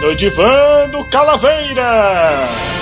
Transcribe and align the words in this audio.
no 0.00 0.16
Divã 0.16 0.88
do 0.90 1.06
Calaveira. 1.10 2.79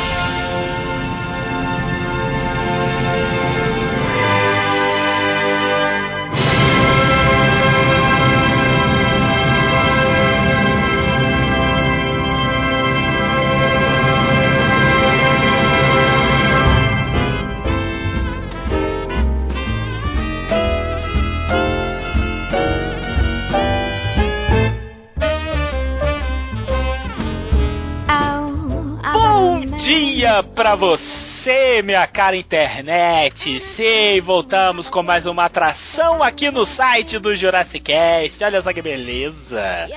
Dia 30.69 30.77
pra 30.77 30.77
você, 30.77 31.83
minha 31.83 32.07
cara 32.07 32.37
internet. 32.37 33.59
Sim, 33.61 34.21
voltamos 34.21 34.91
com 34.91 35.03
mais 35.03 35.25
uma 35.25 35.47
atração 35.47 36.23
aqui 36.23 36.51
no 36.51 36.67
site 36.67 37.19
do 37.19 37.35
Jurassic 37.35 37.81
Cast. 37.81 38.45
Olha 38.45 38.61
só 38.61 38.73
que 38.73 38.83
beleza. 38.83 39.89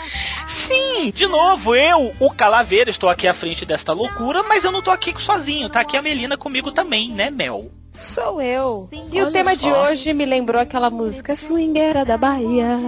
Sim, 0.47 1.11
de 1.13 1.27
novo, 1.27 1.75
eu, 1.75 2.13
o 2.19 2.29
Calaveira, 2.31 2.89
estou 2.89 3.09
aqui 3.09 3.27
à 3.27 3.33
frente 3.33 3.65
desta 3.65 3.91
loucura, 3.91 4.43
mas 4.43 4.63
eu 4.63 4.71
não 4.71 4.81
tô 4.81 4.91
aqui 4.91 5.13
sozinho, 5.17 5.69
tá 5.69 5.81
aqui 5.81 5.97
a 5.97 6.01
Melina 6.01 6.37
comigo 6.37 6.71
também, 6.71 7.09
né, 7.09 7.29
Mel? 7.29 7.69
Sou 7.91 8.41
eu. 8.41 8.87
Sim, 8.89 9.09
e 9.11 9.21
o 9.21 9.31
tema 9.33 9.51
só. 9.51 9.55
de 9.57 9.69
hoje 9.69 10.13
me 10.13 10.25
lembrou 10.25 10.61
aquela 10.61 10.89
música 10.89 11.35
Swingueira 11.35 12.05
da 12.05 12.17
Bahia. 12.17 12.79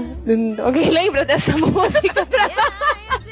Alguém 0.63 0.87
lembra 0.91 1.25
dessa 1.25 1.51
música? 1.57 2.25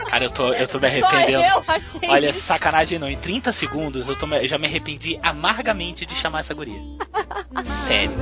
Cara, 0.09 0.25
eu 0.25 0.29
tô, 0.29 0.53
eu 0.53 0.67
tô 0.67 0.79
me 0.79 0.87
arrependendo. 0.87 1.43
Eu, 1.43 2.09
Olha, 2.09 2.33
sacanagem 2.33 2.99
não. 2.99 3.09
Em 3.09 3.17
30 3.17 3.51
segundos 3.51 4.07
eu, 4.07 4.15
tô, 4.15 4.25
eu 4.27 4.47
já 4.47 4.57
me 4.57 4.67
arrependi 4.67 5.19
amargamente 5.21 6.05
de 6.05 6.15
chamar 6.15 6.41
essa 6.41 6.53
guria. 6.53 6.79
Sério. 7.63 8.15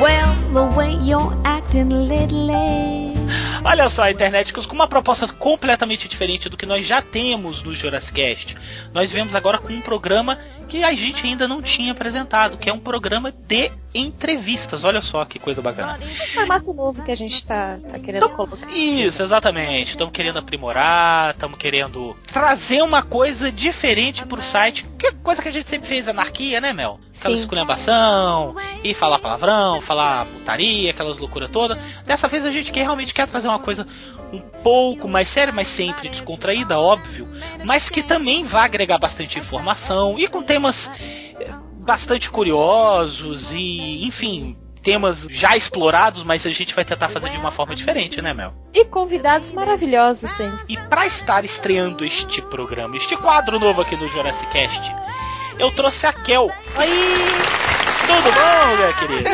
well, 0.00 0.34
the 0.52 0.76
way 0.76 0.92
you're 1.02 1.36
acting 1.44 1.88
lately. 2.08 3.20
Olha 3.62 3.90
só, 3.90 4.08
internet, 4.08 4.52
com 4.52 4.74
uma 4.74 4.88
proposta 4.88 5.28
completamente 5.28 6.08
diferente 6.08 6.48
do 6.48 6.56
que 6.56 6.64
nós 6.64 6.86
já 6.86 7.02
temos 7.02 7.62
no 7.62 7.74
Jurassic 7.74 8.14
Cast. 8.14 8.56
Nós 8.92 9.12
vemos 9.12 9.34
agora 9.34 9.58
com 9.58 9.72
um 9.72 9.82
programa 9.82 10.38
que 10.66 10.82
a 10.82 10.94
gente 10.94 11.26
ainda 11.26 11.46
não 11.46 11.60
tinha 11.60 11.92
apresentado, 11.92 12.56
que 12.56 12.70
é 12.70 12.72
um 12.72 12.78
programa 12.78 13.30
de 13.30 13.70
entrevistas. 13.94 14.84
Olha 14.84 15.00
só 15.00 15.24
que 15.24 15.38
coisa 15.38 15.60
bacana. 15.60 15.98
É 16.00 16.04
um 16.04 16.26
formato 16.28 16.72
novo 16.72 17.02
que 17.02 17.10
a 17.10 17.16
gente 17.16 17.34
está 17.34 17.78
tá 17.90 17.98
querendo 17.98 18.24
então, 18.24 18.36
colocar. 18.36 18.70
Isso, 18.70 19.22
exatamente. 19.22 19.90
Estamos 19.90 20.12
querendo 20.12 20.38
aprimorar, 20.38 21.30
estamos 21.30 21.58
querendo 21.58 22.16
trazer 22.32 22.82
uma 22.82 23.02
coisa 23.02 23.50
diferente 23.50 24.24
pro 24.24 24.42
site. 24.42 24.86
Que 24.98 25.08
é 25.08 25.12
coisa 25.12 25.42
que 25.42 25.48
a 25.48 25.52
gente 25.52 25.68
sempre 25.68 25.88
fez, 25.88 26.08
anarquia, 26.08 26.60
né, 26.60 26.72
Mel? 26.72 27.00
Aquela 27.18 27.36
Sim. 27.36 27.42
esculhambação, 27.42 28.54
e 28.82 28.94
falar 28.94 29.18
palavrão, 29.18 29.80
falar 29.80 30.26
putaria, 30.26 30.90
aquelas 30.90 31.18
loucuras 31.18 31.50
todas. 31.50 31.78
Dessa 32.04 32.28
vez 32.28 32.44
a 32.46 32.50
gente 32.50 32.72
quer, 32.72 32.82
realmente 32.82 33.12
quer 33.12 33.26
trazer 33.26 33.48
uma 33.48 33.58
coisa 33.58 33.86
um 34.32 34.40
pouco 34.62 35.08
mais 35.08 35.28
séria, 35.28 35.52
mas 35.52 35.68
sempre 35.68 36.08
descontraída, 36.08 36.78
óbvio, 36.78 37.28
mas 37.64 37.90
que 37.90 38.02
também 38.02 38.44
vai 38.44 38.64
agregar 38.64 38.98
bastante 38.98 39.38
informação 39.38 40.18
e 40.18 40.28
com 40.28 40.42
temas 40.42 40.90
eh, 41.38 41.50
bastante 41.80 42.30
curiosos 42.30 43.50
e, 43.52 44.06
enfim, 44.06 44.56
temas 44.82 45.26
já 45.30 45.56
explorados, 45.56 46.22
mas 46.22 46.46
a 46.46 46.50
gente 46.50 46.74
vai 46.74 46.84
tentar 46.84 47.08
fazer 47.08 47.30
de 47.30 47.38
uma 47.38 47.50
forma 47.50 47.74
diferente, 47.74 48.20
né, 48.20 48.32
Mel? 48.32 48.54
E 48.72 48.84
convidados 48.84 49.52
maravilhosos, 49.52 50.30
sim. 50.32 50.50
E 50.68 50.76
para 50.76 51.06
estar 51.06 51.44
estreando 51.44 52.04
este 52.04 52.40
programa, 52.42 52.96
este 52.96 53.16
quadro 53.16 53.58
novo 53.58 53.80
aqui 53.80 53.96
do 53.96 54.08
Jurassic 54.08 54.50
Cast, 54.50 54.94
eu 55.58 55.70
trouxe 55.70 56.06
a 56.06 56.12
Kel. 56.12 56.50
Aí! 56.76 56.90
Tudo 58.06 58.32
bom, 58.32 58.76
minha 58.76 58.92
querida? 58.94 59.30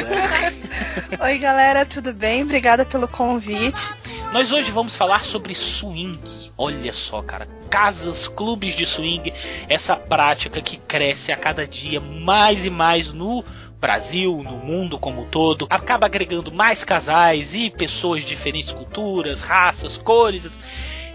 Oi, 1.25 1.39
galera, 1.39 1.87
tudo 1.87 2.13
bem? 2.13 2.43
Obrigada 2.43 2.85
pelo 2.85 3.09
convite. 3.09 3.95
Nós 4.33 4.53
hoje 4.53 4.71
vamos 4.71 4.95
falar 4.95 5.25
sobre 5.25 5.55
swing. 5.55 6.46
Olha 6.59 6.93
só, 6.95 7.21
cara, 7.21 7.47
casas, 7.69 8.29
clubes 8.29 8.75
de 8.75 8.87
swing, 8.87 9.31
essa 9.69 9.95
prática 9.95 10.63
que 10.63 10.79
cresce 10.79 11.31
a 11.31 11.37
cada 11.37 11.67
dia 11.67 12.01
mais 12.01 12.65
e 12.65 12.71
mais 12.71 13.13
no 13.13 13.45
Brasil, 13.79 14.41
no 14.43 14.57
mundo 14.57 14.99
como 14.99 15.23
um 15.23 15.27
todo, 15.27 15.67
acaba 15.69 16.07
agregando 16.07 16.51
mais 16.51 16.83
casais 16.83 17.55
e 17.55 17.69
pessoas 17.69 18.23
de 18.23 18.29
diferentes 18.29 18.73
culturas, 18.73 19.43
raças, 19.43 19.99
cores 19.99 20.51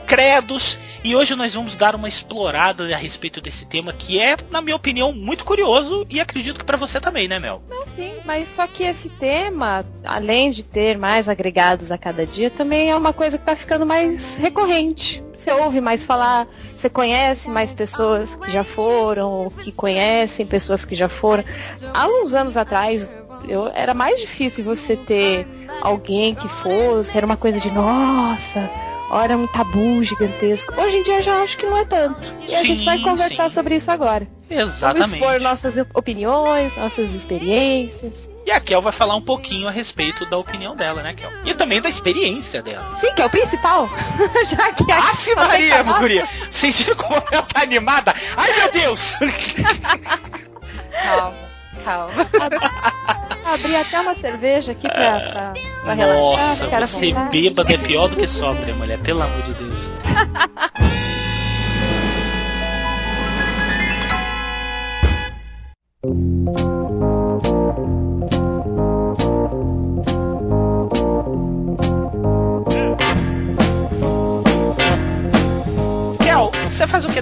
credos. 0.05 0.77
E 1.03 1.15
hoje 1.15 1.35
nós 1.35 1.53
vamos 1.55 1.75
dar 1.75 1.95
uma 1.95 2.07
explorada 2.07 2.83
a 2.93 2.97
respeito 2.97 3.41
desse 3.41 3.65
tema 3.65 3.91
que 3.91 4.19
é, 4.19 4.37
na 4.51 4.61
minha 4.61 4.75
opinião, 4.75 5.11
muito 5.11 5.43
curioso 5.43 6.05
e 6.07 6.19
acredito 6.19 6.59
que 6.59 6.65
para 6.65 6.77
você 6.77 6.99
também, 6.99 7.27
né, 7.27 7.39
Mel? 7.39 7.63
Não, 7.67 7.85
sim, 7.87 8.13
mas 8.23 8.47
só 8.47 8.67
que 8.67 8.83
esse 8.83 9.09
tema, 9.09 9.83
além 10.05 10.51
de 10.51 10.61
ter 10.61 10.99
mais 10.99 11.27
agregados 11.27 11.91
a 11.91 11.97
cada 11.97 12.23
dia, 12.23 12.51
também 12.51 12.91
é 12.91 12.95
uma 12.95 13.13
coisa 13.13 13.39
que 13.39 13.45
tá 13.45 13.55
ficando 13.55 13.83
mais 13.83 14.37
recorrente. 14.37 15.23
Você 15.35 15.51
ouve 15.51 15.81
mais 15.81 16.05
falar, 16.05 16.47
você 16.75 16.87
conhece 16.87 17.49
mais 17.49 17.73
pessoas 17.73 18.35
que 18.35 18.51
já 18.51 18.63
foram, 18.63 19.27
ou 19.31 19.49
que 19.49 19.71
conhecem 19.71 20.45
pessoas 20.45 20.85
que 20.85 20.93
já 20.93 21.09
foram. 21.09 21.43
Há 21.95 22.07
uns 22.07 22.35
anos 22.35 22.55
atrás, 22.55 23.17
eu, 23.47 23.71
era 23.73 23.95
mais 23.95 24.19
difícil 24.19 24.63
você 24.63 24.95
ter 24.95 25.47
alguém 25.81 26.35
que 26.35 26.47
fosse, 26.47 27.17
era 27.17 27.25
uma 27.25 27.37
coisa 27.37 27.59
de 27.59 27.71
nossa 27.71 28.69
Ora, 29.13 29.35
um 29.35 29.45
tabu 29.45 30.01
gigantesco. 30.05 30.73
Hoje 30.79 30.99
em 30.99 31.03
dia 31.03 31.21
já 31.21 31.43
acho 31.43 31.57
que 31.57 31.65
não 31.65 31.77
é 31.77 31.83
tanto. 31.83 32.23
E 32.43 32.47
sim, 32.47 32.55
a 32.55 32.63
gente 32.63 32.85
vai 32.85 32.97
conversar 33.01 33.49
sim. 33.49 33.55
sobre 33.55 33.75
isso 33.75 33.91
agora. 33.91 34.25
Exatamente. 34.49 35.09
Vamos 35.09 35.13
expor 35.13 35.41
nossas 35.41 35.75
opiniões, 35.93 36.73
nossas 36.77 37.13
experiências. 37.13 38.29
E 38.45 38.51
a 38.51 38.61
Kel 38.61 38.81
vai 38.81 38.93
falar 38.93 39.15
um 39.15 39.21
pouquinho 39.21 39.67
a 39.67 39.71
respeito 39.71 40.25
da 40.29 40.37
opinião 40.37 40.77
dela, 40.77 41.03
né, 41.03 41.13
Kel? 41.13 41.29
E 41.43 41.53
também 41.53 41.81
da 41.81 41.89
experiência 41.89 42.61
dela. 42.61 42.95
Sim, 42.95 43.13
que 43.13 43.21
é 43.21 43.25
o 43.25 43.29
principal. 43.29 43.89
Já 44.49 44.71
que 44.71 44.89
a 44.89 44.97
Aff, 44.97 45.35
Maria, 45.35 45.83
guria! 45.83 46.27
Vocês 46.49 46.79
viram 46.79 46.95
como 46.95 47.15
ela 47.15 47.43
tá 47.43 47.63
animada? 47.63 48.15
Ai, 48.37 48.53
meu 48.55 48.71
Deus! 48.71 49.13
Calma 51.03 51.50
calma. 51.83 52.11
Abri 53.45 53.75
até 53.75 53.99
uma 53.99 54.15
cerveja 54.15 54.71
aqui 54.71 54.87
pra, 54.87 55.19
pra, 55.19 55.53
pra 55.83 55.95
Nossa, 55.95 56.65
relaxar. 56.65 56.79
Nossa, 56.79 56.87
você 56.87 57.13
bêbada 57.31 57.73
é 57.73 57.77
pior 57.77 58.07
do 58.07 58.15
que 58.15 58.27
sóbria, 58.27 58.73
mulher. 58.75 58.99
Pelo 58.99 59.21
amor 59.23 59.41
de 59.41 59.53
Deus. 59.53 59.91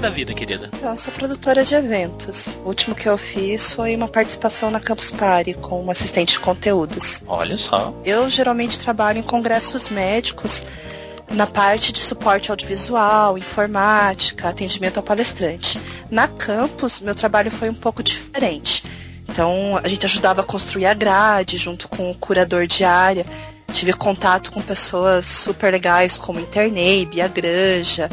da 0.09 0.16
vida, 0.16 0.34
querida? 0.34 0.72
Eu 0.81 0.96
sou 0.96 1.14
produtora 1.14 1.64
de 1.64 1.75
eventos. 1.75 2.59
O 2.64 2.68
último 2.68 2.96
que 2.96 3.08
eu 3.08 3.18
fiz 3.18 3.72
foi 3.72 3.96
uma 3.96 4.08
participação 4.08 4.72
na 4.72 4.80
Campus 4.80 5.12
Party 5.12 5.53
com 5.53 5.90
assistente 5.90 6.34
de 6.34 6.40
conteúdos. 6.40 7.24
Olha 7.28 7.56
só. 7.58 7.94
Eu 8.03 8.28
geralmente 8.30 8.80
trabalho 8.80 9.20
em 9.20 9.24
congressos 9.24 9.90
médicos 9.90 10.66
na 11.31 11.46
parte 11.46 11.94
de 11.94 12.00
suporte 12.00 12.50
audiovisual, 12.50 13.38
informática, 13.38 14.50
atendimento 14.50 14.97
ao 14.97 15.03
palestrante. 15.03 15.80
Na 16.09 16.28
campus, 16.28 17.00
meu 17.00 17.14
trabalho 17.14 17.52
foi 17.52 17.70
um 17.70 17.76
pouco 17.76 18.02
diferente. 18.02 18.84
Então, 19.28 19.80
a 19.81 19.88
gente 19.88 20.08
ajudava 20.08 20.41
a 20.41 20.44
construir 20.44 20.88
a 20.88 20.94
grade 20.96 21.56
junto 21.59 21.88
com 21.88 22.09
o 22.09 22.16
curador 22.16 22.66
de 22.66 22.84
área. 22.84 23.28
Tive 23.72 23.94
contato 23.94 24.52
com 24.52 24.59
pessoas 24.59 25.28
super 25.28 25.72
legais 25.72 26.17
como 26.17 26.40
Internei, 26.40 27.06
Bia 27.06 27.28
Granja, 27.28 28.09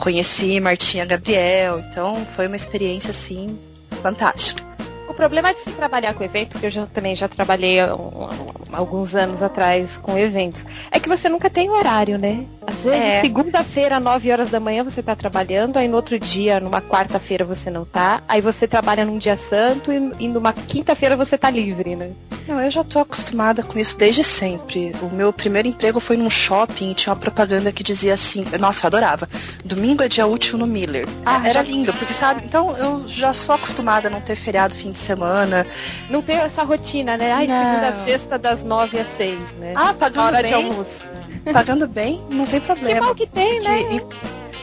conheci 0.00 0.58
Martinha 0.60 1.04
Gabriel, 1.04 1.80
então 1.80 2.26
foi 2.34 2.46
uma 2.46 2.56
experiência 2.56 3.10
assim 3.10 3.58
fantástica. 4.02 4.64
O 5.06 5.14
problema 5.14 5.52
de 5.52 5.58
se 5.58 5.70
trabalhar 5.72 6.14
com 6.14 6.24
evento, 6.24 6.50
porque 6.50 6.66
eu 6.66 6.70
já, 6.70 6.86
também 6.86 7.14
já 7.14 7.28
trabalhei 7.28 7.82
um, 7.84 8.28
alguns 8.72 9.14
anos 9.14 9.42
atrás 9.42 9.98
com 9.98 10.16
eventos, 10.16 10.64
é 10.90 10.98
que 10.98 11.08
você 11.08 11.28
nunca 11.28 11.50
tem 11.50 11.68
horário, 11.68 12.16
né? 12.16 12.46
Às 12.70 12.84
vezes, 12.84 13.00
é. 13.00 13.20
segunda-feira, 13.20 13.98
9 13.98 14.30
horas 14.30 14.50
da 14.50 14.60
manhã, 14.60 14.84
você 14.84 15.02
tá 15.02 15.16
trabalhando, 15.16 15.76
aí 15.76 15.88
no 15.88 15.96
outro 15.96 16.18
dia, 16.18 16.60
numa 16.60 16.80
quarta-feira, 16.80 17.44
você 17.44 17.70
não 17.70 17.84
tá, 17.84 18.22
aí 18.28 18.40
você 18.40 18.66
trabalha 18.68 19.04
num 19.04 19.18
dia 19.18 19.36
santo 19.36 19.92
e, 19.92 20.12
e 20.20 20.28
numa 20.28 20.52
quinta-feira 20.52 21.16
você 21.16 21.36
tá 21.36 21.50
livre, 21.50 21.96
né? 21.96 22.12
Não, 22.46 22.60
eu 22.60 22.70
já 22.70 22.82
tô 22.82 22.98
acostumada 22.98 23.62
com 23.62 23.78
isso 23.78 23.96
desde 23.96 24.24
sempre. 24.24 24.92
O 25.02 25.14
meu 25.14 25.32
primeiro 25.32 25.68
emprego 25.68 26.00
foi 26.00 26.16
num 26.16 26.30
shopping 26.30 26.90
e 26.90 26.94
tinha 26.94 27.12
uma 27.12 27.18
propaganda 27.18 27.70
que 27.72 27.82
dizia 27.82 28.14
assim, 28.14 28.44
nossa, 28.58 28.84
eu 28.84 28.88
adorava. 28.88 29.28
Domingo 29.64 30.02
é 30.02 30.08
dia 30.08 30.26
útil 30.26 30.58
no 30.58 30.66
Miller. 30.66 31.06
Ah, 31.24 31.40
era 31.44 31.62
já... 31.64 31.70
lindo, 31.70 31.92
porque 31.92 32.12
sabe, 32.12 32.42
então 32.44 32.76
eu 32.76 33.06
já 33.06 33.32
sou 33.32 33.54
acostumada 33.54 34.08
a 34.08 34.10
não 34.10 34.20
ter 34.20 34.36
feriado 34.36 34.74
fim 34.74 34.92
de 34.92 34.98
semana. 34.98 35.66
Não 36.08 36.22
tem 36.22 36.36
essa 36.36 36.62
rotina, 36.62 37.16
né? 37.16 37.32
Ai, 37.32 37.46
não. 37.46 37.56
segunda 37.56 37.88
a 37.88 37.92
sexta, 37.92 38.38
das 38.38 38.64
nove 38.64 38.98
às 38.98 39.08
seis, 39.08 39.42
né? 39.58 39.72
Ah, 39.76 39.94
pagando 39.94 40.26
hora 40.26 40.42
bem. 40.42 40.46
de 40.46 40.54
almoço. 40.54 41.06
Pagando 41.52 41.88
bem, 41.88 42.20
não 42.30 42.46
tem 42.46 42.60
problema. 42.60 43.00
Que 43.00 43.04
mal 43.06 43.14
que 43.14 43.26
tem, 43.26 43.60
né? 43.60 44.00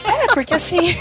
É, 0.04 0.34
porque 0.34 0.54
assim. 0.54 0.96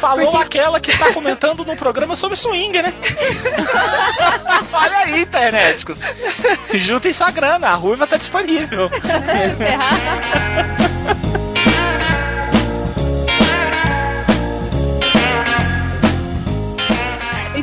Falou 0.00 0.32
porque... 0.32 0.44
aquela 0.44 0.80
que 0.80 0.90
está 0.90 1.12
comentando 1.12 1.64
num 1.64 1.76
programa 1.76 2.16
sobre 2.16 2.36
swing, 2.36 2.82
né? 2.82 2.92
Olha 4.72 4.98
aí, 4.98 5.22
internéticos. 5.22 6.00
Juntem 6.74 7.12
sua 7.12 7.30
grana, 7.30 7.68
a 7.68 7.74
ruiva 7.74 8.04
tá 8.06 8.16
disponível. 8.16 8.90
E 10.88 10.88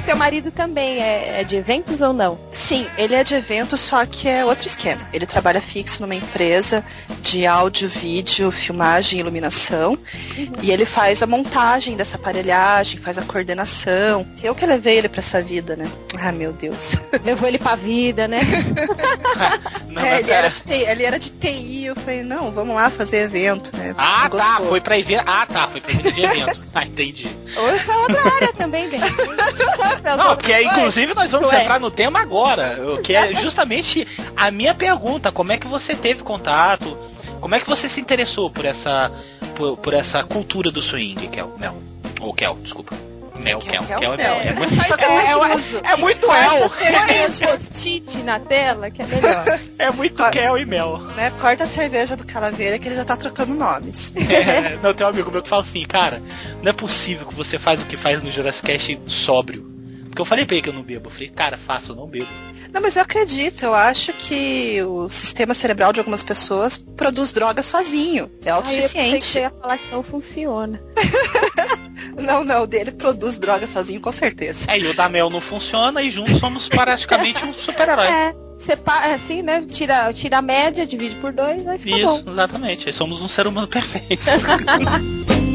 seu 0.10 0.18
marido 0.18 0.50
também 0.50 1.00
é, 1.00 1.42
é, 1.42 1.44
de 1.44 1.56
eventos 1.56 2.02
ou 2.02 2.12
não? 2.12 2.40
Sim, 2.52 2.88
ele 2.98 3.14
é 3.14 3.24
de 3.24 3.36
eventos, 3.36 3.80
só 3.80 4.04
que 4.08 4.28
é 4.28 4.44
outro 4.44 4.66
esquema. 4.66 5.08
Ele 5.14 5.28
trabalha 5.28 5.62
fixo 5.62 6.02
numa 6.02 6.16
empresa 6.16 6.84
de 7.22 7.46
áudio, 7.46 7.88
vídeo, 7.88 8.50
filmagem, 8.50 9.20
iluminação. 9.20 9.92
Uhum. 9.92 10.52
E 10.64 10.72
ele 10.72 10.84
faz 10.84 11.22
a 11.22 11.28
montagem 11.28 11.96
dessa 11.96 12.16
aparelhagem, 12.16 13.00
faz 13.00 13.20
a 13.20 13.22
coordenação. 13.22 14.26
Eu 14.42 14.56
que 14.56 14.66
levei 14.66 14.98
ele 14.98 15.10
para 15.10 15.20
essa 15.20 15.44
vida, 15.44 15.76
né? 15.76 15.88
Ah, 16.18 16.32
meu 16.32 16.52
Deus. 16.54 16.96
Levou 17.24 17.48
ele 17.48 17.60
pra 17.60 17.76
vida, 17.76 18.28
né? 18.28 18.42
não, 19.88 20.02
é, 20.02 20.20
ele, 20.20 20.32
era 20.32 20.50
de 20.50 20.62
TI, 20.64 20.74
ele 20.74 21.04
era 21.04 21.20
de 21.20 21.30
TI. 21.30 21.86
Eu 21.86 21.96
falei, 21.96 22.24
não, 22.24 22.52
vamos 22.52 22.76
lá 22.76 22.90
fazer 22.90 23.22
evento, 23.22 23.76
né? 23.78 23.94
Ah, 23.98 24.28
tá. 24.28 24.58
Foi 24.58 24.82
pra 24.82 24.98
evento. 24.98 25.24
Ah, 25.26 25.46
tá. 25.46 25.68
Foi 25.68 25.80
pra 25.80 25.92
evento 25.92 26.12
de 26.12 26.22
evento. 26.24 26.62
ah, 26.74 26.84
entendi. 26.86 27.30
Ou 27.56 27.78
foi 27.78 27.96
outra 27.96 28.34
área 28.34 28.54
também, 28.54 28.90
Não, 30.04 30.36
que 30.36 30.52
é, 30.52 30.64
inclusive 30.64 31.14
nós 31.14 31.32
vamos 31.32 31.50
Ué. 31.50 31.62
entrar 31.62 31.80
no 31.80 31.92
tema 31.92 32.20
agora, 32.20 32.78
que 33.04 33.16
é 33.16 33.34
justamente 33.36 34.08
a 34.36 34.52
minha 34.52 34.74
pergunta, 34.74 35.32
como 35.32 35.52
é 35.52 35.58
que 35.58 35.68
você 35.68 35.96
teve 35.96 36.24
contato, 36.24 36.98
como 37.40 37.56
é 37.56 37.60
que 37.60 37.68
você 37.68 37.88
se 37.88 38.00
interessou 38.00 38.50
por 38.50 38.66
essa 38.66 39.12
por, 39.56 39.78
por 39.78 39.94
essa 39.94 40.24
cultura 40.24 40.72
do 40.72 40.82
swing, 40.82 41.28
Kel, 41.28 41.54
Mel, 41.58 41.76
ou 42.22 42.34
Kel, 42.34 42.58
desculpa. 42.62 42.96
Mel, 43.40 43.60
Kel, 43.60 43.84
Kel, 43.84 44.00
Kel 44.00 44.14
é, 44.14 44.22
é, 44.22 44.48
é, 44.48 44.54
muito, 44.54 44.74
é, 44.74 45.92
é, 45.92 45.96
muito 45.96 46.26
El. 46.26 46.70
post-it 47.48 48.18
na 48.24 48.40
tela, 48.40 48.92
que 48.92 49.02
é 49.02 49.06
melhor. 49.06 49.46
É 49.80 49.92
muito 49.92 50.22
Kel 50.30 50.58
e 50.58 50.66
Mel. 50.66 50.98
Né? 51.16 51.32
Corta 51.40 51.64
a 51.64 51.68
cerveja 51.68 52.18
do 52.18 52.26
Calaveira 52.26 52.78
que 52.78 52.88
ele 52.88 52.96
já 52.96 53.06
tá 53.06 53.16
trocando 53.16 53.54
nomes. 53.54 54.14
É, 54.30 54.78
não, 54.82 54.94
tem 54.94 55.06
um 55.06 55.10
amigo 55.10 55.32
meu 55.32 55.42
que 55.42 55.50
fala 55.50 55.62
assim, 55.62 55.84
cara, 55.86 56.22
não 56.62 56.70
é 56.70 56.74
possível 56.74 57.26
que 57.26 57.34
você 57.34 57.58
faz 57.58 57.82
o 57.82 57.86
que 57.86 57.98
faz 57.98 58.22
no 58.22 58.32
Jurassic 58.32 58.66
Cast 58.66 59.02
sóbrio. 59.08 59.79
Porque 60.10 60.22
eu 60.22 60.26
falei 60.26 60.46
pra 60.46 60.56
ele 60.56 60.64
que 60.64 60.70
eu 60.70 60.74
não 60.74 60.84
bebo. 60.84 61.08
Eu 61.08 61.12
falei, 61.12 61.30
cara, 61.30 61.58
faço, 61.58 61.92
eu 61.92 61.96
não 61.96 62.08
bebo. 62.08 62.28
Não, 62.74 62.82
mas 62.82 62.96
eu 62.96 63.02
acredito. 63.02 63.64
Eu 63.64 63.74
acho 63.74 64.14
que 64.14 64.82
o 64.84 65.10
sistema 65.10 65.54
cerebral 65.54 65.92
de 65.92 66.00
algumas 66.00 66.24
pessoas 66.24 66.78
produz 66.78 67.32
droga 67.32 67.64
sozinho. 67.64 68.30
É 68.44 68.50
autossuficiente. 68.50 69.38
Ah, 69.38 69.42
eu 69.42 69.44
ia 69.44 69.50
falar 69.62 69.78
que 69.78 69.92
não 69.92 70.04
funciona. 70.04 70.82
não, 72.22 72.44
não. 72.44 72.64
O 72.64 72.68
dele 72.68 72.92
produz 72.92 73.40
droga 73.40 73.66
sozinho, 73.66 74.02
com 74.02 74.12
certeza. 74.12 74.66
É, 74.68 74.80
e 74.80 74.88
o 74.88 74.94
da 74.94 75.10
Mel 75.10 75.30
não 75.30 75.42
funciona 75.42 76.02
e 76.02 76.12
juntos 76.12 76.40
somos 76.40 76.68
praticamente 76.68 77.44
um 77.46 77.54
super-herói. 77.54 78.08
É. 78.08 78.36
Separa, 78.58 79.16
assim, 79.16 79.42
né? 79.42 79.66
Tira, 79.66 80.12
tira 80.12 80.40
a 80.40 80.42
média, 80.42 80.86
divide 80.86 81.16
por 81.16 81.32
dois, 81.32 81.66
aí 81.66 81.80
fica 81.80 81.98
Isso, 81.98 82.24
bom. 82.24 82.32
exatamente. 82.32 82.88
Aí 82.88 82.94
somos 82.94 83.22
um 83.22 83.28
ser 83.28 83.48
humano 83.48 83.70
perfeito. 83.70 84.20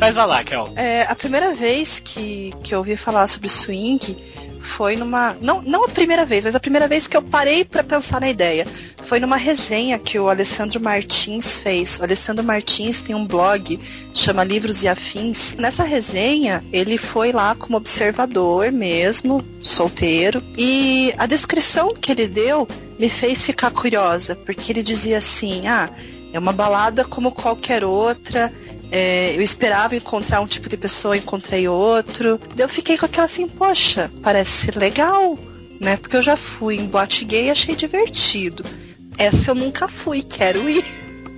Mas 0.00 0.14
vai 0.14 0.26
lá, 0.26 0.42
Kel. 0.42 0.72
É, 0.76 1.02
a 1.02 1.14
primeira 1.14 1.54
vez 1.54 2.00
que, 2.00 2.54
que 2.62 2.74
eu 2.74 2.78
ouvi 2.78 2.96
falar 2.96 3.28
sobre 3.28 3.50
swing 3.50 4.16
foi 4.58 4.96
numa. 4.96 5.36
Não, 5.42 5.60
não 5.60 5.84
a 5.84 5.88
primeira 5.88 6.24
vez, 6.24 6.44
mas 6.44 6.54
a 6.54 6.60
primeira 6.60 6.88
vez 6.88 7.06
que 7.06 7.14
eu 7.14 7.20
parei 7.20 7.66
para 7.66 7.84
pensar 7.84 8.18
na 8.18 8.30
ideia. 8.30 8.66
Foi 9.02 9.20
numa 9.20 9.36
resenha 9.36 9.98
que 9.98 10.18
o 10.18 10.30
Alessandro 10.30 10.80
Martins 10.80 11.60
fez. 11.60 11.98
O 11.98 12.02
Alessandro 12.02 12.42
Martins 12.42 13.02
tem 13.02 13.14
um 13.14 13.26
blog, 13.26 13.78
chama 14.14 14.42
Livros 14.42 14.82
e 14.82 14.88
Afins. 14.88 15.54
Nessa 15.56 15.84
resenha, 15.84 16.64
ele 16.72 16.96
foi 16.96 17.30
lá 17.30 17.54
como 17.54 17.76
observador 17.76 18.72
mesmo, 18.72 19.44
solteiro. 19.60 20.42
E 20.56 21.12
a 21.18 21.26
descrição 21.26 21.94
que 21.94 22.10
ele 22.10 22.26
deu 22.26 22.66
me 22.98 23.10
fez 23.10 23.44
ficar 23.44 23.70
curiosa, 23.70 24.34
porque 24.34 24.72
ele 24.72 24.82
dizia 24.82 25.18
assim: 25.18 25.66
ah, 25.66 25.90
é 26.32 26.38
uma 26.38 26.52
balada 26.52 27.04
como 27.04 27.32
qualquer 27.32 27.84
outra 27.84 28.50
é, 28.90 29.34
eu 29.36 29.40
esperava 29.40 29.94
encontrar 29.94 30.40
um 30.40 30.46
tipo 30.46 30.68
de 30.68 30.76
pessoa, 30.76 31.16
encontrei 31.16 31.68
outro. 31.68 32.40
Daí 32.54 32.64
eu 32.64 32.68
fiquei 32.68 32.98
com 32.98 33.06
aquela 33.06 33.26
assim, 33.26 33.48
poxa, 33.48 34.10
parece 34.22 34.70
legal, 34.72 35.38
né? 35.80 35.96
Porque 35.96 36.16
eu 36.16 36.22
já 36.22 36.36
fui 36.36 36.76
em 36.76 36.86
boate 36.86 37.24
gay 37.24 37.46
e 37.46 37.50
achei 37.50 37.76
divertido. 37.76 38.64
Essa 39.16 39.52
eu 39.52 39.54
nunca 39.54 39.86
fui, 39.88 40.22
quero 40.22 40.68
ir. 40.68 40.84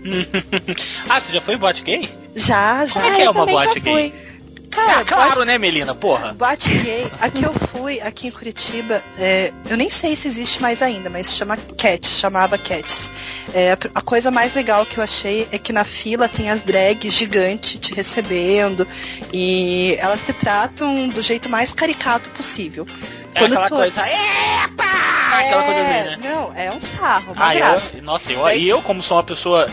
ah, 1.08 1.20
você 1.20 1.32
já 1.32 1.40
foi 1.40 1.54
em 1.54 1.58
boate 1.58 1.82
gay? 1.82 2.08
Já, 2.34 2.86
já. 2.86 3.00
Como 3.00 3.06
é 3.06 3.16
que 3.16 3.22
é 3.22 3.30
uma 3.30 3.46
boate 3.46 3.80
gay? 3.80 4.10
Fui. 4.10 4.32
Cara, 4.72 5.00
ah, 5.00 5.04
claro, 5.04 5.34
boate, 5.34 5.46
né, 5.46 5.58
Melina? 5.58 5.94
Porra. 5.94 6.32
Boate 6.32 6.72
gay. 6.78 7.12
Aqui 7.20 7.44
eu 7.44 7.52
fui, 7.52 8.00
aqui 8.00 8.28
em 8.28 8.30
Curitiba, 8.30 9.04
é, 9.18 9.52
eu 9.68 9.76
nem 9.76 9.90
sei 9.90 10.16
se 10.16 10.26
existe 10.26 10.62
mais 10.62 10.80
ainda, 10.80 11.10
mas 11.10 11.34
chama 11.34 11.58
Cat, 11.76 12.06
chamava 12.06 12.56
Cats. 12.56 13.12
É, 13.54 13.76
a 13.94 14.00
coisa 14.00 14.30
mais 14.30 14.54
legal 14.54 14.86
que 14.86 14.98
eu 14.98 15.04
achei 15.04 15.48
é 15.50 15.58
que 15.58 15.72
na 15.72 15.84
fila 15.84 16.28
tem 16.28 16.50
as 16.50 16.62
drags 16.62 17.12
gigantes 17.12 17.78
te 17.78 17.94
recebendo 17.94 18.86
e 19.32 19.96
elas 19.98 20.22
te 20.22 20.32
tratam 20.32 21.08
do 21.08 21.20
jeito 21.22 21.48
mais 21.48 21.72
caricato 21.72 22.30
possível. 22.30 22.86
É 23.34 23.40
Quando 23.40 23.52
aquela 23.52 23.68
tu... 23.68 23.74
coisa, 23.74 24.00
epa! 24.00 24.84
É, 25.32 25.46
aquela 25.46 25.62
coisa 25.64 25.80
assim, 25.80 25.90
né? 25.90 26.18
Não, 26.22 26.54
é 26.54 26.70
um 26.70 26.80
sarro, 26.80 27.32
uma 27.32 27.48
ah, 27.48 27.54
graça. 27.54 27.96
Eu, 27.96 28.02
nossa, 28.02 28.32
eu, 28.32 28.48
e 28.50 28.68
eu, 28.68 28.82
como 28.82 29.02
sou 29.02 29.16
uma 29.16 29.22
pessoa 29.22 29.70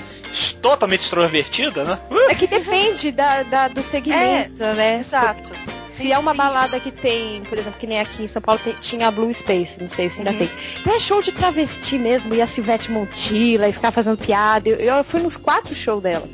totalmente 0.61 1.01
extrovertida, 1.01 1.83
né? 1.83 1.99
É 2.29 2.35
que 2.35 2.47
depende 2.47 3.11
da, 3.11 3.43
da 3.43 3.67
do 3.67 3.81
segmento, 3.81 4.63
é, 4.63 4.73
né? 4.73 4.95
Exato. 4.99 5.51
Se 5.99 6.13
é 6.13 6.17
uma 6.17 6.33
balada 6.33 6.79
que 6.79 6.91
tem, 6.91 7.41
por 7.43 7.57
exemplo, 7.57 7.77
que 7.77 7.85
nem 7.85 7.99
aqui 7.99 8.23
em 8.23 8.27
São 8.27 8.41
Paulo 8.41 8.61
tinha 8.79 9.09
a 9.09 9.11
Blue 9.11 9.33
Space, 9.33 9.77
não 9.81 9.89
sei 9.89 10.09
se 10.09 10.19
ainda 10.19 10.31
uhum. 10.31 10.37
tem. 10.37 10.49
Então 10.79 10.95
é 10.95 10.99
show 10.99 11.21
de 11.21 11.33
travesti 11.33 11.97
mesmo, 11.97 12.33
e 12.33 12.41
a 12.41 12.47
Silvete 12.47 12.89
Montilla 12.89 13.67
e 13.67 13.73
ficar 13.73 13.91
fazendo 13.91 14.17
piada. 14.17 14.69
Eu, 14.69 14.77
eu 14.79 15.03
fui 15.03 15.19
nos 15.21 15.35
quatro 15.35 15.75
shows 15.75 16.01
dela. 16.01 16.25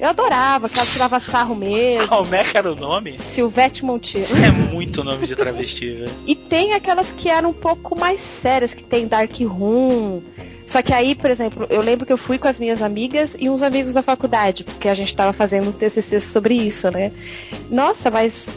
Eu 0.00 0.08
adorava, 0.08 0.68
que 0.68 0.76
ela 0.76 0.88
tirava 0.88 1.20
sarro 1.20 1.54
mesmo. 1.54 2.08
Como 2.08 2.34
é 2.34 2.42
que 2.42 2.58
era 2.58 2.72
o 2.72 2.74
nome? 2.74 3.12
Silvete 3.12 3.84
Montilla. 3.84 4.26
É 4.44 4.50
muito 4.50 5.04
nome 5.04 5.24
de 5.24 5.36
travesti, 5.36 5.92
velho. 5.94 6.10
E 6.26 6.34
tem 6.34 6.72
aquelas 6.72 7.12
que 7.12 7.28
eram 7.28 7.50
um 7.50 7.54
pouco 7.54 7.96
mais 7.96 8.20
sérias, 8.20 8.74
que 8.74 8.82
tem 8.82 9.06
Dark 9.06 9.38
Room. 9.38 10.20
Só 10.66 10.82
que 10.82 10.92
aí, 10.92 11.14
por 11.14 11.30
exemplo, 11.30 11.68
eu 11.70 11.80
lembro 11.80 12.04
que 12.04 12.12
eu 12.12 12.18
fui 12.18 12.38
com 12.38 12.48
as 12.48 12.58
minhas 12.58 12.82
amigas 12.82 13.36
e 13.38 13.48
uns 13.48 13.62
amigos 13.62 13.92
da 13.92 14.02
faculdade, 14.02 14.64
porque 14.64 14.88
a 14.88 14.94
gente 14.94 15.10
estava 15.10 15.32
fazendo 15.32 15.68
um 15.68 15.72
TCC 15.72 16.18
sobre 16.18 16.54
isso, 16.54 16.90
né? 16.90 17.12
Nossa, 17.70 18.10
mas 18.10 18.48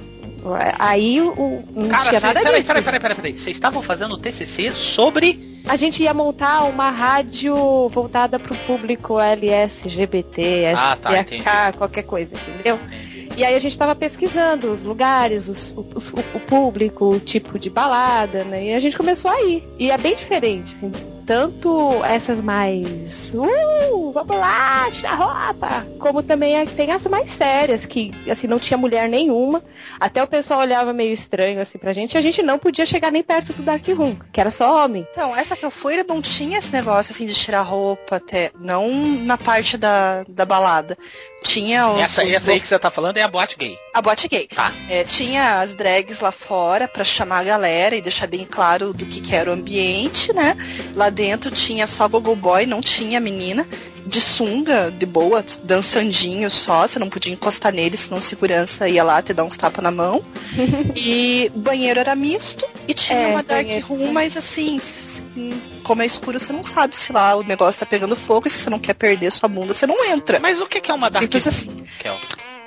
Aí 0.77 1.21
o, 1.21 1.63
não 1.73 1.89
Cara, 1.89 2.03
tinha 2.09 2.19
cê, 2.19 2.27
nada 2.27 2.39
peraí, 2.39 2.55
disso. 2.57 2.67
Peraí, 2.67 2.83
peraí, 2.83 2.99
peraí, 2.99 3.15
peraí. 3.15 3.37
Vocês 3.37 3.55
estavam 3.55 3.81
fazendo 3.81 4.17
TCC 4.17 4.73
sobre... 4.75 5.61
A 5.67 5.75
gente 5.75 6.03
ia 6.03 6.13
montar 6.13 6.63
uma 6.65 6.91
rádio 6.91 7.89
voltada 7.89 8.37
para 8.37 8.53
o 8.53 8.57
público 8.57 9.19
LSGBT, 9.19 10.73
ah, 10.77 10.95
tá, 10.95 11.11
SPK, 11.21 11.77
qualquer 11.77 12.03
coisa, 12.03 12.35
entendeu? 12.35 12.75
Entendi. 12.85 13.29
E 13.35 13.43
aí 13.43 13.55
a 13.55 13.59
gente 13.59 13.71
estava 13.71 13.95
pesquisando 13.95 14.71
os 14.71 14.83
lugares, 14.83 15.49
os, 15.49 15.73
os, 15.75 16.09
o, 16.09 16.19
o, 16.35 16.39
público, 16.39 17.09
o 17.09 17.19
tipo 17.19 17.57
de 17.57 17.71
balada, 17.71 18.43
né? 18.43 18.65
E 18.65 18.73
a 18.73 18.79
gente 18.79 18.95
começou 18.95 19.31
a 19.31 19.41
ir. 19.41 19.67
E 19.79 19.89
é 19.89 19.97
bem 19.97 20.15
diferente, 20.15 20.75
assim 20.75 20.91
tanto 21.25 22.03
essas 22.03 22.41
mais 22.41 23.34
uh, 23.34 24.12
vamos 24.12 24.38
lá, 24.38 24.89
tirar 24.91 25.15
roupa, 25.15 25.86
como 26.00 26.24
também 26.24 26.65
tem 26.67 26.91
as 26.91 27.05
mais 27.08 27.32
sérias, 27.32 27.86
que 27.86 28.13
assim, 28.29 28.48
não 28.48 28.60
tinha 28.60 28.77
mulher 28.77 29.10
nenhuma. 29.10 29.63
Até 30.00 30.24
o 30.24 30.27
pessoal 30.27 30.62
olhava 30.62 30.94
meio 30.94 31.13
estranho 31.13 31.60
assim 31.60 31.77
pra 31.77 31.94
gente, 31.94 32.13
e 32.13 32.17
a 32.17 32.22
gente 32.22 32.41
não 32.41 32.58
podia 32.58 32.86
chegar 32.86 33.12
nem 33.12 33.24
perto 33.24 33.53
do 33.53 33.63
Dark 33.63 33.86
Room, 33.88 34.17
que 34.32 34.39
era 34.39 34.51
só 34.51 34.84
homem. 34.84 35.05
Então, 35.12 35.36
essa 35.36 35.55
que 35.55 35.65
eu 35.65 35.72
fui, 35.72 36.01
não 36.08 36.22
tinha 36.22 36.58
esse 36.58 36.72
negócio 36.72 37.12
assim 37.12 37.25
de 37.25 37.34
tirar 37.34 37.62
roupa 37.62 38.17
até, 38.17 38.51
não 38.60 38.89
na 38.89 39.38
parte 39.38 39.77
da, 39.77 40.24
da 40.27 40.46
balada. 40.46 40.98
Tinha 41.45 41.87
os, 41.89 42.01
essa, 42.01 42.23
os 42.23 42.33
essa 42.33 42.51
aí 42.51 42.59
que 42.59 42.67
você 42.67 42.77
tá 42.79 42.89
falando 42.89 43.17
é 43.17 43.21
a 43.21 43.27
boate 43.27 43.55
gay. 43.55 43.77
A 43.93 44.01
boate 44.01 44.27
gay. 44.27 44.47
Tá. 44.47 44.73
É, 44.89 45.03
tinha 45.03 45.61
as 45.61 45.75
drags 45.75 46.19
lá 46.19 46.31
fora 46.31 46.87
para 46.87 47.03
chamar 47.03 47.39
a 47.39 47.43
galera 47.43 47.95
e 47.95 48.01
deixar 48.01 48.27
bem 48.27 48.45
claro 48.45 48.91
do 48.91 49.05
que, 49.05 49.21
que 49.21 49.35
era 49.35 49.51
o 49.51 49.53
ambiente, 49.53 50.33
né? 50.33 50.57
Lá 50.95 51.09
dentro 51.09 51.51
tinha 51.51 51.85
só 51.85 52.07
Gogo 52.07 52.35
Boy, 52.35 52.65
não 52.65 52.81
tinha 52.81 53.19
menina. 53.19 53.67
De 54.05 54.21
sunga, 54.21 54.91
de 54.91 55.05
boa, 55.05 55.43
dançandinho 55.63 56.50
só. 56.50 56.88
Você 56.88 57.00
não 57.00 57.09
podia 57.09 57.33
encostar 57.33 57.74
nele, 57.74 57.97
senão 57.97 58.21
segurança 58.21 58.88
ia 58.88 59.03
lá 59.03 59.21
te 59.21 59.33
dar 59.33 59.43
uns 59.43 59.57
tapas 59.57 59.83
na 59.83 59.91
mão. 59.91 60.24
e 60.95 61.51
o 61.53 61.59
banheiro 61.59 62.00
era 62.00 62.15
misto. 62.15 62.67
E 62.88 62.93
tinha 62.93 63.19
é, 63.19 63.27
uma 63.27 63.43
dark 63.43 63.67
room, 63.83 64.12
mas 64.12 64.38
assim, 64.38 64.79
como 65.83 66.01
é 66.01 66.05
escuro, 66.05 66.39
você 66.39 66.53
não 66.53 66.63
sabe 66.63 66.97
se 66.97 67.12
lá 67.12 67.35
o 67.35 67.43
negócio 67.43 67.79
tá 67.79 67.85
pegando 67.85 68.15
fogo. 68.15 68.47
E 68.47 68.51
se 68.51 68.59
você 68.59 68.69
não 68.69 68.79
quer 68.79 68.93
perder 68.93 69.31
sua 69.31 69.50
bunda, 69.50 69.74
você 69.74 69.88
não 69.88 70.05
entra. 70.05 70.39
Mas 70.39 70.62
o 70.62 70.67
que 70.67 70.91
é 70.91 70.93
uma 70.93 71.09
dark 71.09 71.24
Simples 71.24 71.47
assim. 71.47 71.71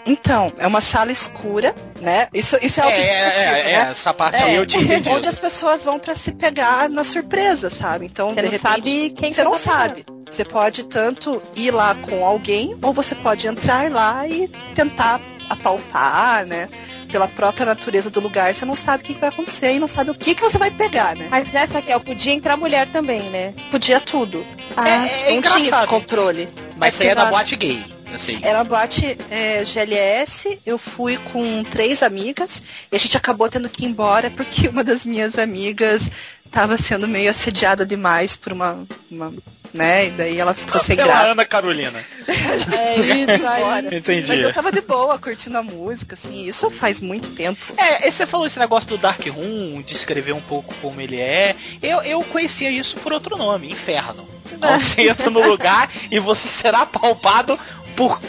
Kel? 0.05 0.13
Então, 0.13 0.53
é 0.59 0.67
uma 0.67 0.81
sala 0.81 1.13
escura, 1.13 1.75
né? 2.01 2.29
Isso, 2.33 2.59
isso 2.63 2.81
é, 2.81 2.85
é, 2.85 3.01
é, 3.01 3.43
é, 3.43 3.45
né? 3.45 3.71
é, 3.71 3.75
essa 3.91 4.15
parte 4.15 4.37
aí 4.37 4.55
eu 4.55 4.67
te 4.67 4.79
entendi. 4.79 5.09
Onde 5.09 5.29
as 5.29 5.39
pessoas 5.39 5.85
vão 5.85 5.99
para 5.99 6.15
se 6.15 6.33
pegar 6.33 6.89
na 6.89 7.05
surpresa, 7.05 7.71
sabe? 7.71 8.07
Então, 8.07 8.29
você 8.29 8.41
de 8.41 8.43
não 8.43 8.53
repente, 8.53 8.63
sabe 8.63 9.11
quem 9.11 9.33
você 9.33 9.45
não 9.45 9.57
sabe. 9.57 10.07
Você 10.31 10.45
pode 10.45 10.85
tanto 10.85 11.43
ir 11.57 11.71
lá 11.71 11.95
com 11.95 12.25
alguém, 12.25 12.77
ou 12.83 12.93
você 12.93 13.15
pode 13.15 13.47
entrar 13.47 13.91
lá 13.91 14.27
e 14.27 14.49
tentar 14.75 15.21
apalpar, 15.49 16.45
né? 16.47 16.69
Pela 17.11 17.27
própria 17.27 17.65
natureza 17.65 18.11
do 18.11 18.21
lugar, 18.21 18.55
você 18.55 18.67
não 18.67 18.77
sabe 18.77 19.03
o 19.03 19.07
que 19.07 19.15
vai 19.15 19.31
acontecer 19.31 19.73
e 19.73 19.79
não 19.79 19.89
sabe 19.89 20.11
o 20.11 20.15
que, 20.15 20.35
que 20.35 20.43
você 20.43 20.59
vai 20.59 20.71
pegar, 20.71 21.17
né? 21.17 21.29
Mas 21.31 21.51
nessa 21.51 21.79
aqui, 21.79 21.99
podia 22.01 22.35
entrar 22.35 22.57
mulher 22.57 22.87
também, 22.89 23.31
né? 23.31 23.55
Podia 23.71 23.99
tudo. 23.99 24.45
Ah, 24.77 24.89
é, 24.89 25.31
é 25.31 25.35
não 25.35 25.41
tinha 25.41 25.71
esse 25.71 25.87
controle. 25.87 26.49
Mas 26.77 26.95
isso 26.95 27.03
aí 27.03 27.09
é 27.09 27.15
da 27.15 27.27
boate 27.27 27.57
gay. 27.57 27.98
Assim. 28.15 28.39
Era 28.43 28.59
uma 28.59 28.65
boate 28.65 29.17
é, 29.31 29.65
GLS, 29.65 30.61
eu 30.65 30.79
fui 30.79 31.17
com 31.19 31.63
três 31.65 32.03
amigas 32.03 32.63
e 32.91 32.97
a 32.97 32.99
gente 32.99 33.17
acabou 33.17 33.49
tendo 33.49 33.69
que 33.69 33.85
ir 33.85 33.89
embora 33.89 34.31
porque 34.31 34.69
uma 34.69 34.83
das 34.83 35.05
minhas 35.05 35.39
amigas 35.39 36.11
estava 36.45 36.77
sendo 36.77 37.07
meio 37.07 37.31
assediada 37.31 37.85
demais 37.85 38.37
por 38.37 38.53
uma, 38.53 38.87
uma 39.11 39.33
né? 39.73 40.07
E 40.07 40.11
daí 40.11 40.39
ela 40.39 40.55
ficou 40.55 40.81
sem 40.81 40.97
Pela 40.97 41.09
graça. 41.09 41.33
Ana 41.33 41.45
Carolina. 41.45 41.99
é 42.27 43.35
isso 43.35 43.47
aí. 43.47 43.97
Entendi. 43.97 44.29
Mas 44.29 44.41
eu 44.41 44.53
tava 44.53 44.73
de 44.73 44.81
boa, 44.81 45.19
curtindo 45.19 45.59
a 45.59 45.63
música, 45.63 46.15
assim, 46.15 46.43
isso 46.45 46.71
faz 46.71 47.01
muito 47.01 47.31
tempo. 47.31 47.61
É, 47.77 48.11
você 48.11 48.27
falou 48.27 48.47
esse 48.47 48.59
negócio 48.59 48.89
do 48.89 48.99
Dark 48.99 49.25
Room, 49.27 49.83
de 49.83 49.95
escrever 49.95 50.33
um 50.33 50.41
pouco 50.41 50.75
como 50.81 51.01
ele 51.01 51.21
é. 51.21 51.55
Eu, 51.83 52.03
eu 52.03 52.23
conhecia 52.25 52.71
isso 52.71 52.97
por 52.97 53.13
outro 53.13 53.37
nome, 53.37 53.71
Inferno. 53.71 54.27
Onde 54.61 54.85
você 54.85 55.09
entra 55.09 55.31
no 55.31 55.47
lugar 55.47 55.91
e 56.11 56.19
você 56.19 56.49
será 56.49 56.85
palpado 56.87 57.59
por 57.99 58.21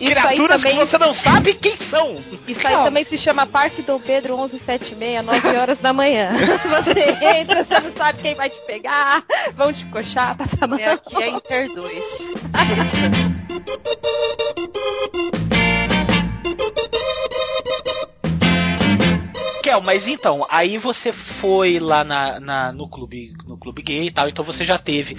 isso 0.00 0.12
criaturas 0.12 0.62
também... 0.62 0.78
que 0.78 0.86
você 0.86 0.96
não 0.96 1.12
sabe 1.12 1.52
quem 1.54 1.76
são. 1.76 2.22
Isso 2.46 2.66
aí 2.66 2.74
também 2.76 3.04
se 3.04 3.18
chama 3.18 3.46
Parque 3.46 3.82
Dom 3.82 4.00
Pedro 4.00 4.38
1176, 4.38 5.22
9 5.24 5.56
horas 5.56 5.78
da 5.80 5.92
manhã. 5.92 6.30
Você 6.64 7.18
entra, 7.40 7.64
você 7.64 7.80
não 7.80 7.90
sabe 7.90 8.22
quem 8.22 8.34
vai 8.34 8.48
te 8.48 8.60
pegar, 8.62 9.24
vão 9.54 9.72
te 9.72 9.84
coxar, 9.86 10.36
passar 10.36 10.56
a 10.62 10.66
mão. 10.66 10.78
É 10.78 10.92
aqui 10.92 11.22
é 11.22 11.30
Inter 11.30 11.74
2. 11.74 12.04
Kel, 19.62 19.80
mas 19.80 20.06
então, 20.06 20.46
aí 20.48 20.78
você 20.78 21.12
foi 21.12 21.80
lá 21.80 22.04
na, 22.04 22.38
na, 22.38 22.72
no, 22.72 22.88
clube, 22.88 23.34
no 23.46 23.58
clube 23.58 23.82
gay 23.82 24.06
e 24.06 24.10
tal, 24.10 24.28
então 24.28 24.44
você 24.44 24.64
já 24.64 24.78
teve 24.78 25.18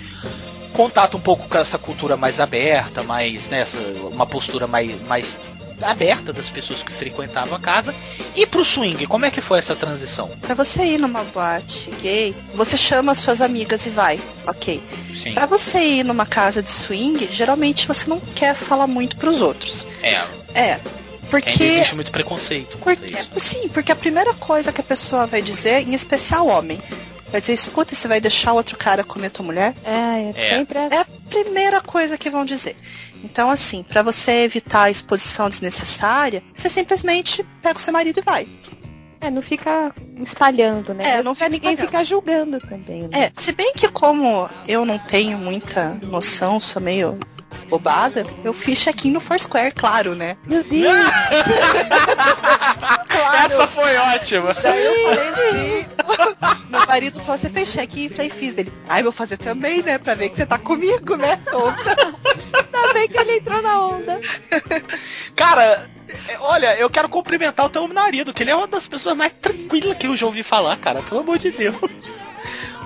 contato 0.73 1.17
um 1.17 1.21
pouco 1.21 1.47
com 1.47 1.57
essa 1.57 1.77
cultura 1.77 2.15
mais 2.15 2.39
aberta, 2.39 3.03
mais, 3.03 3.47
né, 3.47 3.65
uma 4.11 4.25
postura 4.25 4.67
mais, 4.67 5.01
mais 5.03 5.35
aberta 5.81 6.33
das 6.33 6.49
pessoas 6.49 6.83
que 6.83 6.91
frequentavam 6.91 7.55
a 7.55 7.59
casa. 7.59 7.93
E 8.35 8.45
pro 8.45 8.63
swing, 8.63 9.05
como 9.07 9.25
é 9.25 9.31
que 9.31 9.41
foi 9.41 9.59
essa 9.59 9.75
transição? 9.75 10.29
Para 10.41 10.53
você 10.53 10.83
ir 10.83 10.99
numa 10.99 11.23
boate 11.23 11.89
gay, 12.01 12.35
você 12.53 12.77
chama 12.77 13.15
suas 13.15 13.41
amigas 13.41 13.85
e 13.85 13.89
vai, 13.89 14.19
ok. 14.45 14.81
Pra 15.33 15.45
você 15.45 15.79
ir 15.79 16.03
numa 16.03 16.25
casa 16.25 16.61
de 16.61 16.69
swing, 16.69 17.29
geralmente 17.31 17.87
você 17.87 18.09
não 18.09 18.19
quer 18.19 18.55
falar 18.55 18.87
muito 18.87 19.17
pros 19.17 19.41
outros. 19.41 19.87
É. 20.03 20.23
É. 20.53 20.79
Porque. 21.29 21.61
Ainda 21.61 21.75
existe 21.75 21.95
muito 21.95 22.11
preconceito. 22.11 22.77
Porque, 22.79 23.15
sim, 23.37 23.69
porque 23.69 23.91
a 23.91 23.95
primeira 23.95 24.33
coisa 24.33 24.73
que 24.73 24.81
a 24.81 24.83
pessoa 24.83 25.27
vai 25.27 25.41
dizer, 25.41 25.87
em 25.87 25.93
especial 25.93 26.47
homem, 26.47 26.81
Vai 27.31 27.39
dizer, 27.39 27.53
escuta, 27.53 27.93
você 27.93 28.07
vai 28.07 28.19
deixar 28.19 28.53
outro 28.53 28.77
cara 28.77 29.03
comer 29.03 29.29
tua 29.29 29.45
mulher? 29.45 29.75
É, 29.83 30.31
é, 30.35 30.57
sempre 30.57 30.79
assim. 30.79 30.95
É 30.95 30.99
a 30.99 31.05
primeira 31.29 31.81
coisa 31.81 32.17
que 32.17 32.29
vão 32.29 32.43
dizer. 32.43 32.75
Então, 33.23 33.49
assim, 33.49 33.83
para 33.83 34.01
você 34.01 34.43
evitar 34.43 34.83
a 34.83 34.91
exposição 34.91 35.49
desnecessária, 35.49 36.41
você 36.53 36.69
simplesmente 36.69 37.43
pega 37.61 37.77
o 37.77 37.81
seu 37.81 37.93
marido 37.93 38.19
e 38.19 38.23
vai. 38.23 38.47
É, 39.21 39.29
não 39.29 39.41
fica 39.41 39.93
espalhando, 40.21 40.93
né? 40.93 41.03
É, 41.03 41.15
Mas 41.17 41.25
não 41.25 41.35
fica 41.35 41.49
ninguém 41.49 41.75
ficar 41.75 42.03
julgando 42.03 42.59
também. 42.59 43.03
Né? 43.03 43.25
É, 43.25 43.31
se 43.33 43.51
bem 43.51 43.73
que 43.73 43.89
como 43.89 44.49
eu 44.67 44.85
não 44.85 44.97
tenho 44.97 45.37
muita 45.37 45.95
noção, 46.03 46.59
sou 46.59 46.81
meio 46.81 47.19
bobada, 47.69 48.23
eu 48.43 48.53
fiz 48.53 48.79
check-in 48.79 49.11
no 49.11 49.19
Foursquare, 49.19 49.73
claro, 49.73 50.15
né? 50.15 50.37
Meu 50.45 50.63
Deus! 50.63 50.95
claro. 53.07 53.53
Essa 53.53 53.67
foi 53.67 53.97
ótima. 53.97 54.53
Daí 54.53 54.85
eu 54.85 55.03
falei 55.03 55.29
assim. 55.29 55.85
Meu 56.69 56.85
marido 56.87 57.19
falou: 57.21 57.37
você 57.37 57.49
fez 57.49 57.71
check-in? 57.71 58.09
Falei, 58.09 58.29
fiz 58.29 58.53
dele. 58.53 58.73
Ai, 58.87 59.03
vou 59.03 59.11
fazer 59.11 59.37
também, 59.37 59.81
né? 59.81 59.97
Pra 59.97 60.15
ver 60.15 60.29
que 60.29 60.37
você 60.37 60.45
tá 60.45 60.57
comigo, 60.57 61.15
né? 61.15 61.39
Ainda 62.53 62.93
bem 62.93 63.07
que 63.07 63.17
ele 63.17 63.37
entrou 63.37 63.61
na 63.61 63.81
onda. 63.81 64.19
Cara, 65.35 65.89
olha, 66.39 66.77
eu 66.77 66.89
quero 66.89 67.09
cumprimentar 67.09 67.65
o 67.65 67.69
teu 67.69 67.87
marido, 67.87 68.33
que 68.33 68.43
ele 68.43 68.51
é 68.51 68.55
uma 68.55 68.67
das 68.67 68.87
pessoas 68.87 69.15
mais 69.15 69.31
tranquilas 69.33 69.95
que 69.95 70.07
eu 70.07 70.15
já 70.15 70.25
ouvi 70.25 70.43
falar, 70.43 70.77
cara. 70.77 71.01
Pelo 71.01 71.21
amor 71.21 71.37
de 71.37 71.51
Deus. 71.51 71.75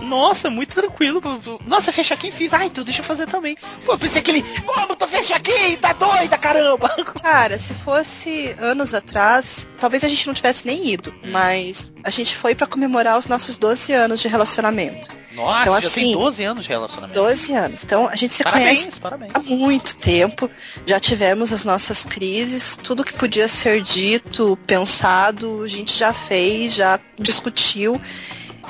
Nossa, 0.03 0.49
muito 0.49 0.75
tranquilo. 0.75 1.21
Nossa, 1.65 1.91
fecha 1.91 2.13
aqui 2.13 2.31
fiz. 2.31 2.53
Ah, 2.53 2.65
então 2.65 2.83
deixa 2.83 3.01
eu 3.01 3.05
fazer 3.05 3.27
também. 3.27 3.55
Pô, 3.85 3.93
eu 3.93 3.97
pensei 3.97 4.21
que 4.21 4.31
ele. 4.31 4.43
Como 4.61 4.95
tu 4.95 5.07
fecha 5.07 5.35
aqui? 5.35 5.77
Tá 5.77 5.93
doida, 5.93 6.37
caramba! 6.37 6.89
Cara, 7.21 7.57
se 7.57 7.73
fosse 7.73 8.55
anos 8.59 8.93
atrás, 8.93 9.67
talvez 9.79 10.03
a 10.03 10.07
gente 10.07 10.27
não 10.27 10.33
tivesse 10.33 10.65
nem 10.65 10.91
ido. 10.91 11.13
Mas 11.25 11.91
a 12.03 12.09
gente 12.09 12.35
foi 12.35 12.53
para 12.53 12.67
comemorar 12.67 13.17
os 13.17 13.27
nossos 13.27 13.57
12 13.57 13.93
anos 13.93 14.21
de 14.21 14.27
relacionamento. 14.27 15.09
Nossa, 15.35 15.61
então, 15.61 15.81
já 15.81 15.87
assim, 15.87 16.01
tem 16.01 16.13
12 16.13 16.43
anos 16.43 16.63
de 16.63 16.69
relacionamento. 16.69 17.19
12 17.19 17.53
anos. 17.55 17.83
Então 17.83 18.07
a 18.07 18.15
gente 18.15 18.33
se 18.35 18.43
parabéns, 18.43 18.81
conhece 18.81 18.99
parabéns. 18.99 19.31
há 19.33 19.39
muito 19.41 19.95
tempo. 19.97 20.49
Já 20.85 20.99
tivemos 20.99 21.51
as 21.51 21.65
nossas 21.65 22.05
crises, 22.05 22.77
tudo 22.81 23.03
que 23.03 23.13
podia 23.13 23.47
ser 23.47 23.81
dito, 23.81 24.57
pensado, 24.67 25.63
a 25.63 25.67
gente 25.67 25.97
já 25.97 26.13
fez, 26.13 26.73
já 26.73 26.99
discutiu. 27.17 27.99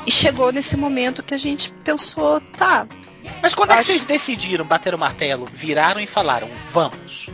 E 0.05 0.12
chegou 0.12 0.51
nesse 0.51 0.75
momento 0.75 1.24
que 1.24 1.33
a 1.33 1.38
gente 1.38 1.72
pensou, 1.83 2.41
tá. 2.57 2.88
Mas 3.41 3.55
quando 3.55 3.72
acho... 3.72 3.79
é 3.79 3.83
que 3.83 3.91
vocês 3.91 4.05
decidiram 4.05 4.65
bater 4.65 4.93
o 4.93 4.98
martelo, 4.98 5.48
viraram 5.51 6.01
e 6.01 6.07
falaram, 6.07 6.50
vamos? 6.72 7.29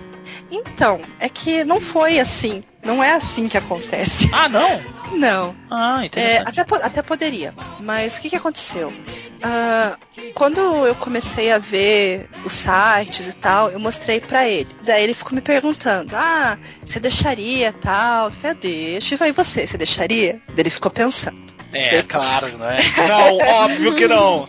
Então, 0.52 1.02
é 1.20 1.30
que 1.30 1.64
não 1.64 1.80
foi 1.80 2.20
assim. 2.20 2.62
Não 2.84 3.04
é 3.04 3.14
assim 3.14 3.48
que 3.48 3.58
acontece. 3.58 4.30
Ah, 4.32 4.48
não? 4.48 4.82
Não. 5.12 5.56
Ah, 5.70 6.04
é, 6.16 6.38
até, 6.38 6.62
até 6.62 7.02
poderia. 7.02 7.54
Mas 7.80 8.18
o 8.18 8.22
que, 8.22 8.30
que 8.30 8.36
aconteceu? 8.36 8.90
Uh, 8.90 10.32
quando 10.34 10.60
eu 10.60 10.96
comecei 10.96 11.52
a 11.52 11.58
ver 11.58 12.30
os 12.46 12.54
sites 12.54 13.28
e 13.28 13.36
tal, 13.36 13.70
eu 13.70 13.80
mostrei 13.80 14.20
para 14.20 14.48
ele. 14.48 14.70
Daí 14.84 15.04
ele 15.04 15.14
ficou 15.14 15.34
me 15.34 15.42
perguntando: 15.42 16.16
Ah, 16.16 16.58
você 16.86 17.00
deixaria 17.00 17.74
tal? 17.74 18.26
Eu 18.26 18.32
falei, 18.32 18.52
ah, 18.52 18.60
deixa. 18.62 19.28
E 19.28 19.32
você, 19.32 19.66
você 19.66 19.78
deixaria? 19.78 20.42
Daí 20.48 20.60
ele 20.60 20.70
ficou 20.70 20.92
pensando. 20.92 21.59
É, 21.74 22.02
claro, 22.04 22.58
não 22.58 22.70
é? 22.70 22.80
Não, 23.08 23.38
óbvio 23.38 23.96
que 23.96 24.08
não. 24.08 24.46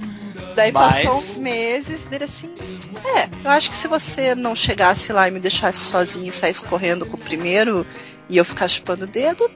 Daí 0.54 0.72
Mas... 0.72 1.04
passou 1.04 1.18
uns 1.18 1.36
meses, 1.36 2.06
dele 2.06 2.24
assim. 2.24 2.54
É, 3.16 3.28
eu 3.44 3.50
acho 3.50 3.70
que 3.70 3.76
se 3.76 3.86
você 3.88 4.34
não 4.34 4.54
chegasse 4.54 5.12
lá 5.12 5.28
e 5.28 5.30
me 5.30 5.40
deixasse 5.40 5.78
sozinho 5.78 6.28
e 6.28 6.32
saísse 6.32 6.66
correndo 6.66 7.06
com 7.06 7.16
o 7.16 7.20
primeiro 7.20 7.86
e 8.28 8.36
eu 8.36 8.44
ficar 8.44 8.68
chupando 8.68 9.04
o 9.04 9.08
dedo, 9.08 9.50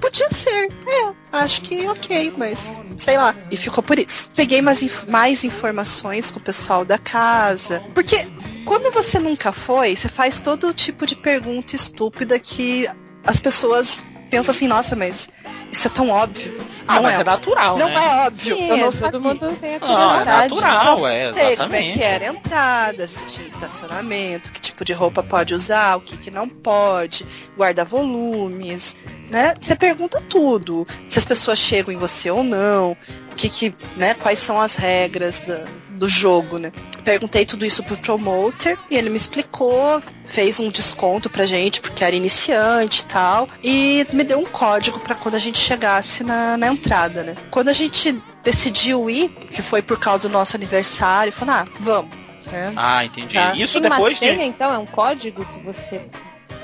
podia 0.00 0.30
ser. 0.30 0.68
É, 0.86 1.12
acho 1.32 1.62
que 1.62 1.86
ok, 1.86 2.32
mas 2.36 2.80
sei 2.96 3.16
lá. 3.16 3.34
E 3.50 3.56
ficou 3.56 3.82
por 3.82 3.98
isso. 3.98 4.30
Peguei 4.34 4.62
mais, 4.62 4.82
inf 4.82 5.04
mais 5.08 5.44
informações 5.44 6.30
com 6.30 6.38
o 6.38 6.42
pessoal 6.42 6.84
da 6.84 6.98
casa. 6.98 7.82
Porque 7.94 8.28
quando 8.64 8.92
você 8.92 9.18
nunca 9.18 9.52
foi, 9.52 9.96
você 9.96 10.08
faz 10.08 10.40
todo 10.40 10.72
tipo 10.72 11.06
de 11.06 11.16
pergunta 11.16 11.74
estúpida 11.74 12.38
que 12.38 12.88
as 13.26 13.40
pessoas 13.40 14.04
pensam 14.30 14.52
assim, 14.52 14.68
nossa, 14.68 14.96
mas 14.96 15.28
isso 15.70 15.86
é 15.86 15.90
tão 15.90 16.10
óbvio. 16.10 16.58
Ah, 16.86 16.96
não 16.96 17.02
mas 17.02 17.18
é, 17.18 17.20
é 17.20 17.24
natural, 17.24 17.78
não 17.78 17.88
né? 17.88 17.94
É 17.94 18.26
óbvio. 18.26 18.56
Sim, 18.56 18.68
eu 18.68 18.76
não 18.76 18.86
é, 18.86 18.90
sabia. 18.90 19.12
Todo 19.12 19.22
mundo 19.22 19.56
tem 19.56 19.76
a 19.76 19.78
não, 19.78 20.20
é 20.20 20.24
natural, 20.24 21.08
é, 21.08 21.28
exatamente. 21.28 21.56
Como 21.58 21.74
é 21.76 21.92
que 21.92 22.02
era 22.02 22.24
a 22.24 22.28
entrada, 22.28 23.06
se 23.06 23.26
tinha 23.26 23.48
estacionamento, 23.48 24.50
que 24.50 24.60
tipo 24.60 24.84
de 24.84 24.92
roupa 24.92 25.22
pode 25.22 25.54
usar, 25.54 25.96
o 25.96 26.00
que, 26.00 26.16
que 26.16 26.30
não 26.30 26.48
pode, 26.48 27.26
guarda 27.60 27.84
volumes, 27.84 28.96
né? 29.28 29.52
Você 29.60 29.76
pergunta 29.76 30.18
tudo. 30.30 30.86
Se 31.06 31.18
as 31.18 31.26
pessoas 31.26 31.58
chegam 31.58 31.92
em 31.92 31.96
você 31.98 32.30
ou 32.30 32.42
não, 32.42 32.96
o 33.30 33.36
que 33.36 33.50
que, 33.50 33.74
né, 33.98 34.14
quais 34.14 34.38
são 34.38 34.58
as 34.58 34.76
regras 34.76 35.42
da, 35.42 35.66
do 35.90 36.08
jogo, 36.08 36.56
né? 36.56 36.72
Perguntei 37.04 37.44
tudo 37.44 37.66
isso 37.66 37.84
pro 37.84 37.98
promoter 37.98 38.78
e 38.90 38.96
ele 38.96 39.10
me 39.10 39.18
explicou, 39.18 40.02
fez 40.24 40.58
um 40.58 40.70
desconto 40.70 41.28
pra 41.28 41.44
gente 41.44 41.82
porque 41.82 42.02
era 42.02 42.16
iniciante 42.16 43.02
e 43.02 43.04
tal, 43.04 43.46
e 43.62 44.06
me 44.10 44.24
deu 44.24 44.38
um 44.38 44.46
código 44.46 44.98
para 44.98 45.14
quando 45.14 45.34
a 45.34 45.38
gente 45.38 45.58
chegasse 45.58 46.24
na, 46.24 46.56
na 46.56 46.68
entrada, 46.68 47.22
né? 47.22 47.36
Quando 47.50 47.68
a 47.68 47.74
gente 47.74 48.18
decidiu 48.42 49.10
ir, 49.10 49.28
que 49.28 49.60
foi 49.60 49.82
por 49.82 49.98
causa 50.00 50.30
do 50.30 50.32
nosso 50.32 50.56
aniversário, 50.56 51.30
falou, 51.30 51.56
ah, 51.56 51.64
vamos. 51.78 52.16
Né? 52.50 52.72
Ah, 52.74 53.04
entendi. 53.04 53.34
Tá. 53.34 53.54
Isso 53.54 53.78
Tem 53.78 53.90
depois 53.90 54.14
uma 54.14 54.18
senha, 54.18 54.38
de... 54.38 54.44
então? 54.44 54.72
É 54.72 54.78
um 54.78 54.86
código 54.86 55.44
que 55.44 55.62
você 55.62 56.00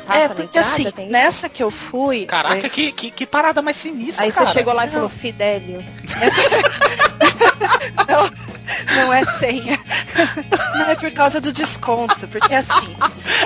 é, 0.08 0.28
porque 0.28 0.58
entrada, 0.58 0.60
assim, 0.60 0.90
tem... 0.90 1.08
nessa 1.08 1.48
que 1.48 1.62
eu 1.62 1.70
fui. 1.70 2.26
Caraca, 2.26 2.66
é... 2.66 2.68
que, 2.68 2.92
que, 2.92 3.10
que, 3.10 3.26
parada 3.26 3.60
mais 3.62 3.76
sinistra. 3.76 4.24
Aí 4.24 4.32
cara. 4.32 4.46
você 4.46 4.52
chegou 4.52 4.72
lá 4.72 4.86
e 4.86 4.90
falou, 4.90 5.08
Fidelio. 5.08 5.84
Não 8.94 9.12
é 9.12 9.24
senha. 9.24 9.78
Não, 10.76 10.90
é 10.90 10.96
por 10.96 11.10
causa 11.12 11.40
do 11.40 11.52
desconto. 11.52 12.28
Porque 12.28 12.54
assim. 12.54 12.96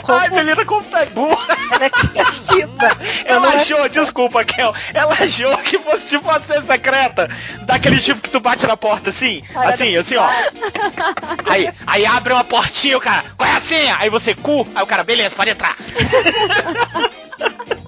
Como... 0.03 0.19
Ai, 0.19 0.31
Belina, 0.31 0.65
como 0.65 0.85
tá 0.85 1.05
burra. 1.07 1.57
Ela 1.71 1.85
é 1.85 1.91
criativa. 1.91 2.99
Ela 3.25 3.49
achou, 3.55 3.85
é... 3.85 3.89
desculpa, 3.89 4.45
Kel. 4.45 4.75
Ela 4.93 5.15
achou 5.15 5.57
que 5.59 5.79
fosse 5.79 6.07
tipo 6.07 6.29
uma 6.29 6.41
senha 6.41 6.63
secreta. 6.63 7.29
Daquele 7.63 8.01
tipo 8.01 8.21
que 8.21 8.31
tu 8.31 8.41
bate 8.41 8.67
na 8.67 8.77
porta 8.77 9.11
assim. 9.11 9.43
Cara, 9.53 9.71
assim, 9.71 9.97
assim, 9.97 10.17
ó. 10.17 10.29
Aí, 11.47 11.73
aí 11.87 12.07
abre 12.07 12.33
uma 12.33 12.45
portinha, 12.45 12.99
o 12.99 13.01
cara, 13.01 13.25
qual 13.37 13.49
é 13.49 13.57
a 13.57 13.61
senha? 13.61 13.97
Aí 13.99 14.11
você, 14.11 14.35
cu. 14.35 14.67
Aí 14.75 14.83
o 14.83 14.87
cara, 14.87 15.05
beleza, 15.05 15.35
pode 15.35 15.51
entrar. 15.51 15.77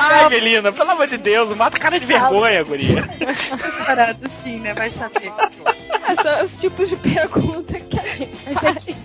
Ai, 0.00 0.28
Melina, 0.28 0.72
pelo 0.72 0.90
amor 0.90 1.06
de 1.06 1.16
Deus, 1.16 1.54
mata 1.56 1.78
cara 1.78 1.98
de 1.98 2.06
vergonha, 2.06 2.62
guria. 2.62 3.08
Parado 3.86 4.24
assim, 4.24 4.60
né? 4.60 4.74
Vai 4.74 4.90
saber. 4.90 5.32
É, 6.08 6.22
são 6.22 6.44
os 6.44 6.56
tipos 6.56 6.88
de 6.88 6.96
pergunta 6.96 7.80
que 7.80 7.98
a 7.98 8.06
gente 8.06 8.38
Mas 8.46 8.62
é 8.62 8.74
que, 8.74 8.96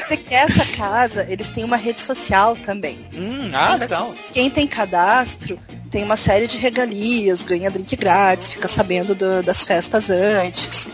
você 0.00 0.16
quer 0.16 0.46
essa 0.50 0.66
casa, 0.76 1.26
eles 1.28 1.50
têm 1.50 1.64
uma 1.64 1.76
rede 1.76 2.00
social 2.00 2.56
também. 2.56 3.06
Hum, 3.14 3.50
ah, 3.52 3.76
legal. 3.76 4.14
Quem 4.32 4.50
tem 4.50 4.66
cadastro 4.66 5.58
tem 5.90 6.02
uma 6.02 6.16
série 6.16 6.46
de 6.46 6.58
regalias, 6.58 7.44
ganha 7.44 7.70
drink 7.70 7.94
grátis, 7.94 8.48
fica 8.48 8.66
sabendo 8.66 9.14
do, 9.14 9.42
das 9.42 9.64
festas 9.64 10.10
antes. 10.10 10.88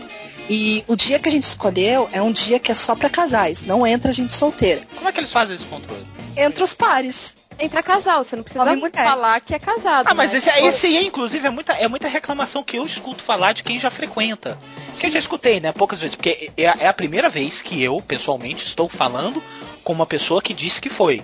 E 0.49 0.83
o 0.87 0.95
dia 0.95 1.19
que 1.19 1.29
a 1.29 1.31
gente 1.31 1.43
escolheu 1.43 2.09
é 2.11 2.21
um 2.21 2.31
dia 2.31 2.59
que 2.59 2.71
é 2.71 2.75
só 2.75 2.95
para 2.95 3.09
casais, 3.09 3.63
não 3.63 3.85
entra 3.85 4.11
gente 4.11 4.33
solteira. 4.33 4.81
Como 4.95 5.07
é 5.07 5.11
que 5.11 5.19
eles 5.19 5.31
fazem 5.31 5.55
esse 5.55 5.65
controle? 5.65 6.05
Entre 6.35 6.63
os 6.63 6.73
pares 6.73 7.37
entra 7.61 7.83
casal, 7.83 8.23
você 8.23 8.35
não 8.35 8.43
precisa 8.43 8.65
falar 8.91 9.39
que 9.39 9.53
é 9.53 9.59
casado. 9.59 10.07
Ah, 10.07 10.13
mas 10.13 10.31
né? 10.31 10.39
esse, 10.39 10.49
esse 10.49 10.87
aí, 10.87 11.05
inclusive, 11.05 11.45
é 11.45 11.49
muita, 11.49 11.73
é 11.73 11.87
muita 11.87 12.07
reclamação 12.07 12.63
que 12.63 12.77
eu 12.77 12.85
escuto 12.85 13.23
falar 13.23 13.53
de 13.53 13.63
quem 13.63 13.79
já 13.79 13.91
frequenta. 13.91 14.57
Sim. 14.91 15.01
Que 15.01 15.07
eu 15.07 15.11
já 15.11 15.19
escutei, 15.19 15.59
né? 15.59 15.71
Poucas 15.71 15.99
vezes. 15.99 16.15
Porque 16.15 16.51
é, 16.57 16.63
é 16.63 16.87
a 16.87 16.93
primeira 16.93 17.29
vez 17.29 17.61
que 17.61 17.81
eu, 17.81 18.01
pessoalmente, 18.01 18.65
estou 18.65 18.89
falando 18.89 19.41
com 19.83 19.93
uma 19.93 20.05
pessoa 20.05 20.41
que 20.41 20.53
disse 20.53 20.79
que 20.79 20.89
foi. 20.89 21.23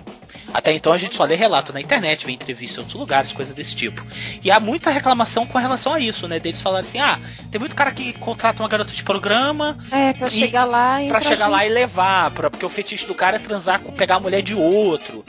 Até 0.52 0.72
então 0.72 0.92
a 0.92 0.98
gente 0.98 1.14
só 1.14 1.24
lê 1.24 1.34
relato 1.34 1.72
na 1.72 1.80
internet, 1.80 2.24
vê 2.24 2.32
entrevista 2.32 2.76
em 2.76 2.80
outros 2.80 2.98
lugares, 2.98 3.32
coisas 3.32 3.54
desse 3.54 3.76
tipo. 3.76 4.04
E 4.42 4.50
há 4.50 4.58
muita 4.58 4.90
reclamação 4.90 5.46
com 5.46 5.58
relação 5.58 5.92
a 5.92 6.00
isso, 6.00 6.26
né? 6.26 6.40
Deles 6.40 6.60
falarem 6.60 6.88
assim: 6.88 6.98
ah, 6.98 7.18
tem 7.50 7.58
muito 7.58 7.74
cara 7.74 7.92
que 7.92 8.12
contrata 8.14 8.62
uma 8.62 8.68
garota 8.68 8.92
de 8.92 9.02
programa. 9.02 9.76
É, 9.90 10.12
pra 10.12 10.30
chegar 10.30 10.64
lá 10.64 11.02
e. 11.02 11.08
Pra 11.08 11.20
chegar 11.20 11.46
gente... 11.46 11.52
lá 11.52 11.66
e 11.66 11.68
levar, 11.68 12.30
pra, 12.30 12.50
porque 12.50 12.64
o 12.64 12.70
fetiche 12.70 13.06
do 13.06 13.14
cara 13.14 13.36
é 13.36 13.40
transar 13.40 13.80
com 13.80 13.92
pegar 13.92 14.16
a 14.16 14.20
mulher 14.20 14.42
de 14.42 14.54
outro. 14.54 15.24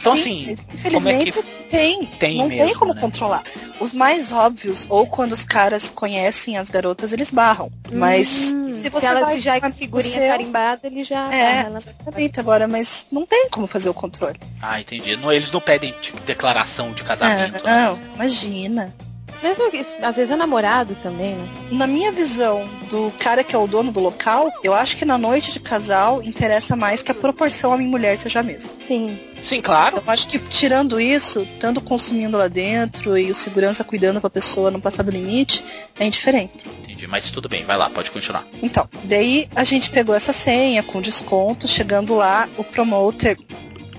Então, 0.00 0.16
Sim, 0.16 0.52
assim. 0.52 0.64
Infelizmente 0.74 1.28
é 1.28 1.32
que... 1.32 1.42
tem. 1.68 2.06
tem. 2.06 2.38
Não 2.38 2.48
mesmo, 2.48 2.64
tem 2.64 2.74
como 2.74 2.94
né? 2.94 3.00
controlar. 3.00 3.42
Os 3.80 3.92
mais 3.92 4.32
óbvios, 4.32 4.86
ou 4.88 5.06
quando 5.06 5.32
os 5.32 5.44
caras 5.44 5.90
conhecem 5.90 6.56
as 6.56 6.70
garotas, 6.70 7.12
eles 7.12 7.30
barram. 7.30 7.70
Mas 7.92 8.52
hum, 8.52 8.70
se 8.70 8.88
você 8.88 9.06
se 9.06 9.06
ela 9.06 9.20
vai. 9.20 9.40
já 9.40 9.56
é 9.56 9.72
figurinha 9.72 10.12
você... 10.12 10.28
carimbada, 10.28 10.86
ele 10.86 11.04
já. 11.04 11.32
É, 11.32 11.66
exatamente. 11.74 12.40
Agora, 12.40 12.68
mas 12.68 13.06
não 13.10 13.26
tem 13.26 13.48
como 13.50 13.66
fazer 13.66 13.88
o 13.88 13.94
controle. 13.94 14.38
Ah, 14.60 14.80
entendi. 14.80 15.16
Não, 15.16 15.32
eles 15.32 15.50
não 15.50 15.60
pedem 15.60 15.94
tipo, 16.00 16.20
declaração 16.20 16.92
de 16.92 17.02
casamento. 17.02 17.66
É, 17.66 17.84
não, 17.84 17.96
né? 17.96 18.10
imagina. 18.14 18.94
Mesmo 19.42 19.70
que, 19.70 19.78
às 19.78 20.16
vezes 20.16 20.30
é 20.30 20.36
namorado 20.36 20.96
também, 21.02 21.34
né? 21.34 21.48
Na 21.70 21.86
minha 21.86 22.10
visão 22.12 22.68
do 22.88 23.12
cara 23.18 23.44
que 23.44 23.54
é 23.54 23.58
o 23.58 23.66
dono 23.66 23.92
do 23.92 24.00
local, 24.00 24.50
eu 24.62 24.74
acho 24.74 24.96
que 24.96 25.04
na 25.04 25.18
noite 25.18 25.52
de 25.52 25.60
casal 25.60 26.22
interessa 26.22 26.76
mais 26.76 27.02
que 27.02 27.10
a 27.10 27.14
proporção 27.14 27.72
homem-mulher 27.72 28.16
seja 28.16 28.40
a 28.40 28.42
mesma. 28.42 28.72
Sim. 28.80 29.18
Sim, 29.42 29.60
claro. 29.60 29.98
Eu 29.98 30.12
acho 30.12 30.28
que 30.28 30.38
tirando 30.38 31.00
isso, 31.00 31.42
estando 31.42 31.80
consumindo 31.80 32.36
lá 32.36 32.48
dentro 32.48 33.16
e 33.16 33.30
o 33.30 33.34
segurança 33.34 33.84
cuidando 33.84 34.20
pra 34.20 34.30
pessoa 34.30 34.70
não 34.70 34.80
passar 34.80 35.02
do 35.02 35.10
limite, 35.10 35.64
é 35.98 36.06
indiferente. 36.06 36.66
Entendi, 36.82 37.06
mas 37.06 37.30
tudo 37.30 37.48
bem, 37.48 37.64
vai 37.64 37.76
lá, 37.76 37.90
pode 37.90 38.10
continuar. 38.10 38.44
Então, 38.62 38.88
daí 39.04 39.48
a 39.54 39.64
gente 39.64 39.90
pegou 39.90 40.14
essa 40.14 40.32
senha 40.32 40.82
com 40.82 41.00
desconto, 41.00 41.68
chegando 41.68 42.14
lá, 42.14 42.48
o 42.56 42.64
promoter 42.64 43.38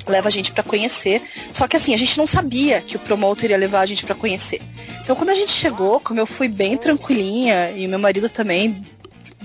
leva 0.08 0.28
a 0.28 0.32
gente 0.32 0.52
para 0.52 0.64
conhecer. 0.64 1.22
Só 1.52 1.68
que 1.68 1.76
assim, 1.78 1.94
a 1.94 1.98
gente 1.98 2.18
não 2.18 2.28
sabia 2.28 2.82
que 2.82 2.96
o 2.96 3.00
promoter 3.00 3.52
ia 3.52 3.58
levar 3.58 3.82
a 3.82 3.86
gente 3.86 4.06
para 4.06 4.16
conhecer. 4.16 4.62
Então 5.02 5.16
quando 5.16 5.30
a 5.30 5.36
gente 5.36 5.52
chegou, 5.52 6.00
como 6.00 6.20
eu 6.20 6.26
fui 6.26 6.48
bem 6.48 6.78
tranquilinha 6.78 7.72
e 7.72 7.88
meu 7.88 8.00
marido 8.00 8.30
também 8.30 8.82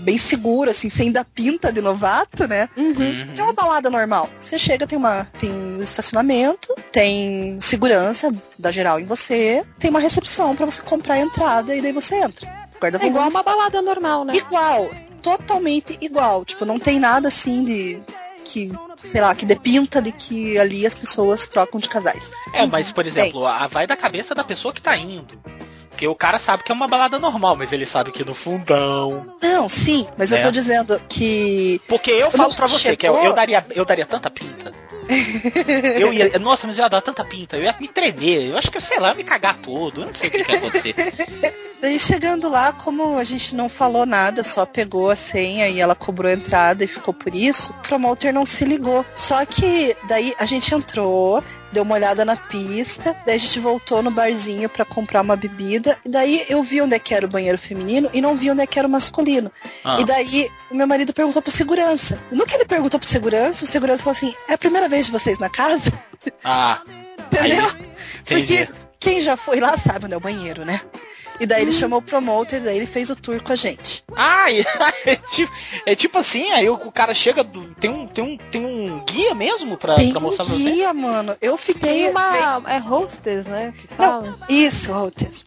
bem 0.03 0.19
seguro, 0.19 0.71
assim, 0.71 0.89
sem 0.89 1.13
dar 1.13 1.25
pinta 1.25 1.73
de 1.73 1.81
novato, 1.81 2.47
né? 2.47 2.69
Uhum. 2.77 3.27
É 3.37 3.43
uma 3.43 3.53
balada 3.53 3.89
normal. 3.89 4.29
Você 4.39 4.59
chega, 4.59 4.87
tem 4.87 4.99
uma 4.99 5.25
tem 5.39 5.51
um 5.51 5.81
estacionamento, 5.81 6.75
tem 6.91 7.59
segurança 7.61 8.33
da 8.59 8.71
geral 8.71 8.99
em 8.99 9.05
você, 9.05 9.65
tem 9.79 9.91
uma 9.91 10.01
recepção 10.01 10.55
para 10.55 10.67
você 10.67 10.83
comprar 10.83 11.15
a 11.15 11.21
entrada 11.21 11.75
e 11.75 11.81
daí 11.81 11.93
você 11.93 12.17
entra. 12.17 12.49
Guarda 12.81 12.99
é 13.01 13.07
igual 13.07 13.29
uma 13.29 13.43
balada 13.43 13.81
normal, 13.81 14.25
né? 14.25 14.35
Igual, 14.35 14.91
totalmente 15.23 15.97
igual. 16.01 16.45
Tipo, 16.45 16.65
não 16.65 16.79
tem 16.79 16.99
nada 16.99 17.29
assim 17.29 17.65
de 17.65 18.03
que, 18.45 18.71
sei 18.97 19.21
lá, 19.21 19.35
que 19.35 19.47
depinta 19.47 20.01
de 20.01 20.13
que 20.13 20.59
ali 20.59 20.87
as 20.87 20.95
pessoas 20.95 21.49
trocam 21.49 21.81
de 21.81 21.89
casais. 21.89 22.31
É, 22.53 22.67
mas, 22.67 22.93
por 22.93 23.07
exemplo, 23.07 23.47
a, 23.47 23.67
vai 23.67 23.87
da 23.87 23.97
cabeça 23.97 24.35
da 24.35 24.45
pessoa 24.45 24.73
que 24.73 24.83
tá 24.83 24.97
indo. 24.97 25.39
Porque 25.93 26.09
o 26.09 26.15
cara 26.15 26.39
sabe 26.39 26.65
que 26.65 26.73
é 26.73 26.75
uma 26.75 26.89
balada 26.89 27.19
normal, 27.19 27.55
mas 27.55 27.73
ele 27.73 27.87
sabe 27.87 28.11
que 28.11 28.25
no 28.25 28.35
fundão. 28.35 29.37
Não, 29.41 29.69
sim, 29.69 30.07
mas 30.17 30.33
é. 30.33 30.39
eu 30.39 30.43
tô 30.43 30.51
dizendo 30.51 31.01
que. 31.09 31.81
Porque 31.87 32.11
eu 32.11 32.31
falo 32.31 32.55
pra 32.55 32.67
você 32.67 32.97
chegou... 32.97 32.97
que 32.97 33.07
eu, 33.07 33.17
eu, 33.17 33.33
daria, 33.33 33.65
eu 33.75 33.85
daria 33.85 34.07
tanta 34.07 34.31
pinta. 34.31 34.73
eu 35.99 36.13
ia. 36.13 36.39
Nossa, 36.39 36.67
mas 36.67 36.79
eu 36.79 36.83
ia 36.85 36.89
dar 36.89 37.03
tanta 37.03 37.23
pinta. 37.25 37.57
Eu 37.57 37.63
ia 37.63 37.77
me 37.79 37.87
tremer. 37.89 38.51
Eu 38.51 38.59
acho 38.59 38.71
que, 38.71 38.81
sei 38.81 38.99
lá, 38.99 39.09
eu 39.09 39.13
ia 39.13 39.17
me 39.17 39.25
cagar 39.25 39.59
todo. 39.59 40.01
Eu 40.01 40.07
não 40.07 40.15
sei 40.15 40.29
o 40.29 40.33
que, 40.33 40.45
que 40.45 40.51
ia 40.51 40.59
acontecer. 40.59 40.95
Daí 41.83 41.99
chegando 41.99 42.49
lá, 42.49 42.73
como 42.73 43.19
a 43.19 43.25
gente 43.25 43.55
não 43.55 43.69
falou 43.69 44.07
nada, 44.07 44.45
só 44.45 44.65
pegou 44.65 45.11
a 45.11 45.17
senha 45.17 45.69
e 45.69 45.81
ela 45.81 45.97
cobrou 45.97 46.31
a 46.31 46.35
entrada 46.35 46.85
e 46.85 46.87
ficou 46.87 47.13
por 47.13 47.35
isso, 47.35 47.73
o 47.73 47.83
promoter 47.83 48.33
não 48.33 48.47
se 48.47 48.65
ligou. 48.65 49.05
Só 49.17 49.45
que 49.45 49.97
daí 50.05 50.33
a 50.39 50.47
gente 50.47 50.73
entrou, 50.73 51.43
deu 51.73 51.83
uma 51.83 51.95
olhada 51.95 52.25
na 52.25 52.37
pista, 52.37 53.17
daí 53.25 53.35
a 53.35 53.39
gente 53.39 53.59
voltou 53.59 54.03
no 54.03 54.11
barzinho 54.11 54.69
para 54.69 54.85
comprar 54.85 55.23
uma 55.23 55.37
bebida, 55.37 55.99
e 56.05 56.09
daí 56.09 56.45
eu 56.49 56.63
vi 56.63 56.81
onde 56.81 56.95
é 56.95 56.99
que 56.99 57.15
era 57.15 57.27
o 57.27 57.29
banheiro 57.29 57.59
feminino 57.59 58.11
e 58.13 58.21
não 58.21 58.37
vi 58.37 58.51
onde 58.51 58.63
é 58.63 58.67
que 58.67 58.79
era 58.79 58.87
o 58.87 58.91
masculino. 58.91 59.51
Ah. 59.85 60.01
E 60.01 60.05
daí 60.05 60.51
o 60.71 60.75
meu 60.75 60.87
marido 60.87 61.13
perguntou 61.13 61.41
pro 61.41 61.51
segurança. 61.51 62.19
No 62.31 62.47
que 62.47 62.55
ele 62.55 62.65
perguntou 62.65 63.01
pro 63.01 63.09
segurança, 63.09 63.65
o 63.65 63.69
segurança 63.69 64.03
falou 64.03 64.17
assim: 64.17 64.35
é 64.49 64.55
a 64.55 64.59
primeira 64.59 64.89
vez 64.89 65.07
de 65.07 65.13
vocês 65.13 65.39
na 65.39 65.49
casa? 65.49 65.93
Ah. 66.45 66.83
Entendeu? 67.33 67.65
Aí, 67.65 67.93
Porque 68.27 68.69
quem 69.01 69.21
já 69.21 69.37
foi 69.37 69.59
lá 69.59 69.77
sabe 69.77 70.05
onde 70.05 70.15
é 70.15 70.17
o 70.17 70.21
banheiro, 70.21 70.65
né? 70.65 70.81
E 71.43 71.47
daí 71.47 71.63
ele 71.63 71.73
chamou 71.73 71.99
o 71.99 72.03
promoter, 72.03 72.61
daí 72.61 72.77
ele 72.77 72.87
fez 72.87 73.11
o 73.11 73.17
tour 73.17 73.43
com 73.43 73.53
a 73.53 73.57
gente. 73.57 74.05
Ah, 74.15 74.47
é 75.05 75.17
tipo, 75.17 75.53
é 75.85 75.97
tipo 75.97 76.17
assim, 76.17 76.53
aí 76.53 76.69
o, 76.69 76.79
cara 76.93 77.13
chega, 77.13 77.43
do, 77.43 77.65
tem, 77.75 77.91
um, 77.91 78.07
tem, 78.07 78.23
um, 78.23 78.37
tem 78.37 78.65
um 78.65 79.03
guia 79.05 79.35
mesmo 79.35 79.77
pra, 79.77 79.97
tem 79.97 80.13
pra 80.13 80.21
mostrar 80.21 80.45
um 80.45 80.51
pra 80.51 80.57
você? 80.57 80.71
guia, 80.71 80.95
mano. 80.95 81.37
Eu 81.43 81.57
fiquei... 81.57 82.05
Tem 82.05 82.11
uma... 82.11 82.63
É 82.69 82.79
hostess, 82.79 83.47
né? 83.47 83.75
Que 83.77 83.89
fala. 83.89 84.23
Não, 84.23 84.39
isso, 84.49 84.93
hostess 84.93 85.45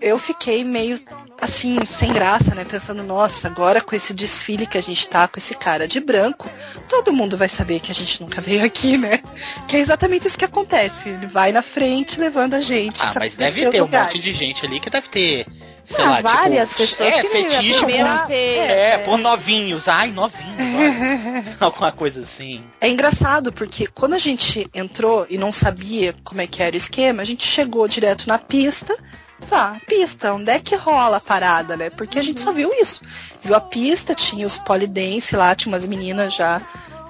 eu 0.00 0.18
fiquei 0.18 0.64
meio 0.64 0.98
assim, 1.40 1.84
sem 1.84 2.12
graça, 2.12 2.54
né? 2.54 2.64
Pensando, 2.64 3.02
nossa, 3.02 3.48
agora 3.48 3.80
com 3.80 3.94
esse 3.94 4.14
desfile 4.14 4.66
que 4.66 4.78
a 4.78 4.82
gente 4.82 5.06
tá 5.08 5.28
com 5.28 5.38
esse 5.38 5.54
cara 5.54 5.86
de 5.86 6.00
branco, 6.00 6.48
todo 6.88 7.12
mundo 7.12 7.36
vai 7.36 7.48
saber 7.48 7.80
que 7.80 7.90
a 7.90 7.94
gente 7.94 8.22
nunca 8.22 8.40
veio 8.40 8.64
aqui, 8.64 8.96
né? 8.96 9.20
Que 9.68 9.76
é 9.76 9.80
exatamente 9.80 10.26
isso 10.26 10.38
que 10.38 10.44
acontece. 10.44 11.10
Ele 11.10 11.26
vai 11.26 11.52
na 11.52 11.62
frente 11.62 12.18
levando 12.18 12.54
a 12.54 12.60
gente. 12.60 13.02
Ah, 13.02 13.12
mas 13.16 13.34
deve 13.34 13.68
ter 13.70 13.80
lugar. 13.80 14.02
um 14.02 14.04
monte 14.04 14.18
de 14.18 14.32
gente 14.32 14.64
ali 14.64 14.80
que 14.80 14.90
deve 14.90 15.08
ter. 15.08 15.46
Sei 15.86 16.02
ah, 16.02 16.10
lá, 16.10 16.20
várias 16.22 16.70
tipo, 16.70 16.80
pessoas 16.80 17.12
é, 17.12 17.20
que 17.20 17.28
fetiche 17.28 17.80
por, 17.80 17.90
é, 18.30 18.92
é, 18.92 18.98
por 18.98 19.18
novinhos. 19.18 19.86
Ai, 19.86 20.10
novinhos. 20.10 20.56
Alguma 21.60 21.92
coisa 21.92 22.22
assim. 22.22 22.64
É 22.80 22.88
engraçado, 22.88 23.52
porque 23.52 23.86
quando 23.86 24.14
a 24.14 24.18
gente 24.18 24.66
entrou 24.72 25.26
e 25.28 25.36
não 25.36 25.52
sabia 25.52 26.14
como 26.24 26.40
é 26.40 26.46
que 26.46 26.62
era 26.62 26.74
o 26.74 26.78
esquema, 26.78 27.20
a 27.20 27.26
gente 27.26 27.46
chegou 27.46 27.86
direto 27.86 28.26
na 28.26 28.38
pista 28.38 28.96
Tá, 29.48 29.80
pista, 29.86 30.32
onde 30.32 30.50
é 30.50 30.58
que 30.58 30.74
rola 30.74 31.18
a 31.18 31.20
parada, 31.20 31.76
né? 31.76 31.90
Porque 31.90 32.18
a 32.18 32.22
gente 32.22 32.40
só 32.40 32.52
viu 32.52 32.70
isso. 32.72 33.00
Viu 33.42 33.54
a 33.54 33.60
pista, 33.60 34.14
tinha 34.14 34.46
os 34.46 34.58
polidense 34.58 35.36
lá, 35.36 35.54
tinha 35.54 35.72
umas 35.72 35.86
meninas 35.86 36.34
já 36.34 36.60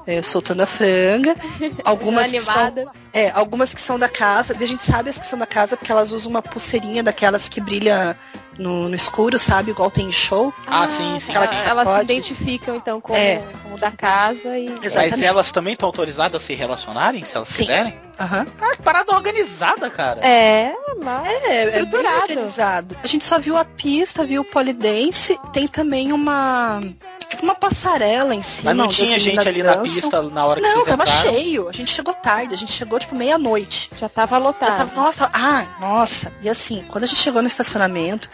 é, 0.06 0.22
soltando 0.22 0.62
a 0.62 0.66
franga. 0.66 1.36
Algumas 1.84 2.30
que, 2.30 2.40
são, 2.40 2.74
é, 3.12 3.30
algumas 3.30 3.74
que 3.74 3.80
são 3.80 3.98
da 3.98 4.08
casa. 4.08 4.54
A 4.58 4.66
gente 4.66 4.82
sabe 4.82 5.10
as 5.10 5.18
que 5.18 5.26
são 5.26 5.38
da 5.38 5.46
casa 5.46 5.76
porque 5.76 5.90
elas 5.90 6.12
usam 6.12 6.30
uma 6.30 6.42
pulseirinha 6.42 7.02
daquelas 7.02 7.48
que 7.48 7.60
brilha 7.60 8.18
no, 8.58 8.88
no 8.88 8.94
escuro, 8.94 9.38
sabe? 9.38 9.70
Igual 9.70 9.90
tem 9.90 10.10
show. 10.12 10.52
Ah, 10.66 10.82
ah 10.82 10.88
sim, 10.88 11.18
sim. 11.20 11.34
Elas, 11.34 11.66
elas 11.66 11.88
se 11.88 12.02
identificam 12.02 12.76
então 12.76 13.00
como, 13.00 13.18
é. 13.18 13.42
como 13.62 13.78
da 13.78 13.90
casa 13.90 14.58
e. 14.58 14.70
Mas 14.80 14.96
elas 14.96 15.52
também 15.52 15.74
estão 15.74 15.86
autorizadas 15.86 16.42
a 16.42 16.44
se 16.44 16.54
relacionarem, 16.54 17.24
se 17.24 17.36
elas 17.36 17.48
sim. 17.48 17.64
quiserem? 17.64 17.98
Aham. 18.18 18.40
Uhum. 18.40 18.44
Cara, 18.56 18.76
que 18.76 18.82
parada 18.82 19.12
organizada, 19.12 19.90
cara. 19.90 20.20
É, 20.20 20.72
normal. 20.88 21.24
É, 21.26 21.78
é 21.78 21.84
bem 21.84 22.06
organizado. 22.06 22.96
A 23.02 23.06
gente 23.06 23.24
só 23.24 23.38
viu 23.38 23.56
a 23.56 23.64
pista, 23.64 24.24
viu 24.24 24.42
o 24.42 24.44
polidense, 24.44 25.38
tem 25.52 25.66
também 25.66 26.12
uma 26.12 26.80
uma 27.44 27.54
passarela 27.54 28.34
em 28.34 28.42
cima. 28.42 28.74
Mas 28.74 28.76
não 28.76 28.88
tinha 28.88 29.18
gente 29.18 29.38
ali 29.38 29.62
dançam. 29.62 29.76
na 29.76 29.82
pista 29.82 30.22
na 30.22 30.46
hora 30.46 30.60
que 30.60 30.66
Não, 30.66 30.84
tava 30.84 31.02
entraram? 31.02 31.30
cheio. 31.30 31.68
A 31.68 31.72
gente 31.72 31.92
chegou 31.92 32.14
tarde, 32.14 32.54
a 32.54 32.56
gente 32.56 32.72
chegou 32.72 32.98
tipo 32.98 33.14
meia-noite. 33.14 33.90
Já 33.96 34.08
tava 34.08 34.38
lotado. 34.38 34.70
Já 34.70 34.76
tava, 34.76 34.94
nossa, 34.94 35.30
ah, 35.32 35.66
nossa. 35.80 36.32
E 36.42 36.48
assim, 36.48 36.84
quando 36.88 37.04
a 37.04 37.06
gente 37.06 37.20
chegou 37.20 37.42
no 37.42 37.48
estacionamento, 37.48 38.28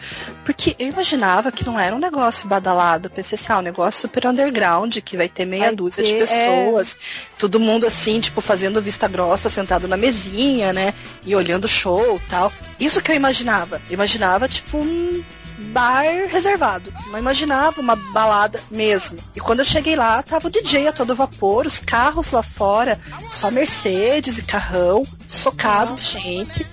porque 0.44 0.76
eu 0.78 0.88
imaginava 0.88 1.50
que 1.50 1.66
não 1.66 1.78
era 1.78 1.94
um 1.94 1.98
negócio 1.98 2.48
badalado, 2.48 3.10
pensei 3.10 3.36
assim, 3.36 3.52
ah, 3.52 3.58
um 3.58 3.62
negócio 3.62 4.00
super 4.00 4.26
underground, 4.26 4.96
que 4.98 5.16
vai 5.16 5.28
ter 5.28 5.44
meia 5.44 5.66
vai 5.66 5.76
dúzia 5.76 6.04
ter, 6.04 6.12
de 6.12 6.18
pessoas, 6.18 6.96
é... 6.96 7.38
todo 7.38 7.58
mundo 7.58 7.86
assim, 7.86 8.20
tipo, 8.20 8.40
fazendo 8.40 8.80
vista 8.80 9.08
grossa, 9.08 9.50
sentado 9.50 9.88
na 9.88 9.96
mesinha, 9.96 10.72
né? 10.72 10.94
E 11.26 11.34
olhando 11.34 11.64
o 11.64 11.68
show 11.68 12.20
tal. 12.28 12.52
Isso 12.78 13.02
que 13.02 13.10
eu 13.10 13.16
imaginava. 13.16 13.80
Eu 13.88 13.94
imaginava, 13.94 14.48
tipo, 14.48 14.78
um 14.78 15.22
bar 15.72 16.04
reservado. 16.28 16.92
Não 17.06 17.18
imaginava 17.18 17.80
uma 17.80 17.96
balada 17.96 18.60
mesmo. 18.70 19.18
E 19.34 19.40
quando 19.40 19.60
eu 19.60 19.64
cheguei 19.64 19.96
lá, 19.96 20.22
tava 20.22 20.48
o 20.48 20.50
DJ 20.50 20.88
a 20.88 20.92
todo 20.92 21.14
vapor, 21.14 21.66
os 21.66 21.78
carros 21.78 22.30
lá 22.30 22.42
fora, 22.42 23.00
só 23.30 23.50
Mercedes 23.50 24.38
e 24.38 24.42
carrão, 24.42 25.02
socado 25.28 25.94
de 25.94 26.02
gente. 26.02 26.66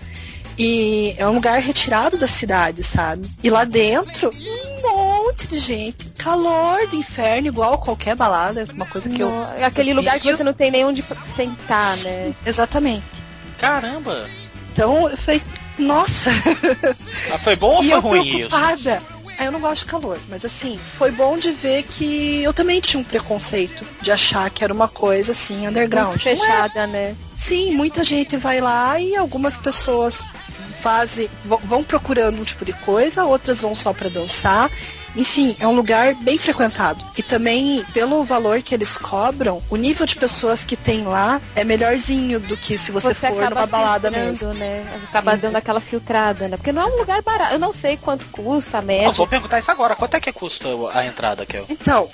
E 0.57 1.13
é 1.17 1.27
um 1.27 1.36
lugar 1.36 1.62
retirado 1.62 2.17
da 2.17 2.27
cidade, 2.27 2.83
sabe? 2.83 3.29
E 3.43 3.49
lá 3.49 3.63
dentro, 3.63 4.31
um 4.31 4.81
monte 4.81 5.47
de 5.47 5.60
gente. 5.60 6.10
Calor 6.17 6.88
do 6.88 6.95
inferno, 6.95 7.47
igual 7.47 7.77
qualquer 7.77 8.15
balada. 8.15 8.65
Uma 8.73 8.88
coisa 8.88 9.07
que 9.07 9.19
não, 9.19 9.29
eu. 9.53 9.65
Aquele 9.65 9.93
lugar 9.93 10.19
que 10.19 10.33
você 10.33 10.43
não 10.43 10.53
tem 10.53 10.71
nem 10.71 10.83
onde 10.83 11.05
sentar, 11.36 11.95
Sim, 11.95 12.10
né? 12.10 12.33
Exatamente. 12.43 13.05
Caramba! 13.60 14.27
Então 14.71 15.10
eu 15.10 15.17
falei, 15.17 15.41
nossa! 15.77 16.29
Ah, 17.31 17.37
foi 17.37 17.55
bom 17.55 17.75
ou 17.75 17.83
foi 17.83 17.99
ruim 17.99 18.37
preocupada. 18.37 18.95
isso? 18.95 19.17
Ah, 19.37 19.45
eu 19.45 19.51
não 19.51 19.59
gosto 19.59 19.85
de 19.85 19.91
calor, 19.91 20.19
mas 20.29 20.43
assim, 20.43 20.79
foi 20.97 21.11
bom 21.11 21.37
de 21.37 21.51
ver 21.51 21.83
que 21.83 22.41
eu 22.41 22.53
também 22.53 22.79
tinha 22.81 22.99
um 22.99 23.03
preconceito 23.03 23.85
de 24.01 24.11
achar 24.11 24.49
que 24.49 24.63
era 24.63 24.73
uma 24.73 24.87
coisa 24.87 25.31
assim, 25.31 25.67
underground. 25.67 26.09
Muito 26.09 26.23
fechada, 26.23 26.81
é. 26.81 26.87
né? 26.87 27.15
Sim, 27.35 27.71
muita 27.71 28.03
gente 28.03 28.35
vai 28.37 28.59
lá 28.61 28.99
e 28.99 29.15
algumas 29.15 29.57
pessoas 29.57 30.23
fazem, 30.81 31.29
vão 31.43 31.83
procurando 31.83 32.39
um 32.39 32.43
tipo 32.43 32.65
de 32.65 32.73
coisa, 32.73 33.25
outras 33.25 33.61
vão 33.61 33.75
só 33.75 33.93
para 33.93 34.09
dançar 34.09 34.71
enfim, 35.17 35.56
é 35.60 35.67
um 35.67 35.75
lugar 35.75 36.13
bem 36.15 36.38
frequentado. 36.38 37.03
E 37.17 37.23
também, 37.23 37.84
pelo 37.93 38.23
valor 38.23 38.62
que 38.62 38.73
eles 38.73 38.97
cobram, 38.97 39.62
o 39.69 39.75
nível 39.75 40.06
de 40.06 40.15
pessoas 40.15 40.63
que 40.63 40.75
tem 40.75 41.03
lá 41.03 41.41
é 41.56 41.63
melhorzinho 41.63 42.39
do 42.39 42.56
que 42.56 42.77
se 42.77 42.91
você, 42.91 43.13
você 43.13 43.27
for 43.27 43.49
numa 43.49 43.65
balada 43.65 44.12
mesmo. 44.12 44.53
Né? 44.53 44.86
Acaba 45.10 45.34
uhum. 45.34 45.38
dando 45.38 45.56
aquela 45.56 45.80
filtrada, 45.80 46.47
né? 46.47 46.58
Porque 46.58 46.71
não 46.71 46.84
é 46.84 46.86
um 46.86 46.97
lugar 46.99 47.21
barato. 47.21 47.53
Eu 47.53 47.60
não 47.60 47.73
sei 47.73 47.97
quanto 47.97 48.25
custa 48.27 48.77
a 48.77 48.82
média. 48.82 49.12
vou 49.12 49.27
perguntar 49.27 49.60
isso 49.60 49.71
agora. 49.71 49.95
Quanto 49.95 50.15
é 50.15 50.19
que 50.19 50.32
custa 50.32 50.67
a 50.93 51.06
entrada, 51.06 51.45
Kel? 51.45 51.65
Então, 51.69 52.10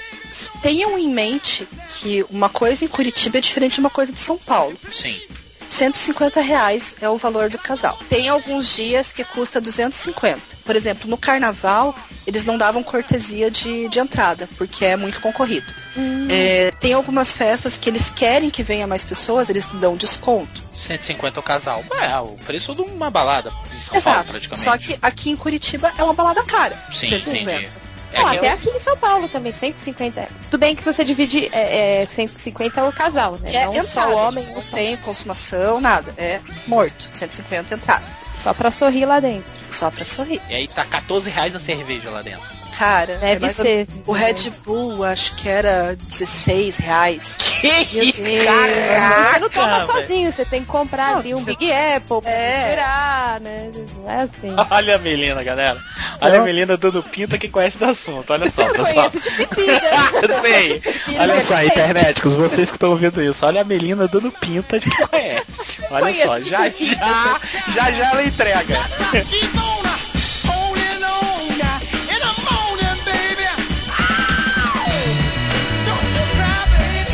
tenham 0.62 0.98
em 0.98 1.10
mente 1.10 1.68
que 1.90 2.26
uma 2.30 2.50
coisa 2.50 2.86
em 2.86 2.88
Curitiba 2.88 3.38
é 3.38 3.42
diferente 3.42 3.76
de 3.76 3.80
uma 3.80 3.90
coisa 3.90 4.12
de 4.12 4.20
São 4.20 4.38
Paulo. 4.38 4.78
Sim. 4.92 5.20
150 5.68 6.42
reais 6.42 6.96
é 7.02 7.10
o 7.10 7.18
valor 7.18 7.50
do 7.50 7.58
casal. 7.58 7.98
Tem 8.10 8.30
alguns 8.30 8.76
dias 8.76 9.12
que 9.12 9.24
custa 9.24 9.60
250. 9.60 10.42
Por 10.64 10.76
exemplo, 10.76 11.10
no 11.10 11.18
carnaval, 11.18 11.96
eles 12.26 12.46
não 12.46 12.58
davam 12.58 12.84
cortesia 12.84 13.52
de, 13.52 13.88
de 13.90 14.00
entrada, 14.00 14.48
porque 14.58 14.86
é 14.86 14.96
muito 14.96 15.20
concorrido. 15.20 15.74
Hum. 15.96 16.28
É, 16.30 16.72
tem 16.80 16.94
algumas 16.94 17.36
festas 17.36 17.78
que 17.78 17.90
eles 17.90 18.10
querem 18.10 18.50
que 18.50 18.64
venha 18.64 18.88
mais 18.88 19.04
pessoas, 19.04 19.50
eles 19.50 19.68
dão 19.68 19.96
desconto. 19.96 20.62
150 20.76 21.40
o 21.40 21.44
casal. 21.44 21.84
É, 21.92 22.18
o 22.18 22.38
preço 22.46 22.74
de 22.74 22.82
uma 22.82 23.10
balada 23.10 23.52
em 23.76 23.82
São 23.82 23.96
Exato. 23.96 24.16
Paulo, 24.16 24.30
praticamente. 24.32 24.64
Só 24.64 24.78
que 24.78 24.98
aqui 25.02 25.30
em 25.30 25.36
Curitiba 25.36 25.92
é 25.98 26.04
uma 26.04 26.14
balada 26.14 26.44
cara. 26.44 26.78
Sim, 26.92 27.10
150. 27.10 27.52
entendi. 27.52 27.83
É 28.14 28.20
não, 28.20 28.28
até 28.28 28.50
eu... 28.50 28.54
aqui 28.54 28.70
em 28.70 28.80
São 28.80 28.96
Paulo 28.98 29.28
também, 29.28 29.52
150. 29.52 30.28
Tudo 30.50 30.60
bem 30.60 30.76
que 30.76 30.84
você 30.84 31.04
divide 31.04 31.50
é, 31.52 32.02
é, 32.02 32.06
150 32.06 32.80
é 32.80 32.84
o 32.84 32.92
casal, 32.92 33.38
né? 33.42 33.54
É, 33.54 33.66
não 33.66 33.76
entrada, 33.76 33.88
só 33.88 34.10
o 34.10 34.16
homem. 34.16 34.46
Não 34.46 34.62
tem 34.62 34.98
consumação, 34.98 35.82
nada. 35.82 36.14
É 36.18 36.40
morto. 36.68 37.10
150 37.12 37.74
entrada. 37.76 38.06
Só 38.42 38.54
pra 38.54 38.70
sorrir 38.72 39.06
lá 39.06 39.20
dentro. 39.20 39.50
Só 39.70 39.90
pra 39.90 40.04
sorrir. 40.06 40.42
E 40.50 40.56
aí 40.56 40.68
tá 40.68 40.86
14 40.86 41.30
reais 41.30 41.56
a 41.56 41.60
cerveja 41.60 42.10
lá 42.10 42.22
dentro. 42.22 42.53
Cara, 42.78 43.18
deve 43.18 43.46
é 43.46 43.50
ser. 43.50 43.88
O 44.06 44.12
Red 44.12 44.52
Bull 44.66 45.04
acho 45.04 45.36
que 45.36 45.48
era 45.48 45.96
16 45.96 46.78
reais. 46.78 47.38
Que 47.64 48.44
Caraca, 48.44 49.34
Você 49.34 49.40
não 49.40 49.50
toma 49.50 49.86
sozinho, 49.86 50.32
você 50.32 50.44
tem 50.44 50.62
que 50.62 50.68
comprar 50.68 51.14
não, 51.14 51.20
ali 51.20 51.34
um 51.34 51.44
Big 51.44 51.72
Apple 51.72 52.22
pra 52.22 52.32
é. 52.32 52.66
misturar, 52.66 53.40
né? 53.40 53.72
Não 53.96 54.12
é 54.12 54.24
assim. 54.24 54.56
Olha 54.70 54.96
a 54.96 55.00
Melina, 55.00 55.42
galera. 55.44 55.82
Olha 56.20 56.42
a 56.42 56.44
Melina 56.44 56.76
dando 56.76 57.02
pinta 57.02 57.38
que 57.38 57.48
conhece 57.48 57.78
do 57.78 57.86
assunto. 57.86 58.34
Olha 58.34 58.50
só, 58.52 58.68
pessoal. 58.68 59.10
de 59.10 59.30
né? 59.30 59.48
Eu 60.22 60.42
sei. 60.42 60.82
Olha 61.18 61.42
só, 61.42 61.64
internéticos, 61.64 62.36
vocês 62.36 62.70
que 62.70 62.76
estão 62.76 62.90
ouvindo 62.90 63.24
isso. 63.24 63.46
Olha 63.46 63.62
a 63.62 63.64
Melina 63.64 64.08
dando 64.10 64.30
pinta 64.32 64.80
de 64.80 64.90
que 64.90 65.08
conhece. 65.08 65.46
Olha 65.90 66.04
conheço 66.04 66.24
só, 66.24 66.42
já 66.42 66.70
já, 66.70 67.40
já 67.74 67.92
já 67.92 68.10
ela 68.12 68.24
entrega. 68.24 68.80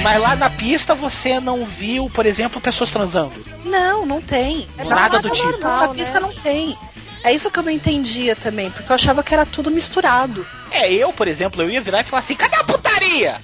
Mas 0.02 0.22
lá 0.22 0.36
na 0.36 0.50
pista 0.50 0.96
você 0.96 1.40
não 1.40 1.66
viu, 1.66 2.10
por 2.10 2.26
exemplo, 2.26 2.62
pessoas 2.62 2.92
transando? 2.92 3.34
Não, 3.66 4.06
não 4.06 4.22
tem. 4.22 4.68
É 4.78 4.84
nada 4.84 5.20
do 5.20 5.30
tipo. 5.30 5.52
Normal, 5.52 5.80
na 5.80 5.88
pista 5.90 6.20
né? 6.20 6.28
não 6.28 6.34
tem. 6.34 6.78
É 7.24 7.34
isso 7.34 7.52
que 7.52 7.60
eu 7.60 7.64
não 7.64 7.72
entendia 7.72 8.36
também, 8.36 8.72
porque 8.72 8.90
eu 8.90 8.96
achava 8.96 9.22
que 9.22 9.34
era 9.34 9.46
tudo 9.46 9.70
misturado. 9.70 10.48
É, 10.72 10.92
eu, 10.92 11.12
por 11.12 11.28
exemplo, 11.28 11.62
eu 11.62 11.70
ia 11.70 11.82
virar 11.82 12.00
e 12.02 12.04
falar 12.06 12.22
assim, 12.22 12.36
cadê 12.36 12.56
a 12.56 12.64
putaria? 12.64 13.42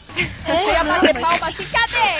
É, 0.47 0.63
eu 0.63 0.69
ia 0.69 0.83
bater 0.83 1.13
mas... 1.13 1.23
palma 1.23 1.47
assim, 1.47 1.65
cadê? 1.65 2.15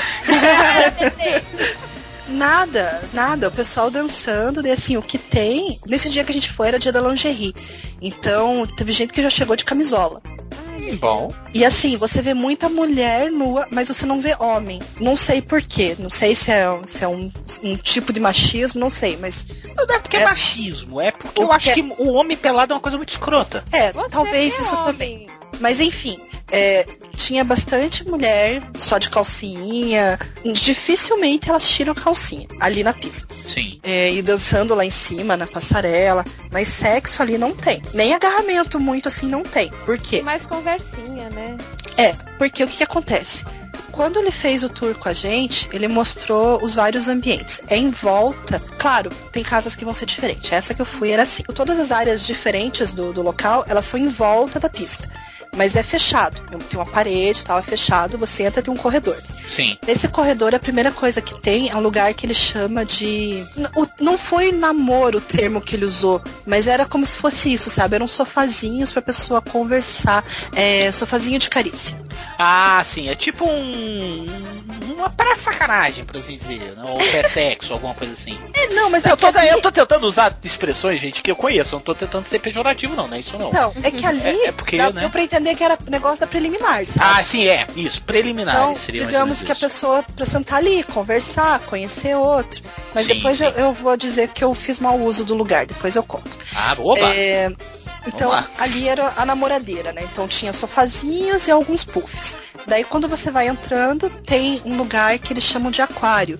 Nada, 2.27 3.03
nada. 3.13 3.47
O 3.49 3.51
pessoal 3.51 3.91
dançando, 3.91 4.65
e 4.65 4.71
assim, 4.71 4.97
o 4.97 5.01
que 5.01 5.17
tem. 5.17 5.79
Nesse 5.87 6.09
dia 6.09 6.23
que 6.23 6.31
a 6.31 6.33
gente 6.33 6.51
foi 6.51 6.67
era 6.67 6.79
dia 6.79 6.91
da 6.91 6.99
lingerie. 6.99 7.53
Então, 8.01 8.65
teve 8.65 8.91
gente 8.91 9.13
que 9.13 9.21
já 9.21 9.29
chegou 9.29 9.55
de 9.55 9.63
camisola. 9.63 10.21
Bom. 10.99 11.33
E 11.53 11.63
assim, 11.65 11.97
você 11.97 12.21
vê 12.21 12.33
muita 12.33 12.69
mulher 12.69 13.31
nua, 13.31 13.67
mas 13.71 13.87
você 13.87 14.05
não 14.05 14.21
vê 14.21 14.35
homem. 14.39 14.79
Não 14.99 15.15
sei 15.15 15.41
porquê. 15.41 15.95
Não 15.97 16.09
sei 16.09 16.35
se 16.35 16.51
é, 16.51 16.65
se 16.85 17.03
é 17.03 17.07
um, 17.07 17.31
um 17.63 17.77
tipo 17.77 18.11
de 18.11 18.19
machismo, 18.19 18.79
não 18.79 18.89
sei, 18.89 19.17
mas. 19.17 19.47
Não 19.75 19.95
é 19.95 19.99
porque 19.99 20.17
é, 20.17 20.21
é 20.21 20.25
machismo, 20.25 21.01
é 21.01 21.11
porque 21.11 21.41
eu 21.41 21.51
acho 21.51 21.73
que 21.73 21.81
o 21.81 22.13
homem 22.13 22.37
pelado 22.37 22.73
é 22.73 22.75
uma 22.75 22.81
coisa 22.81 22.97
muito 22.97 23.09
escrota. 23.09 23.63
É, 23.71 23.91
você 23.91 24.09
talvez 24.09 24.57
isso 24.57 24.75
homem. 24.75 24.85
também. 24.85 25.27
Mas 25.59 25.79
enfim, 25.79 26.19
é, 26.51 26.85
tinha 27.15 27.43
bastante 27.43 28.07
mulher 28.07 28.61
só 28.77 28.97
de 28.97 29.09
calcinha. 29.09 30.19
Dificilmente 30.43 31.49
elas 31.49 31.67
tiram 31.67 31.93
a 31.93 31.95
calcinha 31.95 32.47
ali 32.59 32.83
na 32.83 32.93
pista. 32.93 33.33
Sim. 33.33 33.79
É, 33.83 34.13
e 34.13 34.21
dançando 34.21 34.75
lá 34.75 34.85
em 34.85 34.91
cima, 34.91 35.35
na 35.35 35.47
passarela. 35.47 36.23
Mas 36.51 36.67
sexo 36.67 37.21
ali 37.21 37.37
não 37.37 37.53
tem. 37.53 37.81
Nem 37.93 38.13
agarramento 38.13 38.79
muito 38.79 39.07
assim 39.07 39.27
não 39.27 39.43
tem. 39.43 39.69
Por 39.85 39.97
quê? 39.97 40.21
Mais 40.21 40.45
conversinha, 40.45 41.29
né? 41.31 41.57
É, 41.97 42.13
porque 42.37 42.63
o 42.63 42.67
que, 42.67 42.77
que 42.77 42.83
acontece? 42.83 43.43
quando 43.91 44.19
ele 44.19 44.29
fez 44.29 44.61
o 44.61 44.67
tour 44.67 44.93
com 44.95 45.07
a 45.07 45.13
gente, 45.13 45.69
ele 45.71 45.87
mostrou 45.87 46.61
os 46.61 46.75
vários 46.75 47.07
ambientes. 47.07 47.61
É 47.65 47.77
em 47.77 47.91
volta. 47.91 48.59
Claro, 48.77 49.09
tem 49.31 49.41
casas 49.41 49.73
que 49.73 49.85
vão 49.85 49.93
ser 49.93 50.05
diferentes. 50.05 50.51
Essa 50.51 50.73
que 50.73 50.81
eu 50.81 50.85
fui 50.85 51.11
era 51.11 51.23
assim. 51.23 51.43
Todas 51.43 51.79
as 51.79 51.93
áreas 51.93 52.27
diferentes 52.27 52.91
do, 52.91 53.13
do 53.13 53.21
local, 53.21 53.63
elas 53.69 53.85
são 53.85 53.97
em 53.97 54.09
volta 54.09 54.59
da 54.59 54.69
pista 54.69 55.09
mas 55.55 55.75
é 55.75 55.83
fechado. 55.83 56.39
Tem 56.69 56.79
uma 56.79 56.85
parede 56.85 57.43
tal, 57.43 57.59
é 57.59 57.63
fechado, 57.63 58.17
você 58.17 58.43
entra 58.43 58.61
tem 58.61 58.73
um 58.73 58.77
corredor. 58.77 59.17
Sim. 59.47 59.77
Nesse 59.85 60.07
corredor, 60.07 60.53
a 60.55 60.59
primeira 60.59 60.91
coisa 60.91 61.21
que 61.21 61.39
tem 61.39 61.69
é 61.69 61.75
um 61.75 61.81
lugar 61.81 62.13
que 62.13 62.25
ele 62.25 62.33
chama 62.33 62.85
de. 62.85 63.43
Não 63.99 64.17
foi 64.17 64.51
namoro 64.51 65.19
o 65.19 65.21
termo 65.21 65.61
que 65.61 65.75
ele 65.75 65.85
usou, 65.85 66.21
mas 66.45 66.67
era 66.67 66.85
como 66.85 67.05
se 67.05 67.17
fosse 67.17 67.51
isso, 67.51 67.69
sabe? 67.69 67.95
Eram 67.95 68.07
sofazinhos 68.07 68.91
pra 68.91 69.01
pessoa 69.01 69.41
conversar. 69.41 70.23
É, 70.53 70.91
sofazinho 70.91 71.39
de 71.39 71.49
carícia. 71.49 72.04
Ah, 72.37 72.81
sim. 72.85 73.09
É 73.09 73.15
tipo 73.15 73.45
um. 73.45 74.25
Uma 74.95 75.09
pré-sacanagem, 75.09 76.05
por 76.05 76.17
assim 76.17 76.37
dizer. 76.37 76.73
Né? 76.75 76.83
Ou 76.87 76.97
pré-sexo, 76.97 77.73
alguma 77.73 77.93
coisa 77.93 78.13
assim. 78.13 78.37
É, 78.53 78.67
não, 78.67 78.89
mas 78.89 79.05
é 79.05 79.11
eu, 79.11 79.17
tô, 79.17 79.27
ali... 79.27 79.49
eu 79.49 79.61
tô 79.61 79.71
tentando 79.71 80.05
usar 80.05 80.37
expressões, 80.43 80.99
gente, 80.99 81.21
que 81.21 81.29
eu 81.29 81.35
conheço. 81.35 81.75
Eu 81.75 81.79
não 81.79 81.83
tô 81.83 81.95
tentando 81.95 82.27
ser 82.27 82.39
pejorativo, 82.39 82.95
não, 82.95 83.07
não 83.07 83.15
é 83.15 83.19
isso 83.19 83.37
não. 83.37 83.51
Não, 83.51 83.73
é 83.83 83.91
que 83.91 84.05
ali. 84.05 84.21
É, 84.21 84.47
é 84.47 84.51
porque, 84.51 84.77
dá, 84.77 84.91
né? 84.91 85.01
Deu 85.01 85.09
pra 85.09 85.21
entender 85.21 85.55
que 85.55 85.63
era 85.63 85.77
negócio 85.87 86.19
da 86.19 86.27
preliminar, 86.27 86.85
sabe? 86.85 87.19
Ah, 87.19 87.23
sim, 87.23 87.47
é. 87.47 87.67
Isso, 87.75 88.01
preliminar. 88.01 88.55
Então, 88.55 88.75
digamos 88.87 89.43
que 89.43 89.51
a 89.51 89.55
pessoa 89.55 90.03
pra 90.15 90.25
sentar 90.25 90.59
ali, 90.59 90.83
conversar, 90.83 91.59
conhecer 91.59 92.15
outro. 92.15 92.61
Mas 92.93 93.05
sim, 93.05 93.15
depois 93.15 93.37
sim. 93.37 93.45
Eu, 93.45 93.51
eu, 93.51 93.73
vou 93.73 93.95
dizer 93.97 94.29
que 94.29 94.43
eu 94.43 94.53
fiz 94.53 94.79
mau 94.79 94.99
uso 94.99 95.25
do 95.25 95.35
lugar, 95.35 95.65
depois 95.65 95.95
eu 95.95 96.03
conto. 96.03 96.37
Ah, 96.53 96.75
boa! 96.75 96.97
É, 96.99 97.51
então, 98.07 98.31
ali 98.57 98.87
era 98.87 99.13
a 99.17 99.25
namoradeira, 99.25 99.91
né? 99.93 100.03
Então 100.11 100.27
tinha 100.27 100.53
sofazinhos 100.53 101.47
e 101.47 101.51
alguns 101.51 101.83
puffs. 101.83 102.37
Daí 102.67 102.83
quando 102.83 103.07
você 103.07 103.31
vai 103.31 103.47
entrando, 103.47 104.09
tem 104.25 104.61
um 104.65 104.77
lugar 104.77 105.17
que 105.19 105.33
eles 105.33 105.43
chamam 105.43 105.71
de 105.71 105.81
aquário, 105.81 106.39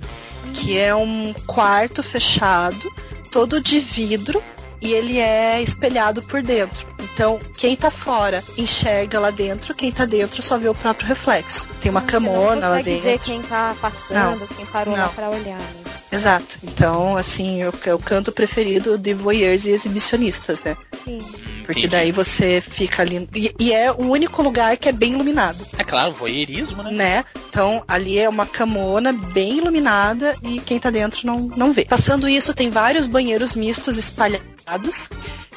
que 0.54 0.78
é 0.78 0.94
um 0.96 1.34
quarto 1.48 2.02
fechado 2.04 2.92
todo 3.32 3.60
de 3.62 3.80
vidro 3.80 4.42
e 4.82 4.94
ele 4.94 5.20
é 5.20 5.62
espelhado 5.62 6.22
por 6.22 6.42
dentro. 6.42 6.86
Então, 7.14 7.40
quem 7.58 7.76
tá 7.76 7.90
fora 7.90 8.44
enxerga 8.58 9.20
lá 9.20 9.30
dentro, 9.30 9.74
quem 9.74 9.90
tá 9.92 10.06
dentro 10.06 10.42
só 10.42 10.58
vê 10.58 10.68
o 10.68 10.76
próprio 10.76 11.08
reflexo. 11.08 11.68
Tem 11.80 11.90
uma 11.90 12.02
Ah, 12.02 12.04
camona 12.04 12.68
lá 12.68 12.78
Você 12.78 12.84
dentro. 12.84 13.04
ver 13.04 13.20
quem 13.20 13.42
tá 13.42 13.74
passando, 13.80 14.46
quem 14.56 14.66
parou 14.66 14.94
lá 14.94 15.06
Não. 15.06 15.14
pra 15.14 15.30
olhar. 15.30 15.58
Né? 15.58 15.84
Exato. 16.12 16.58
Então, 16.64 17.16
assim, 17.16 17.62
é 17.62 17.70
o, 17.70 17.74
é 17.86 17.94
o 17.94 18.00
canto 18.00 18.32
preferido 18.34 18.98
de 18.98 19.14
voyeurs 19.14 19.66
e 19.66 19.72
exibicionistas, 19.72 20.62
né? 20.64 20.76
Sim. 21.06 21.20
Porque 21.66 21.80
Entendi. 21.82 21.96
daí 21.96 22.12
você 22.12 22.62
fica 22.62 23.02
ali. 23.02 23.28
E, 23.34 23.54
e 23.60 23.74
é 23.74 23.92
o 23.92 24.02
único 24.04 24.42
lugar 24.42 24.78
que 24.78 24.88
é 24.88 24.92
bem 24.92 25.14
iluminado, 25.14 25.66
É 25.78 25.84
claro, 25.84 26.12
voyeurismo, 26.14 26.84
né? 26.84 26.92
né? 26.92 27.26
Então 27.50 27.84
ali 27.88 28.20
é 28.20 28.28
uma 28.30 28.46
camona 28.46 29.12
bem 29.14 29.58
iluminada 29.58 30.36
e 30.44 30.60
quem 30.60 30.78
tá 30.80 30.90
dentro 30.90 31.26
não, 31.26 31.40
não 31.56 31.74
vê. 31.74 31.86
Passando 31.86 32.28
isso, 32.30 32.54
tem 32.54 32.70
vários 32.70 33.08
banheiros 33.08 33.56
mistos 33.56 33.98
espalhados. 33.98 35.10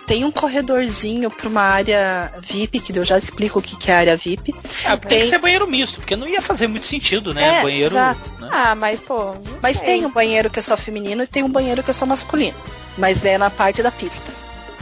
Tem 0.06 0.24
um 0.24 0.30
corredorzinho 0.30 1.30
para 1.30 1.48
uma 1.48 1.60
área 1.60 2.32
VIP, 2.40 2.80
que 2.80 2.96
eu 2.98 3.04
já 3.04 3.18
explico 3.18 3.58
o 3.58 3.62
que 3.62 3.76
que 3.76 3.90
é 3.90 3.94
a 3.94 3.98
área 3.98 4.16
VIP. 4.16 4.54
É, 4.82 4.88
tem 4.96 4.98
que 5.00 5.06
Tem- 5.08 5.28
ser 5.28 5.38
banheiro 5.38 5.66
misto, 5.66 5.96
porque 6.00 6.16
não 6.16 6.26
ia 6.26 6.40
fazer 6.40 6.66
muito 6.66 6.86
sentido, 6.86 7.34
né? 7.34 7.58
É, 7.58 7.62
banheiro. 7.62 7.90
exato. 7.90 8.32
né? 8.40 8.48
Ah, 8.50 8.74
mas 8.74 8.98
pô. 9.00 9.34
não 9.34 9.42
Mas 9.62 9.76
sei. 9.76 9.86
tem 9.86 10.06
um 10.06 10.10
banheiro 10.10 10.48
que 10.48 10.58
é 10.58 10.62
só 10.62 10.78
feminino 10.78 11.22
e 11.22 11.26
tem 11.26 11.42
um 11.42 11.50
banheiro 11.50 11.82
que 11.82 11.90
é 11.90 11.94
só 11.94 12.06
masculino. 12.06 12.56
Mas 12.96 13.22
é 13.24 13.36
na 13.36 13.50
parte 13.50 13.82
da 13.82 13.90
pista. 13.92 14.32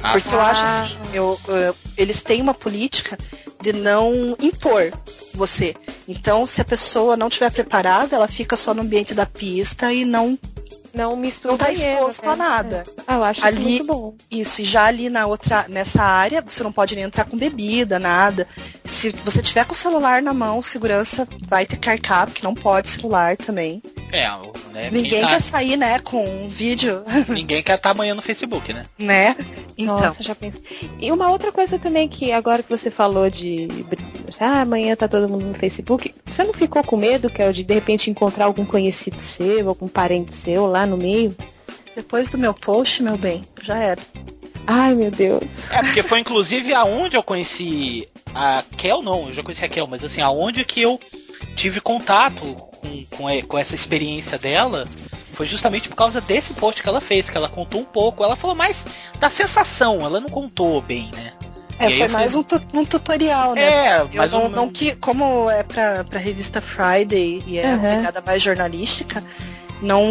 Ah, 0.02 0.12
Porque 0.12 0.34
eu 0.34 0.40
acho 0.40 0.62
assim, 0.62 0.96
eu, 1.14 1.40
eu- 1.48 1.76
eles 1.96 2.22
têm 2.22 2.40
uma 2.42 2.54
política 2.54 3.18
de 3.60 3.72
não 3.72 4.36
impor 4.40 4.92
você. 5.34 5.74
Então, 6.06 6.46
se 6.46 6.60
a 6.60 6.64
pessoa 6.64 7.16
não 7.16 7.28
estiver 7.28 7.50
preparada, 7.50 8.14
ela 8.14 8.28
fica 8.28 8.54
só 8.56 8.72
no 8.74 8.82
ambiente 8.82 9.14
da 9.14 9.26
pista 9.26 9.92
e 9.92 10.04
não, 10.04 10.38
Não 10.96 11.14
mistura 11.16 11.52
não 11.52 11.58
tá 11.58 11.70
exposto 11.70 12.24
né? 12.24 12.32
a 12.32 12.36
nada. 12.36 12.84
Ah, 13.06 13.14
eu 13.16 13.24
acho 13.24 13.44
Ali- 13.44 13.58
isso 13.58 13.68
muito 13.68 13.84
bom. 13.84 14.14
Isso, 14.30 14.62
e 14.62 14.64
já 14.64 14.86
ali 14.86 15.10
na 15.10 15.26
outra, 15.26 15.66
nessa 15.68 16.02
área, 16.02 16.42
você 16.42 16.62
não 16.62 16.72
pode 16.72 16.94
nem 16.94 17.04
entrar 17.04 17.24
com 17.24 17.36
bebida, 17.36 17.98
nada. 17.98 18.48
Se 18.84 19.10
você 19.24 19.42
tiver 19.42 19.64
com 19.66 19.72
o 19.72 19.76
celular 19.76 20.22
na 20.22 20.32
mão, 20.32 20.62
segurança 20.62 21.28
vai 21.48 21.66
te 21.66 21.76
carcar, 21.76 22.26
porque 22.26 22.42
não 22.42 22.54
pode 22.54 22.88
celular 22.88 23.36
também. 23.36 23.82
É, 24.12 24.28
né? 24.72 24.88
Ninguém 24.90 25.20
tá- 25.20 25.28
quer 25.28 25.40
sair, 25.40 25.76
né, 25.76 25.98
com 25.98 26.24
um 26.24 26.48
vídeo, 26.48 27.02
Ninguém 27.28 27.62
quer 27.62 27.74
estar 27.74 27.90
amanhã 27.90 28.14
no 28.14 28.22
Facebook, 28.22 28.72
né? 28.72 28.86
né? 28.96 29.36
Então, 29.76 30.00
Nossa, 30.00 30.22
já 30.22 30.34
penso. 30.34 30.60
E 31.00 31.10
uma 31.12 31.30
outra 31.30 31.50
coisa 31.52 31.78
também 31.78 32.08
que 32.08 32.30
agora 32.32 32.62
que 32.62 32.70
você 32.70 32.90
falou 32.90 33.28
de 33.28 33.68
ah, 34.40 34.62
amanhã 34.62 34.94
tá 34.96 35.08
todo 35.08 35.28
mundo 35.28 35.46
no 35.46 35.54
Facebook, 35.54 36.14
você 36.24 36.44
não 36.44 36.52
ficou 36.52 36.82
com 36.82 36.96
medo, 36.96 37.28
que 37.28 37.42
é 37.42 37.48
o 37.48 37.52
de 37.52 37.62
de 37.64 37.74
repente 37.74 38.10
encontrar 38.10 38.46
algum 38.46 38.64
conhecido 38.64 39.20
seu, 39.20 39.68
algum 39.68 39.88
parente 39.88 40.32
seu 40.34 40.66
lá 40.66 40.85
no 40.86 40.96
meio? 40.96 41.34
depois 41.94 42.28
do 42.28 42.36
meu 42.36 42.52
post, 42.52 43.02
meu 43.02 43.16
bem, 43.16 43.42
já 43.62 43.78
era. 43.78 44.00
Ai, 44.66 44.94
meu 44.94 45.10
Deus. 45.10 45.70
É, 45.70 45.80
porque 45.82 46.02
foi 46.02 46.18
inclusive 46.20 46.74
aonde 46.74 47.16
eu 47.16 47.22
conheci 47.22 48.06
a 48.34 48.62
Kel, 48.76 49.00
não, 49.00 49.28
eu 49.28 49.32
já 49.32 49.42
conheci 49.42 49.64
a 49.64 49.68
Kel, 49.68 49.86
mas 49.86 50.04
assim, 50.04 50.20
aonde 50.20 50.62
que 50.62 50.82
eu 50.82 51.00
tive 51.54 51.80
contato 51.80 52.40
com, 52.54 53.04
com, 53.16 53.42
com 53.48 53.58
essa 53.58 53.74
experiência 53.74 54.36
dela 54.36 54.86
foi 55.32 55.46
justamente 55.46 55.88
por 55.88 55.96
causa 55.96 56.20
desse 56.20 56.52
post 56.52 56.82
que 56.82 56.88
ela 56.88 57.00
fez, 57.00 57.30
que 57.30 57.36
ela 57.38 57.48
contou 57.48 57.80
um 57.80 57.84
pouco. 57.84 58.22
Ela 58.22 58.36
falou 58.36 58.54
mais 58.54 58.84
da 59.18 59.30
sensação, 59.30 60.02
ela 60.04 60.20
não 60.20 60.28
contou 60.28 60.82
bem, 60.82 61.10
né? 61.14 61.32
É, 61.78 61.90
foi 61.90 62.08
mais 62.08 62.32
fui- 62.32 62.40
um, 62.40 62.44
tu- 62.44 62.62
um 62.74 62.84
tutorial, 62.84 63.54
né? 63.54 63.62
É, 63.62 64.00
Eu 64.00 64.08
mas 64.14 64.32
não, 64.32 64.46
um- 64.46 64.48
não 64.50 64.68
que, 64.68 64.94
como 64.96 65.48
é 65.50 65.62
pra, 65.62 66.04
pra 66.04 66.18
revista 66.18 66.60
Friday 66.60 67.42
e 67.46 67.58
é 67.58 67.66
Uhum. 67.68 67.74
a 67.74 67.96
pegada 67.96 68.20
mais 68.22 68.42
jornalística, 68.42 69.22
não, 69.82 70.04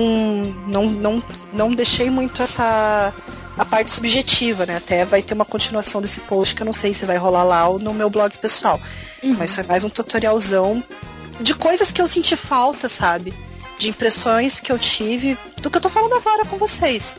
não, 0.67 0.85
não, 0.85 1.23
não 1.53 1.71
deixei 1.71 2.09
muito 2.09 2.41
essa 2.41 3.13
a 3.57 3.63
parte 3.63 3.91
subjetiva, 3.91 4.65
né? 4.65 4.77
Até 4.77 5.05
vai 5.05 5.21
ter 5.21 5.33
uma 5.33 5.45
continuação 5.45 6.01
desse 6.01 6.19
post 6.21 6.55
que 6.55 6.61
eu 6.61 6.65
não 6.65 6.73
sei 6.73 6.93
se 6.93 7.05
vai 7.05 7.17
rolar 7.17 7.43
lá 7.43 7.67
ou 7.67 7.79
no 7.79 7.93
meu 7.93 8.09
blog 8.09 8.37
pessoal. 8.37 8.81
Uhum. 9.23 9.35
Mas 9.39 9.55
foi 9.55 9.63
mais 9.63 9.83
um 9.83 9.89
tutorialzão 9.89 10.83
de 11.39 11.53
coisas 11.53 11.91
que 11.91 12.01
eu 12.01 12.07
senti 12.07 12.35
falta, 12.35 12.89
sabe? 12.89 13.33
De 13.79 13.89
impressões 13.89 14.59
que 14.59 14.71
eu 14.71 14.77
tive 14.77 15.37
do 15.61 15.69
que 15.69 15.77
eu 15.77 15.81
tô 15.81 15.89
falando 15.89 16.15
agora 16.15 16.45
com 16.45 16.57
vocês. 16.57 17.17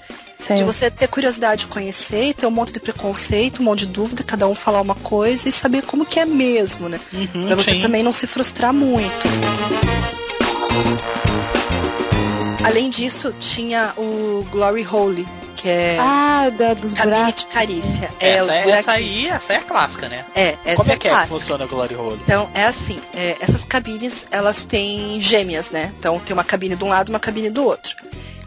De 0.55 0.63
você 0.63 0.91
ter 0.91 1.09
curiosidade 1.09 1.63
de 1.63 1.67
conhecer, 1.67 2.27
e 2.27 2.35
ter 2.35 2.47
um 2.47 2.53
monte 2.53 2.73
de 2.73 2.79
preconceito, 2.79 3.61
um 3.61 3.65
monte 3.65 3.81
de 3.81 3.87
dúvida, 3.87 4.23
cada 4.23 4.47
um 4.47 4.55
falar 4.55 4.81
uma 4.81 4.95
coisa 4.95 5.49
e 5.49 5.53
saber 5.53 5.83
como 5.83 6.07
que 6.07 6.21
é 6.21 6.25
mesmo, 6.25 6.89
né? 6.89 7.01
Uhum, 7.13 7.47
Pra 7.47 7.57
você 7.57 7.73
sim. 7.73 7.81
também 7.81 8.03
não 8.03 8.13
se 8.13 8.29
frustrar 8.29 8.73
muito. 8.73 9.27
Além 12.67 12.91
disso, 12.91 13.33
tinha 13.39 13.93
o 13.97 14.47
Glory 14.51 14.87
Hole, 14.87 15.27
que 15.57 15.69
é 15.69 15.97
Ah, 16.01 16.51
da, 16.51 16.75
dos 16.75 16.93
cabine 16.95 17.17
buracos. 17.17 17.45
de 17.45 17.47
carícia. 17.51 18.11
É, 18.21 18.31
Essa, 18.31 18.45
buraquinhos. 18.47 18.79
essa 18.79 18.93
aí, 18.93 19.27
essa 19.29 19.53
é 19.53 19.57
a 19.57 19.63
clássica, 19.63 20.09
né? 20.09 20.25
É, 20.35 20.55
essa 20.65 20.77
Como 20.77 20.91
é 20.91 20.95
é 20.95 20.97
que 20.99 21.09
é 21.09 21.21
que 21.23 21.27
funciona 21.29 21.65
a 21.65 21.67
Glory 21.67 21.95
Hole? 21.95 22.21
Então, 22.23 22.49
é 22.55 22.65
assim, 22.65 23.01
é, 23.15 23.37
essas 23.41 23.65
cabines, 23.65 24.27
elas 24.31 24.65
têm 24.65 25.21
gêmeas, 25.21 25.71
né? 25.71 25.93
Então, 25.99 26.19
tem 26.21 26.35
uma 26.35 26.45
cabine 26.45 26.77
de 26.77 26.85
um 26.85 26.89
lado 26.89 27.09
e 27.09 27.13
uma 27.13 27.21
cabine 27.21 27.51
do 27.51 27.65
outro. 27.65 27.95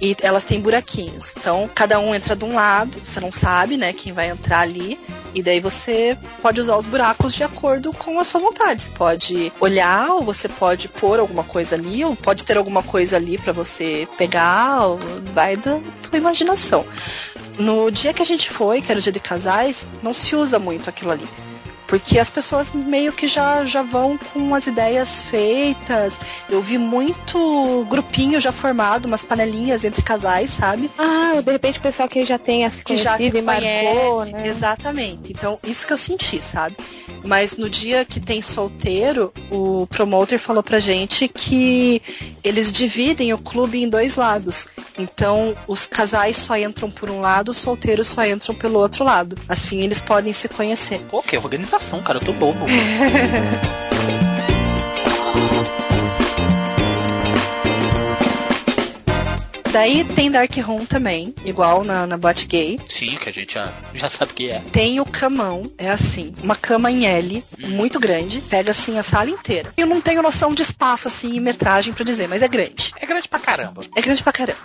E 0.02 0.16
elas 0.22 0.46
têm 0.46 0.62
buraquinhos. 0.62 1.34
Então, 1.38 1.70
cada 1.74 2.00
um 2.00 2.16
entra 2.16 2.36
de 2.36 2.46
um 2.46 2.56
lado, 2.56 3.02
você 3.04 3.20
não 3.20 3.32
sabe, 3.32 3.76
né, 3.78 3.92
quem 3.92 4.14
vai 4.14 4.30
entrar 4.30 4.62
ali. 4.62 5.00
E 5.36 5.44
daí 5.44 5.60
você 5.60 6.18
pode 6.42 6.60
usar 6.60 6.78
os 6.78 6.86
buracos 6.86 7.34
de 7.34 7.44
acordo 7.44 7.94
com 7.94 8.20
a 8.20 8.24
sua 8.24 8.40
vontade. 8.40 8.84
Você 8.84 8.90
pode 8.92 9.54
olhar, 9.60 10.10
ou 10.12 10.24
você 10.24 10.48
pode 10.48 10.88
pôr 10.88 11.20
alguma 11.20 11.44
coisa 11.44 11.76
ali, 11.76 12.04
ou 12.04 12.16
pode 12.16 12.46
ter 12.46 12.58
alguma 12.58 12.82
coisa 12.82 13.18
ali 13.18 13.38
pra 13.38 13.54
você 13.54 14.08
pegar, 14.18 14.80
vai 15.34 15.56
da 15.56 15.80
tua 16.02 16.18
imaginação. 16.18 16.86
No 17.58 17.92
dia 17.92 18.14
que 18.14 18.22
a 18.22 18.26
gente 18.26 18.50
foi, 18.50 18.82
que 18.82 18.90
era 18.90 19.00
o 19.00 19.04
dia 19.04 19.12
de 19.12 19.20
casais, 19.20 19.86
não 20.02 20.14
se 20.14 20.36
usa 20.36 20.58
muito 20.58 20.90
aquilo 20.90 21.12
ali. 21.12 21.28
Porque 21.90 22.20
as 22.20 22.30
pessoas 22.30 22.72
meio 22.72 23.12
que 23.12 23.28
já, 23.28 23.66
já 23.66 23.82
vão 23.82 24.16
com 24.18 24.54
as 24.54 24.68
ideias 24.68 25.24
feitas. 25.24 26.20
Eu 26.48 26.62
vi 26.62 26.78
muito 26.78 27.86
grupinho 27.90 28.40
já 28.40 28.52
formado, 28.52 29.06
umas 29.08 29.26
panelinhas 29.26 29.84
entre 29.84 30.04
casais, 30.04 30.52
sabe? 30.52 30.90
Ah, 31.00 31.42
de 31.44 31.52
repente 31.52 31.80
o 31.80 31.82
pessoal 31.82 32.08
que 32.08 32.24
já 32.24 32.38
tem 32.38 32.64
as 32.64 32.84
Que 32.84 32.96
já 32.96 33.14
se 33.14 33.30
conhecido 33.30 33.38
e 33.38 33.42
marcou, 33.42 34.18
conhece. 34.18 34.32
né? 34.34 34.48
Exatamente. 34.48 35.32
Então, 35.32 35.60
isso 35.64 35.88
que 35.88 35.94
eu 35.94 35.98
senti, 35.98 36.40
sabe? 36.42 36.78
Mas 37.24 37.58
no 37.58 37.70
dia 37.70 38.06
que 38.06 38.20
tem 38.20 38.42
solteiro, 38.42 39.34
o 39.52 39.88
promoter 39.88 40.38
falou 40.40 40.64
pra 40.64 40.80
gente 40.80 41.28
que 41.28 42.02
eles 42.44 42.72
dividem 42.72 43.34
o 43.34 43.38
clube 43.38 43.84
em 43.84 43.90
dois 43.90 44.16
lados. 44.16 44.68
Então, 44.98 45.56
os 45.68 45.86
casais 45.88 46.38
só 46.38 46.58
entram 46.58 46.90
por 46.90 47.10
um 47.10 47.20
lado, 47.20 47.50
os 47.50 47.58
solteiros 47.58 48.08
só 48.08 48.26
entram 48.26 48.54
pelo 48.56 48.80
outro 48.80 49.04
lado. 49.04 49.36
Assim, 49.48 49.82
eles 49.82 50.02
podem 50.02 50.32
se 50.34 50.48
conhecer. 50.48 51.00
Pô, 51.10 51.22
que 51.22 51.38
organização, 51.38 51.79
cara, 52.02 52.20
eu 52.20 52.26
tô 52.26 52.34
bobo. 52.34 52.66
Daí 59.72 60.04
tem 60.04 60.32
Dark 60.32 60.56
Room 60.58 60.84
também, 60.84 61.34
igual 61.46 61.84
na, 61.84 62.08
na 62.08 62.18
Bot 62.18 62.48
Gay. 62.48 62.80
Sim, 62.90 63.18
que 63.18 63.30
a 63.30 63.32
gente 63.32 63.54
já, 63.54 63.72
já 63.94 64.10
sabe 64.10 64.32
o 64.32 64.36
que 64.36 64.50
é. 64.50 64.60
Tem 64.72 65.00
o 65.00 65.06
camão, 65.06 65.72
é 65.78 65.90
assim, 65.90 66.34
uma 66.42 66.56
cama 66.56 66.92
em 66.92 67.06
L, 67.06 67.44
muito 67.60 68.00
grande, 68.00 68.42
pega 68.42 68.72
assim 68.72 68.98
a 68.98 69.04
sala 69.04 69.30
inteira. 69.30 69.72
Eu 69.78 69.86
não 69.86 70.02
tenho 70.02 70.24
noção 70.24 70.56
de 70.56 70.64
espaço 70.64 71.08
assim 71.08 71.36
e 71.36 71.40
metragem 71.40 71.94
pra 71.94 72.04
dizer, 72.04 72.28
mas 72.28 72.42
é 72.42 72.48
grande. 72.48 72.94
É 73.00 73.06
grande 73.06 73.30
pra 73.30 73.40
caramba. 73.40 73.84
É 73.96 74.02
grande 74.02 74.24
pra 74.24 74.34
caramba. 74.34 74.60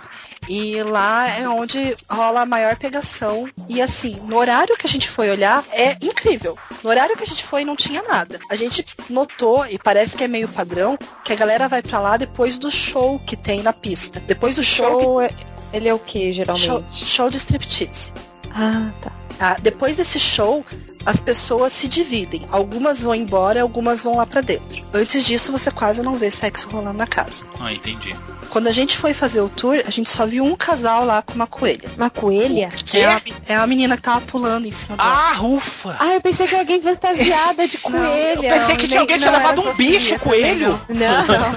E 0.47 0.81
lá 0.83 1.27
é 1.29 1.47
onde 1.49 1.95
rola 2.09 2.41
a 2.41 2.45
maior 2.45 2.75
pegação. 2.75 3.49
E 3.67 3.81
assim, 3.81 4.15
no 4.25 4.37
horário 4.37 4.77
que 4.77 4.85
a 4.85 4.89
gente 4.89 5.09
foi 5.09 5.29
olhar, 5.29 5.63
é 5.71 5.97
incrível. 6.01 6.57
No 6.83 6.89
horário 6.89 7.15
que 7.17 7.23
a 7.23 7.27
gente 7.27 7.43
foi, 7.43 7.65
não 7.65 7.75
tinha 7.75 8.03
nada. 8.03 8.39
A 8.49 8.55
gente 8.55 8.85
notou, 9.09 9.65
e 9.65 9.77
parece 9.77 10.15
que 10.15 10.23
é 10.23 10.27
meio 10.27 10.47
padrão, 10.47 10.97
que 11.23 11.33
a 11.33 11.35
galera 11.35 11.67
vai 11.67 11.81
pra 11.81 11.99
lá 11.99 12.17
depois 12.17 12.57
do 12.57 12.69
show 12.69 13.19
que 13.19 13.35
tem 13.35 13.63
na 13.63 13.73
pista. 13.73 14.19
Depois 14.19 14.55
do 14.55 14.63
show, 14.63 15.01
Show, 15.01 15.21
é- 15.21 15.29
ele 15.73 15.87
é 15.89 15.93
o 15.93 15.99
que, 15.99 16.19
que, 16.19 16.33
geralmente? 16.33 16.65
show, 16.65 16.83
show 16.89 17.29
de 17.29 17.37
striptease. 17.37 18.13
Ah, 18.53 18.91
tá. 19.01 19.11
Tá? 19.37 19.57
Depois 19.61 19.97
desse 19.97 20.17
show, 20.17 20.65
as 21.05 21.19
pessoas 21.19 21.73
se 21.73 21.89
dividem. 21.89 22.47
Algumas 22.49 23.01
vão 23.01 23.13
embora, 23.13 23.61
algumas 23.61 24.01
vão 24.01 24.15
lá 24.15 24.25
pra 24.25 24.39
dentro. 24.39 24.81
Antes 24.93 25.25
disso, 25.25 25.51
você 25.51 25.69
quase 25.69 26.01
não 26.01 26.15
vê 26.15 26.31
sexo 26.31 26.69
rolando 26.69 26.97
na 26.97 27.05
casa. 27.05 27.45
Ah, 27.59 27.73
entendi. 27.73 28.15
Quando 28.55 28.67
a 28.67 28.71
gente 28.71 28.97
foi 28.97 29.13
fazer 29.13 29.41
o 29.41 29.49
tour, 29.49 29.83
a 29.85 29.89
gente 29.89 30.09
só 30.09 30.25
viu 30.25 30.41
um 30.45 30.55
casal 30.55 31.03
lá 31.03 31.21
com 31.21 31.33
uma 31.33 31.45
coelha. 31.45 31.89
Uma 31.97 32.09
coelha? 32.09 32.69
Que? 32.69 32.99
É 32.99 33.05
a, 33.05 33.21
é 33.49 33.55
a 33.57 33.67
menina 33.67 33.97
que 33.97 34.03
tava 34.03 34.21
pulando 34.21 34.65
em 34.65 34.71
cima 34.71 34.95
dela. 34.95 35.33
Ah, 35.35 35.41
ufa! 35.41 35.93
Ah, 35.99 36.13
eu 36.13 36.21
pensei 36.21 36.47
que 36.47 36.53
era 36.55 36.63
alguém 36.63 36.81
fantasiada 36.81 37.67
de 37.67 37.77
coelho. 37.79 38.41
eu 38.45 38.53
pensei 38.53 38.69
não, 38.75 38.77
que 38.77 38.87
tinha 38.87 38.99
alguém 39.01 39.17
tinha 39.17 39.29
não 39.29 39.37
levado 39.39 39.61
um 39.61 39.73
bicho 39.73 40.17
coelho. 40.19 40.79
Não, 40.87 41.27
Não, 41.27 41.55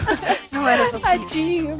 não 0.63 0.69
era 0.69 0.85
Sofia. 0.87 1.01
tadinho. 1.01 1.79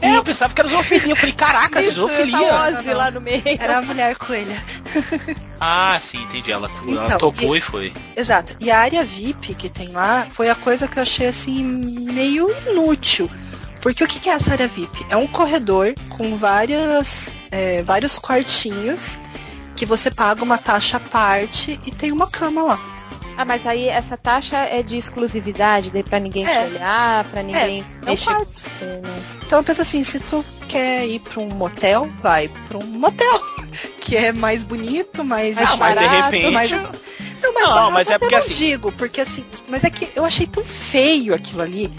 É, 0.00 0.16
eu 0.16 0.24
pensava 0.24 0.54
que 0.54 0.60
era 0.62 0.70
zoofilia. 0.70 1.12
Eu 1.12 1.16
falei, 1.16 1.34
caraca, 1.34 1.82
Isso, 1.82 1.92
zoofilia. 1.92 2.38
tá 2.48 2.70
Não, 2.70 2.82
não. 2.84 2.94
lá 2.96 3.10
no 3.10 3.20
meio. 3.20 3.42
Era 3.44 3.78
a 3.78 3.82
mulher 3.82 4.16
coelha. 4.16 4.56
Ah, 5.64 6.00
sim, 6.02 6.20
entendi. 6.24 6.50
Ela, 6.50 6.68
ela 6.88 7.06
Então, 7.06 7.18
topou 7.18 7.54
e- 7.54 7.58
e 7.58 7.60
foi. 7.60 7.92
Exato. 8.16 8.56
E 8.58 8.68
a 8.68 8.80
área 8.80 9.04
VIP 9.04 9.54
que 9.54 9.68
tem 9.68 9.90
lá 9.90 10.26
foi 10.28 10.50
a 10.50 10.56
coisa 10.56 10.88
que 10.88 10.98
eu 10.98 11.02
achei 11.04 11.28
assim 11.28 11.62
meio 11.62 12.48
inútil. 12.68 13.30
Porque 13.82 14.04
o 14.04 14.06
que 14.06 14.30
é 14.30 14.32
essa 14.32 14.52
área 14.52 14.68
VIP? 14.68 15.04
É 15.10 15.16
um 15.16 15.26
corredor 15.26 15.92
com 16.08 16.36
várias, 16.36 17.34
é, 17.50 17.82
vários 17.82 18.16
quartinhos 18.16 19.20
que 19.74 19.84
você 19.84 20.08
paga 20.10 20.42
uma 20.44 20.56
taxa 20.56 20.98
à 20.98 21.00
parte 21.00 21.78
e 21.84 21.90
tem 21.90 22.12
uma 22.12 22.28
cama 22.28 22.62
lá. 22.62 22.80
Ah, 23.36 23.44
mas 23.44 23.66
aí 23.66 23.88
essa 23.88 24.16
taxa 24.16 24.58
é 24.58 24.82
de 24.82 24.96
exclusividade, 24.96 25.90
daí 25.90 26.02
pra 26.02 26.20
ninguém 26.20 26.46
é. 26.46 26.60
te 26.60 26.74
olhar, 26.74 27.24
pra 27.24 27.42
ninguém 27.42 27.84
é, 28.02 28.04
mexer 28.04 28.30
é 28.30 28.38
um 28.38 28.44
com 28.44 28.52
você, 28.52 28.84
né? 28.84 29.22
Então 29.44 29.58
eu 29.58 29.64
penso 29.64 29.82
assim, 29.82 30.04
se 30.04 30.20
tu 30.20 30.44
quer 30.68 31.06
ir 31.06 31.18
pra 31.18 31.40
um 31.40 31.48
motel, 31.48 32.08
vai 32.20 32.48
pra 32.48 32.78
um 32.78 32.86
motel. 32.86 33.40
Que 34.00 34.16
é 34.16 34.32
mais 34.32 34.62
bonito, 34.64 35.24
mais 35.24 35.56
ah, 35.56 35.76
barato, 35.76 35.96
mas 35.96 36.10
de 36.10 36.36
repente... 36.36 36.52
mais 36.52 36.70
não, 37.42 37.52
mas, 37.52 37.64
não, 37.64 37.90
mas 37.90 38.10
é 38.10 38.18
porque 38.18 38.34
assim. 38.34 38.54
digo, 38.54 38.92
porque 38.92 39.20
assim, 39.20 39.44
mas 39.68 39.84
é 39.84 39.90
que 39.90 40.10
eu 40.14 40.24
achei 40.24 40.46
tão 40.46 40.64
feio 40.64 41.34
aquilo 41.34 41.62
ali. 41.62 41.90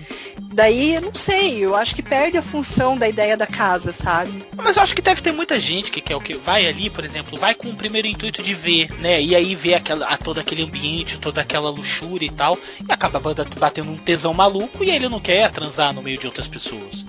Daí, 0.54 0.94
eu 0.94 1.02
não 1.02 1.16
sei, 1.16 1.66
eu 1.66 1.76
acho 1.76 1.96
que 1.96 2.04
perde 2.04 2.38
a 2.38 2.42
função 2.42 2.96
da 2.96 3.10
ideia 3.10 3.36
da 3.36 3.48
casa, 3.48 3.92
sabe? 3.92 4.46
Mas 4.56 4.78
eu 4.78 4.84
acho 4.84 4.96
que 4.96 5.02
deve 5.02 5.20
ter 5.20 5.32
muita 5.32 5.60
gente 5.60 5.90
que 5.90 6.00
quer 6.00 6.16
o 6.16 6.22
que 6.22 6.36
vai 6.36 6.68
ali, 6.68 6.92
por 6.92 7.04
exemplo, 7.04 7.38
vai 7.40 7.56
com 7.56 7.70
o 7.70 7.76
primeiro 7.76 8.08
intuito 8.08 8.44
de 8.44 8.54
ver, 8.54 8.92
né? 9.00 9.20
E 9.20 9.36
aí 9.36 9.56
vê 9.56 9.74
aquela, 9.74 10.06
a, 10.06 10.16
todo 10.16 10.40
aquele 10.40 10.62
ambiente, 10.62 11.18
toda 11.18 11.42
aquela 11.42 11.72
luxúria 11.72 12.28
e 12.28 12.32
tal, 12.32 12.58
e 12.88 12.92
acaba 12.92 13.20
batendo 13.60 13.92
um 13.92 13.98
tesão 13.98 14.34
maluco 14.34 14.84
e 14.84 14.92
ele 14.92 15.10
não 15.10 15.20
quer 15.20 15.52
transar 15.52 15.92
no 15.92 16.04
meio 16.04 16.20
de 16.20 16.28
outras 16.28 16.48
pessoas. 16.48 17.04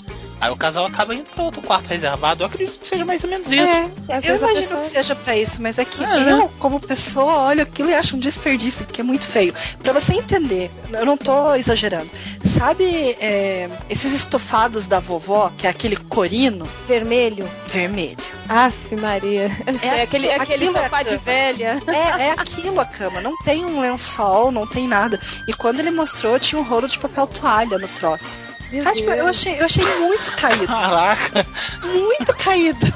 Aí 0.44 0.50
o 0.50 0.56
casal 0.56 0.84
acaba 0.84 1.14
indo 1.14 1.24
para 1.24 1.42
outro 1.42 1.62
quarto 1.62 1.86
reservado. 1.86 2.42
Eu 2.42 2.46
acredito 2.46 2.78
que 2.78 2.86
seja 2.86 3.02
mais 3.02 3.24
ou 3.24 3.30
menos 3.30 3.46
isso. 3.46 3.62
É, 3.62 3.90
eu 4.22 4.36
imagino 4.36 4.60
pessoa... 4.60 4.80
que 4.82 4.86
seja 4.88 5.16
para 5.16 5.36
isso, 5.38 5.62
mas 5.62 5.78
é 5.78 5.86
que 5.86 6.04
ah, 6.04 6.18
eu, 6.18 6.52
como 6.58 6.78
pessoa, 6.78 7.38
olho 7.48 7.62
aquilo 7.62 7.88
e 7.88 7.94
acho 7.94 8.14
um 8.14 8.18
desperdício, 8.18 8.84
porque 8.84 9.00
é 9.00 9.04
muito 9.04 9.26
feio. 9.26 9.54
Para 9.82 9.94
você 9.94 10.12
entender, 10.12 10.70
eu 10.92 11.06
não 11.06 11.16
tô 11.16 11.54
exagerando. 11.54 12.10
Sabe 12.42 13.16
é, 13.18 13.70
esses 13.88 14.12
estofados 14.12 14.86
da 14.86 15.00
vovó, 15.00 15.50
que 15.56 15.66
é 15.66 15.70
aquele 15.70 15.96
corino? 15.96 16.68
Vermelho. 16.86 17.48
Vermelho. 17.68 18.18
Aff, 18.46 18.94
Maria. 18.96 19.50
É 19.82 20.02
aquele, 20.02 20.30
aquele 20.30 20.66
sofá 20.66 21.00
é 21.00 21.04
de 21.04 21.16
velha. 21.16 21.82
É, 21.86 22.26
é 22.26 22.30
aquilo 22.32 22.80
a 22.80 22.84
cama. 22.84 23.20
Não 23.22 23.36
tem 23.38 23.64
um 23.64 23.80
lençol, 23.80 24.52
não 24.52 24.66
tem 24.66 24.86
nada. 24.86 25.18
E 25.48 25.54
quando 25.54 25.80
ele 25.80 25.90
mostrou, 25.90 26.38
tinha 26.38 26.60
um 26.60 26.64
rolo 26.64 26.86
de 26.86 26.98
papel 26.98 27.26
toalha 27.26 27.78
no 27.78 27.88
troço. 27.88 28.38
Ah, 28.80 28.92
tipo, 28.92 29.10
eu 29.10 29.26
achei, 29.26 29.60
eu 29.60 29.64
achei 29.64 29.84
muito 29.98 30.32
caído. 30.36 30.66
Caraca! 30.66 31.46
Muito 31.82 32.36
caído. 32.36 32.92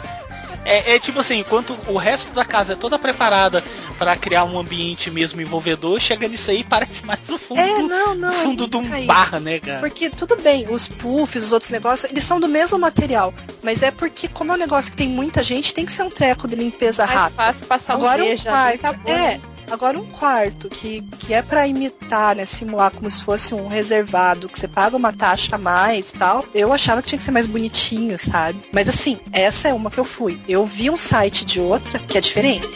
É, 0.68 0.96
é, 0.96 0.98
tipo 0.98 1.20
assim, 1.20 1.38
enquanto 1.38 1.74
o 1.86 1.96
resto 1.96 2.30
da 2.34 2.44
casa 2.44 2.74
é 2.74 2.76
toda 2.76 2.98
preparada 2.98 3.64
para 3.98 4.14
criar 4.16 4.44
um 4.44 4.58
ambiente 4.58 5.10
mesmo 5.10 5.40
envolvedor, 5.40 5.98
chega 5.98 6.28
nisso 6.28 6.50
aí 6.50 6.62
parece 6.62 7.06
mais 7.06 7.26
o 7.30 7.38
fundo, 7.38 7.58
é, 7.58 7.78
não, 7.82 8.14
não, 8.14 8.30
é 8.30 8.42
fundo 8.42 8.64
é 8.64 8.66
de 8.66 8.76
um 8.76 8.86
caído. 8.86 9.06
bar, 9.06 9.40
né, 9.40 9.58
cara? 9.58 9.80
Porque 9.80 10.10
tudo 10.10 10.36
bem, 10.36 10.66
os 10.68 10.86
puffs, 10.86 11.42
os 11.42 11.52
outros 11.52 11.70
negócios, 11.70 12.10
eles 12.10 12.22
são 12.22 12.38
do 12.38 12.46
mesmo 12.46 12.78
material, 12.78 13.32
mas 13.62 13.82
é 13.82 13.90
porque 13.90 14.28
como 14.28 14.52
é 14.52 14.56
um 14.56 14.58
negócio 14.58 14.90
que 14.90 14.96
tem 14.98 15.08
muita 15.08 15.42
gente, 15.42 15.72
tem 15.72 15.86
que 15.86 15.92
ser 15.92 16.02
um 16.02 16.10
treco 16.10 16.46
de 16.46 16.54
limpeza 16.54 17.06
mais 17.06 17.18
rápida. 17.18 17.42
fácil 17.42 17.66
passar 17.66 17.94
Agora 17.94 18.22
um, 18.22 18.30
um 18.30 18.36
quarto, 18.36 18.80
tá 18.80 18.94
é, 19.10 19.40
Agora, 19.70 19.98
um 19.98 20.06
quarto 20.06 20.68
que, 20.68 21.02
que 21.18 21.34
é 21.34 21.42
para 21.42 21.66
imitar, 21.66 22.36
né, 22.36 22.44
simular 22.44 22.90
como 22.90 23.08
se 23.08 23.22
fosse 23.22 23.54
um 23.54 23.68
reservado, 23.68 24.48
que 24.48 24.58
você 24.58 24.66
paga 24.66 24.96
uma 24.96 25.12
taxa 25.12 25.56
a 25.56 25.58
mais 25.58 26.12
tal, 26.12 26.44
eu 26.54 26.72
achava 26.72 27.02
que 27.02 27.08
tinha 27.08 27.18
que 27.18 27.24
ser 27.24 27.30
mais 27.30 27.46
bonitinho, 27.46 28.18
sabe? 28.18 28.60
Mas 28.72 28.88
assim, 28.88 29.18
essa 29.32 29.68
é 29.68 29.74
uma 29.74 29.90
que 29.90 29.98
eu 29.98 30.04
fui. 30.04 30.40
Eu 30.48 30.64
vi 30.64 30.90
um 30.90 30.96
site 30.96 31.44
de 31.44 31.60
outra 31.60 31.98
que 31.98 32.16
é 32.16 32.20
diferente. 32.20 32.68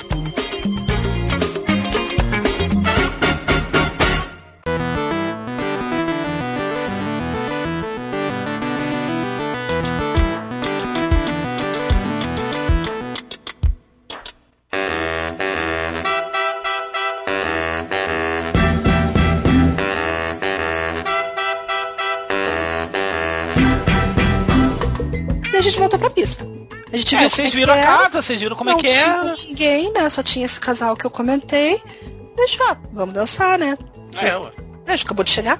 É, 27.32 27.36
vocês 27.36 27.54
viram 27.54 27.74
a 27.74 27.80
casa, 27.80 28.22
vocês 28.22 28.40
viram 28.40 28.56
como 28.56 28.70
não 28.70 28.78
é 28.78 28.82
que 28.82 28.88
era. 28.88 29.24
Não 29.24 29.34
tinha 29.34 29.48
ninguém, 29.48 29.92
né? 29.92 30.08
Só 30.10 30.22
tinha 30.22 30.44
esse 30.44 30.60
casal 30.60 30.96
que 30.96 31.04
eu 31.04 31.10
comentei. 31.10 31.80
Deixa, 32.36 32.76
vamos 32.92 33.14
dançar, 33.14 33.58
né? 33.58 33.76
É, 34.20 34.36
ué. 34.36 34.52
A 34.86 34.92
gente 34.92 35.04
acabou 35.04 35.24
de 35.24 35.30
chegar. 35.30 35.58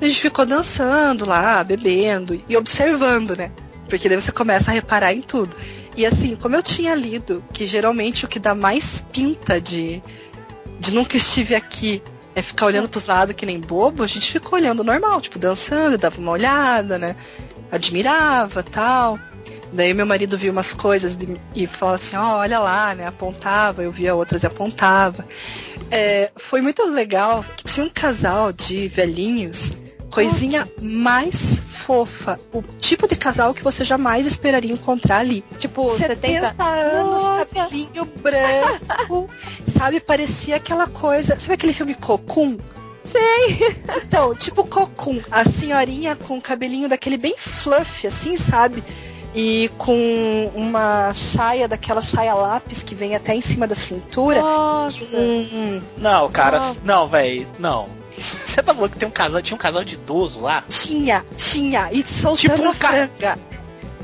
A 0.00 0.04
gente 0.04 0.20
ficou 0.20 0.46
dançando 0.46 1.26
lá, 1.26 1.62
bebendo 1.62 2.42
e 2.48 2.56
observando, 2.56 3.36
né? 3.36 3.50
Porque 3.88 4.08
daí 4.08 4.20
você 4.20 4.32
começa 4.32 4.70
a 4.70 4.74
reparar 4.74 5.12
em 5.12 5.20
tudo. 5.20 5.54
E 5.96 6.06
assim, 6.06 6.36
como 6.36 6.56
eu 6.56 6.62
tinha 6.62 6.94
lido 6.94 7.44
que 7.52 7.66
geralmente 7.66 8.24
o 8.24 8.28
que 8.28 8.38
dá 8.38 8.54
mais 8.54 9.04
pinta 9.12 9.60
de, 9.60 10.02
de 10.78 10.94
nunca 10.94 11.16
estive 11.16 11.54
aqui 11.54 12.02
é 12.34 12.40
ficar 12.40 12.66
olhando 12.66 12.88
pros 12.88 13.06
lados 13.06 13.34
que 13.34 13.44
nem 13.44 13.58
bobo, 13.58 14.02
a 14.02 14.06
gente 14.06 14.30
ficou 14.30 14.58
olhando 14.58 14.84
normal, 14.84 15.20
tipo, 15.20 15.38
dançando, 15.38 15.98
dava 15.98 16.18
uma 16.20 16.32
olhada, 16.32 16.96
né? 16.96 17.16
Admirava 17.70 18.62
tal. 18.62 19.18
Daí 19.72 19.94
meu 19.94 20.06
marido 20.06 20.36
viu 20.36 20.52
umas 20.52 20.72
coisas 20.72 21.16
de, 21.16 21.34
e 21.54 21.66
falou 21.66 21.94
assim, 21.94 22.16
ó, 22.16 22.22
oh, 22.22 22.38
olha 22.38 22.58
lá, 22.58 22.94
né? 22.94 23.06
Apontava, 23.06 23.82
eu 23.82 23.92
via 23.92 24.14
outras 24.14 24.42
e 24.42 24.46
apontava. 24.46 25.26
É, 25.90 26.30
foi 26.36 26.60
muito 26.60 26.84
legal 26.84 27.44
que 27.56 27.64
tinha 27.64 27.86
um 27.86 27.90
casal 27.90 28.52
de 28.52 28.88
velhinhos, 28.88 29.72
coisinha 30.10 30.68
mais 30.80 31.60
fofa. 31.60 32.38
O 32.52 32.62
tipo 32.62 33.08
de 33.08 33.16
casal 33.16 33.54
que 33.54 33.62
você 33.62 33.84
jamais 33.84 34.26
esperaria 34.26 34.72
encontrar 34.72 35.18
ali. 35.18 35.44
Tipo, 35.58 35.90
70, 35.90 36.48
70 36.48 36.64
anos, 36.64 37.22
Nossa. 37.22 37.46
cabelinho 37.46 38.04
branco, 38.04 39.30
sabe? 39.76 40.00
Parecia 40.00 40.56
aquela 40.56 40.86
coisa. 40.86 41.38
Sabe 41.38 41.54
aquele 41.54 41.72
filme 41.72 41.94
Cocum? 41.94 42.58
Sei. 43.10 43.76
Então, 43.96 44.34
tipo 44.34 44.64
Cocum, 44.64 45.20
a 45.30 45.48
senhorinha 45.48 46.14
com 46.14 46.38
o 46.38 46.42
cabelinho 46.42 46.88
daquele 46.88 47.16
bem 47.16 47.34
fluffy, 47.36 48.06
assim, 48.06 48.36
sabe? 48.36 48.84
E 49.34 49.70
com 49.78 50.50
uma 50.54 51.12
saia 51.14 51.68
daquela 51.68 52.02
saia 52.02 52.34
lápis 52.34 52.82
que 52.82 52.94
vem 52.94 53.14
até 53.14 53.34
em 53.34 53.40
cima 53.40 53.66
da 53.66 53.74
cintura. 53.74 54.40
Nossa. 54.40 55.16
Um... 55.16 55.82
Não, 55.96 56.30
cara, 56.30 56.58
Nossa. 56.58 56.80
não, 56.84 57.08
velho, 57.08 57.46
não. 57.58 57.88
Você 58.16 58.62
tá 58.62 58.74
falando 58.74 58.90
que 58.90 58.98
tem 58.98 59.08
um 59.08 59.12
casal, 59.12 59.40
tinha 59.40 59.54
um 59.54 59.58
casal 59.58 59.84
de 59.84 59.94
idoso 59.94 60.40
lá? 60.40 60.64
Tinha, 60.68 61.24
tinha, 61.36 61.88
e 61.92 62.04
soltando 62.06 62.56
tipo 62.56 62.68
um 62.68 62.74
franga. 62.74 63.38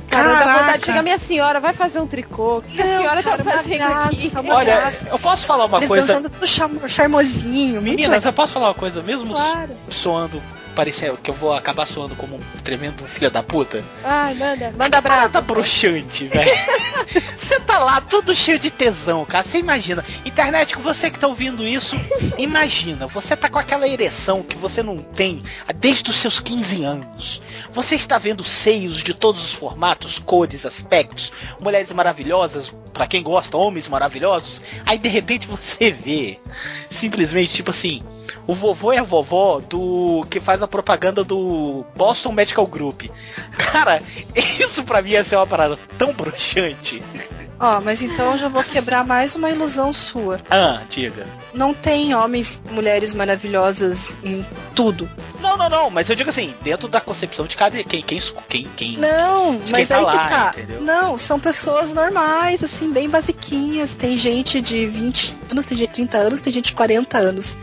Cara, 0.08 0.44
dá 0.44 0.58
vontade 0.58 0.78
de 0.78 0.84
chegar, 0.84 1.02
minha 1.02 1.18
senhora, 1.18 1.60
vai 1.60 1.74
fazer 1.74 1.98
um 1.98 2.06
tricô. 2.06 2.58
O 2.58 2.62
que 2.62 2.80
a 2.80 2.84
senhora 2.84 3.22
tá 3.22 3.30
cara, 3.30 3.44
tá 3.44 3.50
fazendo 3.50 3.76
graça, 3.76 4.08
aqui? 4.08 4.32
Olha, 4.48 4.76
graça. 4.76 5.08
eu 5.08 5.18
posso 5.18 5.46
falar 5.46 5.64
uma 5.66 5.78
Eles 5.78 5.88
coisa. 5.88 6.06
Dançando 6.06 6.30
tudo 6.30 6.46
charmosinho. 6.88 7.82
Meninas, 7.82 8.24
eu 8.24 8.32
posso 8.32 8.52
falar 8.52 8.68
uma 8.68 8.74
coisa, 8.74 9.02
mesmo 9.02 9.34
claro. 9.34 9.72
soando 9.90 10.40
parecer 10.76 11.16
que 11.16 11.30
eu 11.30 11.34
vou 11.34 11.54
acabar 11.54 11.86
soando 11.86 12.14
como 12.14 12.36
um 12.36 12.40
tremendo 12.62 13.02
filho 13.04 13.30
da 13.30 13.42
puta. 13.42 13.82
Ai, 14.04 14.34
manda, 14.34 14.70
manda 14.72 14.98
abraço. 14.98 15.30
tá 15.30 15.40
bruxante, 15.40 16.28
velho. 16.28 16.50
Você 17.36 17.58
tá 17.60 17.78
lá 17.78 18.00
todo 18.00 18.34
cheio 18.34 18.58
de 18.58 18.70
tesão, 18.70 19.24
cara. 19.24 19.42
Você 19.42 19.58
imagina. 19.58 20.04
Internet, 20.24 20.76
você 20.76 21.10
que 21.10 21.18
tá 21.18 21.26
ouvindo 21.26 21.66
isso, 21.66 21.96
imagina. 22.36 23.06
Você 23.06 23.34
tá 23.34 23.48
com 23.48 23.58
aquela 23.58 23.88
ereção 23.88 24.42
que 24.42 24.56
você 24.56 24.82
não 24.82 24.98
tem 24.98 25.42
desde 25.76 26.10
os 26.10 26.16
seus 26.16 26.40
15 26.40 26.84
anos. 26.84 27.42
Você 27.72 27.94
está 27.94 28.18
vendo 28.18 28.44
seios 28.44 28.98
de 29.02 29.14
todos 29.14 29.42
os 29.42 29.52
formatos, 29.52 30.18
cores, 30.18 30.66
aspectos, 30.66 31.32
mulheres 31.60 31.92
maravilhosas, 31.92 32.74
para 32.92 33.06
quem 33.06 33.22
gosta, 33.22 33.56
homens 33.56 33.88
maravilhosos. 33.88 34.60
Aí 34.84 34.98
de 34.98 35.08
repente 35.08 35.46
você 35.46 35.90
vê 35.92 36.38
simplesmente 36.90 37.54
tipo 37.54 37.70
assim, 37.70 38.02
o 38.46 38.54
vovô 38.54 38.92
e 38.92 38.98
a 38.98 39.02
vovó 39.02 39.60
do 39.60 40.26
que 40.30 40.40
faz 40.40 40.62
a 40.62 40.68
propaganda 40.68 41.24
do 41.24 41.84
Boston 41.96 42.32
Medical 42.32 42.66
Group. 42.66 43.04
Cara, 43.56 44.02
isso 44.34 44.84
pra 44.84 45.02
mim 45.02 45.10
ia 45.10 45.24
ser 45.24 45.36
uma 45.36 45.46
parada 45.46 45.78
tão 45.98 46.12
broxante. 46.12 47.02
Ó, 47.58 47.78
oh, 47.78 47.80
mas 47.80 48.02
então 48.02 48.32
eu 48.32 48.38
já 48.38 48.48
vou 48.48 48.62
quebrar 48.62 49.02
mais 49.02 49.34
uma 49.34 49.48
ilusão 49.48 49.90
sua. 49.90 50.38
Ah, 50.50 50.82
diga. 50.90 51.26
Não 51.54 51.72
tem 51.72 52.14
homens 52.14 52.62
e 52.68 52.70
mulheres 52.70 53.14
maravilhosas 53.14 54.18
em 54.22 54.44
tudo. 54.74 55.08
Não, 55.40 55.56
não, 55.56 55.70
não, 55.70 55.88
mas 55.88 56.10
eu 56.10 56.14
digo 56.14 56.28
assim, 56.28 56.54
dentro 56.62 56.86
da 56.86 57.00
concepção 57.00 57.46
de 57.46 57.56
cada 57.56 57.82
quem 57.82 58.02
quem 58.02 58.20
quem, 58.46 58.68
quem 58.76 58.98
Não, 58.98 59.58
mas 59.70 59.88
tá 59.88 59.96
aí 59.96 60.04
lá, 60.04 60.12
que 60.12 60.28
tá. 60.28 60.54
Entendeu? 60.54 60.82
Não, 60.82 61.16
são 61.16 61.40
pessoas 61.40 61.94
normais, 61.94 62.62
assim, 62.62 62.92
bem 62.92 63.08
basiquinhas. 63.08 63.94
Tem 63.94 64.18
gente 64.18 64.60
de 64.60 64.86
20 64.86 65.34
anos, 65.50 65.66
tem 65.66 65.78
gente 65.78 65.88
de 65.88 65.94
30 65.94 66.18
anos, 66.18 66.40
tem 66.42 66.52
gente 66.52 66.66
de 66.66 66.74
40 66.74 67.16
anos. 67.16 67.58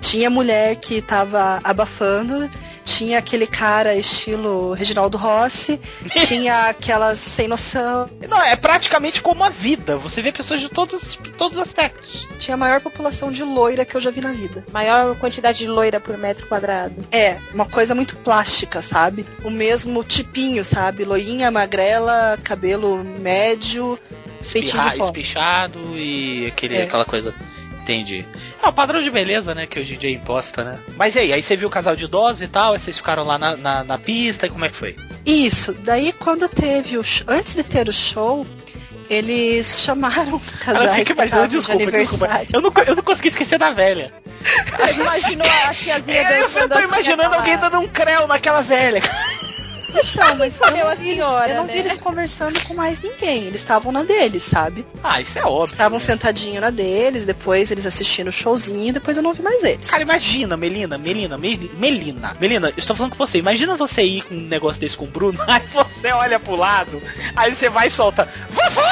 Tinha 0.00 0.30
mulher 0.30 0.76
que 0.76 1.00
tava 1.00 1.60
abafando 1.64 2.48
Tinha 2.84 3.18
aquele 3.18 3.46
cara 3.46 3.96
estilo 3.96 4.72
Reginaldo 4.72 5.18
Rossi, 5.18 5.80
tinha 6.26 6.68
aquelas 6.68 7.18
sem 7.18 7.48
noção. 7.48 8.08
Não, 8.28 8.40
é 8.40 8.54
praticamente 8.54 9.20
como 9.20 9.42
a 9.42 9.48
vida. 9.48 9.96
Você 9.96 10.22
vê 10.22 10.30
pessoas 10.30 10.60
de 10.60 10.68
todos, 10.68 11.18
todos 11.36 11.58
os 11.58 11.62
aspectos. 11.62 12.28
Tinha 12.38 12.54
a 12.54 12.58
maior 12.58 12.80
população 12.80 13.32
de 13.32 13.42
loira 13.42 13.84
que 13.84 13.96
eu 13.96 14.00
já 14.00 14.10
vi 14.10 14.20
na 14.20 14.32
vida. 14.32 14.64
Maior 14.72 15.16
quantidade 15.16 15.58
de 15.58 15.66
loira 15.66 15.98
por 15.98 16.16
metro 16.16 16.46
quadrado. 16.46 16.94
É, 17.10 17.38
uma 17.52 17.66
coisa 17.66 17.94
muito 17.94 18.14
plástica, 18.16 18.80
sabe? 18.80 19.26
O 19.44 19.50
mesmo 19.50 20.04
tipinho, 20.04 20.64
sabe? 20.64 21.04
Loinha, 21.04 21.50
magrela, 21.50 22.38
cabelo 22.44 23.02
médio, 23.02 23.98
feitinho 24.42 24.86
Espirra, 24.86 25.06
espichado 25.06 25.98
e 25.98 26.46
aquele, 26.46 26.76
É. 26.76 26.82
aquela 26.84 27.04
coisa. 27.04 27.34
Entendi. 27.86 28.26
É 28.60 28.66
o 28.66 28.72
padrão 28.72 29.00
de 29.00 29.08
beleza, 29.08 29.54
né? 29.54 29.64
Que 29.64 29.78
hoje 29.78 29.94
em 29.94 29.98
dia 29.98 30.10
é 30.10 30.12
imposta, 30.14 30.64
né? 30.64 30.80
Mas 30.96 31.14
e 31.14 31.20
aí? 31.20 31.32
Aí 31.32 31.40
você 31.40 31.56
viu 31.56 31.68
o 31.68 31.70
casal 31.70 31.94
de 31.94 32.04
idosos 32.04 32.42
e 32.42 32.48
tal, 32.48 32.72
aí 32.72 32.80
vocês 32.80 32.96
ficaram 32.96 33.22
lá 33.22 33.38
na, 33.38 33.56
na, 33.56 33.84
na 33.84 33.96
pista 33.96 34.46
e 34.46 34.50
como 34.50 34.64
é 34.64 34.68
que 34.68 34.74
foi? 34.74 34.96
Isso. 35.24 35.72
Daí 35.72 36.12
quando 36.12 36.48
teve 36.48 36.98
o 36.98 37.02
antes 37.28 37.54
de 37.54 37.62
ter 37.62 37.88
o 37.88 37.92
show, 37.92 38.44
eles 39.08 39.82
chamaram 39.84 40.34
os 40.34 40.56
Ela 40.66 40.78
casais 40.78 41.08
imaginando, 41.08 41.24
estavam 41.24 41.46
de 41.46 41.56
desculpa, 41.56 41.92
desculpa. 41.92 42.44
Eu 42.52 42.60
não, 42.60 42.72
eu 42.84 42.96
não 42.96 43.02
consegui 43.04 43.28
esquecer 43.28 43.56
da 43.56 43.70
velha. 43.70 44.12
Imaginou 44.92 45.46
a 45.46 45.72
tiazinha 45.72 46.22
É, 46.22 46.38
eu 46.40 46.48
dançando 46.48 46.74
tô 46.74 46.80
imaginando 46.80 47.34
alguém 47.36 47.56
dando 47.56 47.78
um 47.78 47.86
creu 47.86 48.26
naquela 48.26 48.62
velha. 48.62 49.00
Não, 50.16 50.34
mas 50.36 50.60
eu 50.60 50.70
não, 50.70 50.88
a 50.88 50.94
vi 50.94 51.10
eles, 51.10 51.24
senhora, 51.24 51.50
eu 51.50 51.56
não 51.56 51.64
né? 51.64 51.72
vi 51.72 51.78
eles 51.80 51.98
conversando 51.98 52.60
com 52.64 52.74
mais 52.74 53.00
ninguém. 53.00 53.44
Eles 53.44 53.60
estavam 53.60 53.92
na 53.92 54.02
deles, 54.02 54.42
sabe? 54.42 54.86
Ah, 55.02 55.20
isso 55.20 55.38
é 55.38 55.44
óbvio. 55.44 55.74
Estavam 55.74 55.98
sentadinho 55.98 56.60
na 56.60 56.70
deles, 56.70 57.24
depois 57.24 57.70
eles 57.70 57.86
assistindo 57.86 58.28
o 58.28 58.32
showzinho, 58.32 58.92
depois 58.92 59.16
eu 59.16 59.22
não 59.22 59.32
vi 59.34 59.42
mais 59.42 59.62
eles. 59.64 59.90
Cara, 59.90 60.02
imagina, 60.02 60.56
Melina, 60.56 60.98
Melina, 60.98 61.36
Meli- 61.38 61.70
Melina, 61.76 62.36
Melina, 62.40 62.68
eu 62.68 62.74
estou 62.78 62.96
falando 62.96 63.12
com 63.12 63.18
você. 63.26 63.38
Imagina 63.38 63.76
você 63.76 64.02
ir 64.02 64.22
com 64.22 64.34
um 64.34 64.40
negócio 64.40 64.80
desse 64.80 64.96
com 64.96 65.04
o 65.04 65.08
Bruno, 65.08 65.38
aí 65.48 65.62
você 65.72 66.12
olha 66.12 66.38
pro 66.38 66.56
lado, 66.56 67.02
aí 67.34 67.54
você 67.54 67.68
vai 67.68 67.88
e 67.88 67.90
solta. 67.90 68.28
Vovó! 68.50 68.82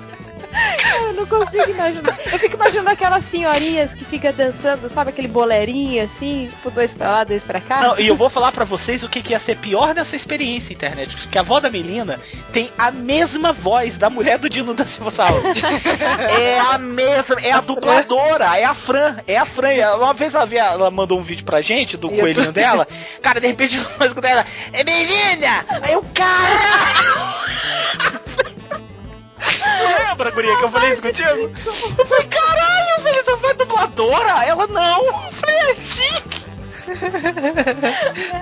Eu 1.03 1.12
não 1.14 1.26
consigo 1.26 1.70
imaginar. 1.70 2.18
Eu 2.30 2.38
fico 2.38 2.57
imaginando 2.57 2.90
aquelas 2.90 3.24
senhorinhas 3.24 3.94
que 3.94 4.05
ficam 4.05 4.32
dançando, 4.32 4.88
sabe? 4.88 5.11
Aquele 5.11 5.28
bolerinho 5.28 6.03
assim, 6.05 6.48
tipo, 6.48 6.70
dois 6.70 6.94
pra 6.94 7.11
lá, 7.11 7.24
dois 7.24 7.44
pra 7.44 7.61
cá. 7.61 7.80
Não, 7.80 7.98
e 7.98 8.07
eu 8.07 8.16
vou 8.16 8.28
falar 8.30 8.53
pra 8.53 8.64
vocês 8.64 9.03
o 9.03 9.09
que, 9.09 9.22
que 9.22 9.32
ia 9.32 9.38
ser 9.38 9.57
pior 9.57 9.94
nessa 9.94 10.14
experiência 10.16 10.72
internet. 10.72 11.16
Que 11.28 11.38
a 11.38 11.40
avó 11.40 11.61
da 11.61 11.70
Melina 11.70 12.20
tem 12.53 12.70
a 12.78 12.90
mesma 12.90 13.53
voz 13.53 13.96
da 13.96 14.09
mulher 14.11 14.38
do 14.38 14.48
Dino 14.48 14.74
da 14.74 14.84
Silva 14.84 15.11
Saúde. 15.11 15.62
é 16.40 16.59
a 16.61 16.78
mesma, 16.78 17.36
é 17.40 17.53
a, 17.53 17.61
dubladora, 17.61 18.57
é 18.59 18.64
a 18.64 18.74
Fran, 18.74 19.16
é 19.26 19.36
a 19.36 19.46
Fran. 19.46 19.72
Uma 19.96 20.12
vez 20.14 20.34
ela, 20.34 20.46
via- 20.46 20.64
ela 20.66 20.90
mandou 20.90 21.18
um 21.18 21.22
vídeo 21.22 21.44
pra 21.44 21.61
gente 21.62 21.96
do 21.96 22.12
E 22.12 22.18
coelhinho 22.20 22.46
tô- 22.46 22.53
dela. 22.53 22.86
Cara, 23.22 23.40
de 23.40 23.46
repente 23.46 23.78
dela, 24.20 24.44
é 24.72 24.84
Melina! 24.84 25.64
Aí 25.82 25.96
o 25.96 26.03
cara. 26.14 27.22
Lembra, 30.23 30.31
guria, 30.31 30.57
que 30.57 30.64
eu 30.64 30.70
falei 30.70 30.93
isso 30.93 31.03
contigo? 31.03 31.51
Eu 31.99 32.07
falei, 32.07 32.25
caralho, 32.27 33.03
velho, 33.03 33.25
tu 33.25 33.37
foi 33.39 33.55
dubladora? 33.55 34.45
Ela 34.45 34.66
não. 34.68 35.05
Eu 35.05 35.33
falei, 35.33 35.57
é 35.70 35.75
sim. 35.75 36.23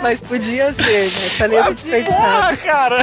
Mas 0.03 0.21
podia 0.21 0.73
ser, 0.75 1.05
né? 1.07 1.29
Talento 1.39 1.75
desperdiçado. 1.75 2.23
Porra, 2.23 2.57
cara! 2.59 2.99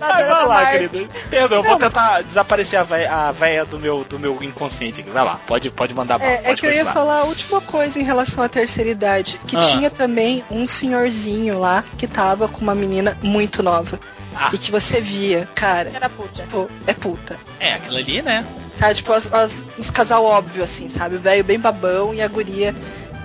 Ai, 0.00 0.24
vai 0.24 0.46
lá, 0.46 0.66
querido. 0.72 1.08
Perdão, 1.30 1.58
eu 1.58 1.64
vou 1.64 1.78
tentar 1.78 2.22
desaparecer 2.22 2.78
a 2.78 2.82
véia, 2.82 3.12
a 3.12 3.32
véia 3.32 3.64
do, 3.64 3.78
meu, 3.78 4.04
do 4.04 4.18
meu 4.18 4.42
inconsciente. 4.42 5.02
Vai 5.02 5.24
lá, 5.24 5.40
pode, 5.46 5.70
pode 5.70 5.94
mandar 5.94 6.18
bala. 6.18 6.30
É, 6.30 6.42
é 6.50 6.54
que 6.54 6.66
eu 6.66 6.70
ia 6.70 6.84
continuar. 6.84 6.92
falar 6.92 7.20
a 7.20 7.24
última 7.24 7.60
coisa 7.62 7.98
em 7.98 8.02
relação 8.02 8.44
à 8.44 8.48
terceira 8.48 8.90
idade. 8.90 9.38
Que 9.46 9.56
Ah. 9.56 9.60
tinha 9.60 9.90
também 9.90 10.44
um 10.50 10.66
senhorzinho 10.66 11.58
lá 11.58 11.82
que 11.96 12.06
tava 12.06 12.48
com 12.48 12.60
uma 12.60 12.74
menina 12.74 13.16
muito 13.22 13.62
nova. 13.62 13.98
Ah. 14.34 14.50
E 14.52 14.58
que 14.58 14.70
você 14.70 15.00
via, 15.00 15.48
cara, 15.54 15.90
Era 15.94 16.08
puta. 16.08 16.46
pô, 16.50 16.68
é 16.86 16.92
puta. 16.94 17.38
É, 17.60 17.74
aquilo 17.74 17.96
ali, 17.96 18.22
né? 18.22 18.44
Tá, 18.78 18.92
tipo, 18.94 19.12
as, 19.12 19.30
as- 19.32 19.64
uns 19.78 19.90
casal 19.90 20.24
óbvio, 20.24 20.62
assim, 20.64 20.88
sabe? 20.88 21.16
O 21.16 21.20
velho 21.20 21.44
bem 21.44 21.58
babão 21.60 22.14
e 22.14 22.22
a 22.22 22.28
guria 22.28 22.74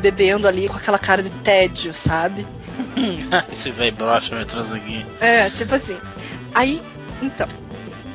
bebendo 0.02 0.48
ali 0.48 0.68
com 0.68 0.76
aquela 0.78 1.00
cara 1.00 1.24
de 1.24 1.30
tédio, 1.30 1.94
sabe? 1.94 2.46
Esse 3.52 3.72
velho 3.72 3.96
broxa 3.96 4.36
me 4.36 4.46
trouxe 4.46 4.74
aqui. 4.74 5.06
É, 5.20 5.50
tipo 5.50 5.74
assim. 5.74 5.98
Aí, 6.54 6.82
então, 7.22 7.48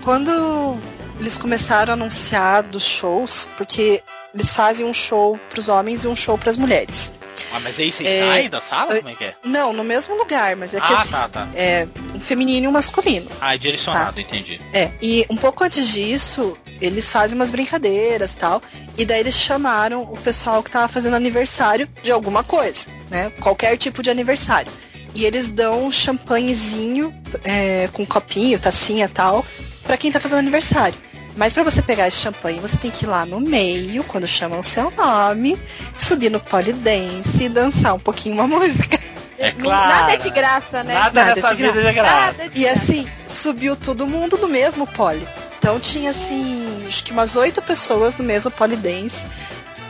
quando 0.05 0.77
eles 1.19 1.37
começaram 1.37 1.93
a 1.93 1.95
anunciar 1.95 2.63
dos 2.63 2.85
shows, 2.85 3.49
porque 3.57 4.03
eles 4.35 4.53
fazem 4.53 4.85
um 4.85 4.95
show 4.95 5.39
pros 5.51 5.69
homens 5.69 6.05
e 6.05 6.09
um 6.09 6.17
show 6.17 6.37
pras 6.39 6.57
mulheres. 6.57 7.13
Ah, 7.53 7.61
mas 7.61 7.79
aí 7.79 7.93
vocês 7.93 8.09
É. 8.09 8.21
saem 8.21 8.49
da 8.51 8.61
sala? 8.61 8.97
Como 8.97 9.09
é 9.11 9.15
que 9.15 9.25
é? 9.25 9.35
Não, 9.45 9.73
no 9.73 9.85
mesmo 9.85 10.17
lugar, 10.17 10.57
mas 10.57 10.75
é 10.75 10.81
que 10.81 10.93
ah, 10.93 11.01
assim, 11.01 11.11
tá, 11.13 11.29
tá. 11.29 11.49
é 11.55 11.87
um 12.15 12.21
feminino 12.21 12.65
e 12.65 12.69
um 12.69 12.73
masculino. 12.73 13.29
Ah, 13.41 13.55
é 13.55 13.59
direcionado, 13.59 14.19
entendi. 14.21 14.59
É, 14.73 14.91
e 15.03 15.27
um 15.29 15.37
pouco 15.37 15.63
antes 15.63 15.87
disso, 15.89 16.57
eles 16.81 17.11
fazem 17.13 17.37
umas 17.37 17.51
brincadeiras 17.51 18.35
tal. 18.35 18.63
E 18.97 19.05
daí 19.05 19.21
eles 19.21 19.35
chamaram 19.35 20.03
o 20.03 20.19
pessoal 20.19 20.63
que 20.63 20.71
tava 20.71 20.89
fazendo 20.89 21.15
aniversário 21.15 21.89
de 22.03 22.11
alguma 22.11 22.43
coisa, 22.43 22.89
né? 23.11 23.31
Qualquer 23.41 23.77
tipo 23.77 24.03
de 24.03 24.11
aniversário. 24.11 24.71
E 25.15 25.25
eles 25.27 25.51
dão 25.51 25.87
um 25.87 25.93
champanhezinho 25.93 27.13
é, 27.45 27.89
com 27.93 28.05
copinho, 28.07 28.59
tacinha 28.59 29.09
tal, 29.09 29.45
pra 29.85 29.97
quem 29.97 30.11
tá 30.11 30.19
fazendo 30.21 30.39
aniversário. 30.39 30.95
Mas 31.37 31.55
pra 31.55 31.63
você 31.63 31.81
pegar 31.81 32.09
esse 32.09 32.19
champanhe, 32.19 32.61
você 32.61 32.77
tem 32.77 32.91
que 32.91 33.05
ir 33.05 33.09
lá 33.09 33.25
no 33.25 33.41
meio, 33.41 34.05
quando 34.05 34.27
chamam 34.27 34.61
o 34.61 34.63
seu 34.63 34.91
nome, 34.91 35.59
subir 35.99 36.31
no 36.31 36.39
polidense 36.39 37.45
e 37.45 37.49
dançar 37.49 37.95
um 37.95 37.99
pouquinho 37.99 38.35
uma 38.35 38.47
música. 38.59 38.99
É 39.39 39.51
claro. 39.51 39.95
Nada 39.97 40.13
é 40.13 40.17
de 40.19 40.31
graça, 40.31 40.85
né? 40.85 40.95
Nada, 40.95 41.25
Nada 41.25 41.35
nessa 41.35 41.55
de 41.57 41.63
vida 41.63 41.81
é 41.81 41.85
de 41.89 41.93
graça. 41.95 42.15
Nada 42.21 42.49
de 42.49 42.59
E 42.59 42.63
graça. 42.63 42.79
assim, 42.79 43.09
subiu 43.27 43.75
todo 43.75 44.07
mundo 44.07 44.37
no 44.37 44.47
mesmo 44.47 44.87
pole. 44.87 45.27
Então 45.59 45.81
tinha 45.81 46.11
assim, 46.11 46.85
acho 46.87 47.03
que 47.03 47.13
umas 47.13 47.35
oito 47.35 47.61
pessoas 47.63 48.17
no 48.17 48.25
mesmo 48.25 48.51
polidense. 48.51 49.25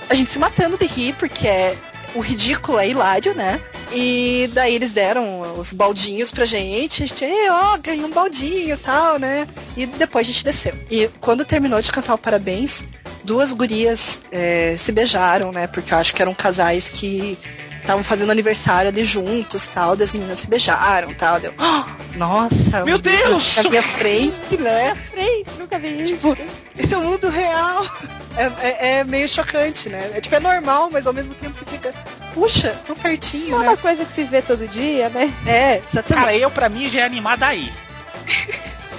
A 0.09 0.14
gente 0.14 0.30
se 0.30 0.38
matando 0.38 0.78
de 0.78 0.86
rir, 0.86 1.14
porque 1.18 1.47
é, 1.49 1.76
o 2.14 2.20
ridículo 2.20 2.78
é 2.78 2.88
hilário, 2.88 3.34
né? 3.34 3.61
E 3.95 4.49
daí 4.53 4.74
eles 4.74 4.93
deram 4.93 5.43
os 5.59 5.72
baldinhos 5.72 6.30
pra 6.30 6.45
gente. 6.47 7.03
A 7.03 7.07
gente, 7.07 7.24
"Ei, 7.24 7.51
ó, 7.51 7.76
ganhei 7.78 8.05
um 8.05 8.11
baldinho 8.11 8.74
e 8.74 8.78
tal, 8.78 9.18
né? 9.18 9.47
E 9.76 9.86
depois 9.86 10.26
a 10.26 10.30
gente 10.30 10.45
desceu. 10.45 10.74
E 10.90 11.09
quando 11.20 11.45
terminou 11.45 11.80
de 11.82 11.93
cantar 11.93 12.14
o 12.14 12.18
parabéns, 12.18 12.84
duas 13.24 13.53
gurias 13.53 14.20
é, 14.32 14.74
se 14.78 14.93
beijaram, 14.93 15.53
né? 15.53 15.66
Porque 15.66 15.93
eu 15.93 15.99
acho 15.99 16.14
que 16.14 16.22
eram 16.22 16.34
casais 16.34 16.88
que 16.88 17.38
estavam 17.80 18.05
fazendo 18.05 18.30
aniversário 18.30 18.88
ali 18.90 19.05
juntos, 19.05 19.66
tal, 19.66 19.97
das 19.97 20.12
meninas 20.12 20.38
se 20.40 20.47
beijaram, 20.47 21.11
tal, 21.12 21.40
deu, 21.40 21.53
"Ah, 21.59 21.97
nossa, 22.16 22.84
Meu 22.84 22.99
Deus! 22.99 23.57
na 23.57 23.68
minha 23.68 23.82
frente, 23.82 24.57
né? 24.59 24.95
Frente, 25.11 25.51
nunca 25.59 25.78
vi 25.78 26.03
isso. 26.03 26.14
Tipo, 26.14 26.36
esse 26.78 26.95
é 26.95 26.99
o 26.99 27.03
mundo 27.03 27.28
real. 27.28 27.84
É, 28.36 28.44
é- 28.66 28.98
é 28.98 29.04
meio 29.04 29.28
chocante, 29.28 29.88
né? 29.88 30.10
É 30.14 30.20
tipo, 30.20 30.34
é 30.34 30.40
normal, 30.40 30.88
mas 30.90 31.06
ao 31.06 31.12
mesmo 31.12 31.34
tempo 31.34 31.56
você 31.56 31.64
fica, 31.64 31.92
puxa, 32.32 32.74
tão 32.86 32.96
pertinho, 32.96 33.56
É 33.56 33.58
né? 33.60 33.68
uma 33.68 33.76
coisa 33.76 34.04
que 34.04 34.12
se 34.12 34.24
vê 34.24 34.40
todo 34.42 34.66
dia, 34.68 35.08
né? 35.10 35.32
É, 35.46 35.76
exatamente. 35.78 36.08
Cara, 36.24 36.36
eu 36.36 36.50
pra 36.50 36.68
mim 36.68 36.88
já 36.88 37.00
ia 37.00 37.06
animar 37.06 37.36
daí. 37.36 37.72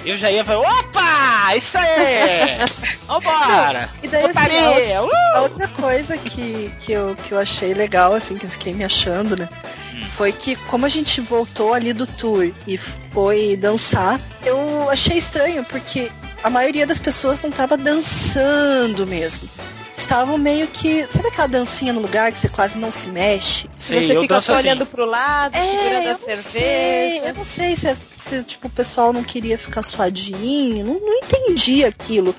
Eu 0.04 0.18
já 0.18 0.30
ia 0.30 0.44
falar, 0.44 0.68
opa, 0.80 1.56
isso 1.56 1.78
aí! 1.78 2.58
Vambora! 3.08 3.88
e 4.02 4.08
daí, 4.08 4.24
assim, 4.24 4.38
a, 4.38 4.42
Putaria! 4.42 5.02
Uh! 5.02 5.08
a 5.36 5.40
outra 5.42 5.66
coisa 5.68 6.16
que, 6.18 6.70
que, 6.78 6.92
eu, 6.92 7.16
que 7.16 7.32
eu 7.32 7.38
achei 7.40 7.72
legal, 7.72 8.12
assim, 8.12 8.36
que 8.36 8.44
eu 8.44 8.50
fiquei 8.50 8.74
me 8.74 8.84
achando, 8.84 9.34
né? 9.34 9.48
Hum. 9.94 10.02
Foi 10.16 10.30
que, 10.30 10.56
como 10.56 10.84
a 10.84 10.90
gente 10.90 11.22
voltou 11.22 11.72
ali 11.72 11.94
do 11.94 12.06
tour 12.06 12.52
e 12.66 12.76
foi 12.76 13.56
dançar, 13.56 14.20
eu 14.44 14.90
achei 14.90 15.16
estranho, 15.16 15.64
porque 15.64 16.10
a 16.44 16.50
maioria 16.50 16.86
das 16.86 17.00
pessoas 17.00 17.40
não 17.40 17.50
tava 17.50 17.74
dançando 17.76 19.06
mesmo. 19.06 19.48
Estavam 19.96 20.36
meio 20.36 20.66
que. 20.66 21.06
Sabe 21.10 21.28
aquela 21.28 21.46
dancinha 21.48 21.92
no 21.92 22.00
lugar 22.00 22.30
que 22.30 22.38
você 22.38 22.48
quase 22.50 22.76
não 22.78 22.90
se 22.92 23.08
mexe? 23.08 23.66
Sei, 23.80 24.06
você 24.06 24.20
fica 24.20 24.40
só 24.40 24.52
assim. 24.52 24.62
olhando 24.62 24.84
pro 24.84 25.06
lado, 25.06 25.54
segurando 25.54 25.78
É, 25.78 26.06
eu 26.06 26.10
a 26.10 26.12
não 26.12 26.18
sei, 26.18 26.36
cerveja. 26.36 27.26
eu 27.26 27.34
não 27.34 27.44
sei 27.44 27.76
se, 27.76 27.96
se, 28.18 28.42
tipo, 28.44 28.66
o 28.66 28.70
pessoal 28.70 29.12
não 29.12 29.24
queria 29.24 29.56
ficar 29.56 29.82
suadinho, 29.82 30.84
não, 30.84 30.94
não 31.00 31.14
entendi 31.14 31.84
aquilo. 31.84 32.34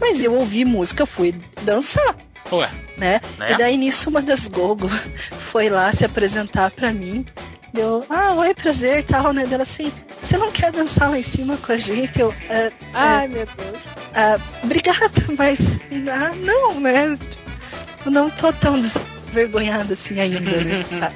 Mas 0.00 0.20
eu 0.20 0.34
ouvi 0.34 0.64
música, 0.64 1.06
fui 1.06 1.32
dançar, 1.62 2.16
Ué, 2.50 2.68
né? 2.98 3.20
né? 3.38 3.52
E 3.52 3.56
daí 3.58 3.76
nisso 3.76 4.10
uma 4.10 4.20
das 4.20 4.48
gogo 4.48 4.88
foi 5.52 5.68
lá 5.68 5.92
se 5.92 6.04
apresentar 6.04 6.70
pra 6.72 6.92
mim. 6.92 7.24
Deu, 7.74 8.06
ah, 8.08 8.34
oi, 8.34 8.54
prazer 8.54 9.04
tal, 9.04 9.32
né? 9.32 9.46
Dela 9.46 9.64
assim, 9.64 9.92
você 10.22 10.38
não 10.38 10.50
quer 10.52 10.70
dançar 10.70 11.10
lá 11.10 11.18
em 11.18 11.22
cima 11.24 11.56
com 11.56 11.72
a 11.72 11.76
gente? 11.76 12.20
Eu, 12.20 12.32
"Ah, 12.48 12.70
Ai, 12.94 13.26
meu 13.28 13.44
Deus. 13.46 13.82
ah, 14.14 14.38
obrigado, 14.62 15.34
mas 15.36 15.58
ah, 16.08 16.30
não, 16.36 16.78
né? 16.80 17.18
Eu 18.06 18.12
não 18.12 18.30
tô 18.30 18.52
tão 18.52 18.80
desvergonhada 18.80 19.94
assim 19.94 20.20
ainda, 20.20 20.52
né? 20.62 20.84
Tá. 21.00 21.10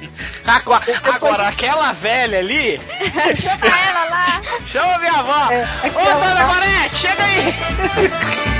Agora, 0.53 0.83
agora, 1.03 1.47
aquela 1.47 1.93
velha 1.93 2.39
ali, 2.39 2.77
Chama 3.39 3.65
ela 3.65 4.03
lá. 4.09 4.41
chama 4.67 4.97
minha 4.97 5.13
avó! 5.13 5.51
É, 5.51 5.63
Ô, 5.87 6.19
Dona 6.19 6.43
Gorete, 6.43 6.95
chega 6.95 7.23
aí! 7.23 7.53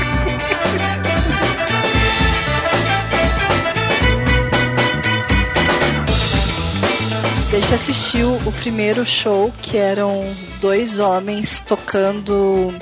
gente 7.70 7.76
assistiu 7.76 8.34
o 8.48 8.52
primeiro 8.52 9.06
show, 9.06 9.54
que 9.62 9.78
eram 9.78 10.26
dois 10.60 10.98
homens 10.98 11.62
tocando 11.62 12.74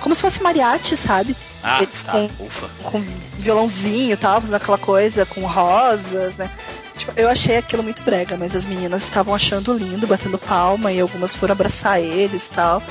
como 0.00 0.12
se 0.12 0.22
fosse 0.22 0.42
mariachi, 0.42 0.96
sabe? 0.96 1.36
Ah, 1.62 1.80
Eles 1.80 2.02
tá. 2.02 2.10
com, 2.10 2.44
Ufa. 2.44 2.68
com 2.82 3.04
violãozinho 3.38 4.12
e 4.12 4.16
tal, 4.16 4.40
fazendo 4.40 4.56
aquela 4.56 4.76
coisa 4.76 5.24
com 5.24 5.42
rosas, 5.42 6.36
né? 6.36 6.50
Tipo, 6.98 7.12
eu 7.14 7.28
achei 7.28 7.58
aquilo 7.58 7.84
muito 7.84 8.02
brega, 8.02 8.36
mas 8.36 8.56
as 8.56 8.66
meninas 8.66 9.04
estavam 9.04 9.32
achando 9.32 9.72
lindo, 9.72 10.04
batendo 10.04 10.36
palma, 10.36 10.90
e 10.90 10.98
algumas 10.98 11.32
foram 11.32 11.52
abraçar 11.52 12.00
eles 12.00 12.48
e 12.48 12.50
tal. 12.50 12.82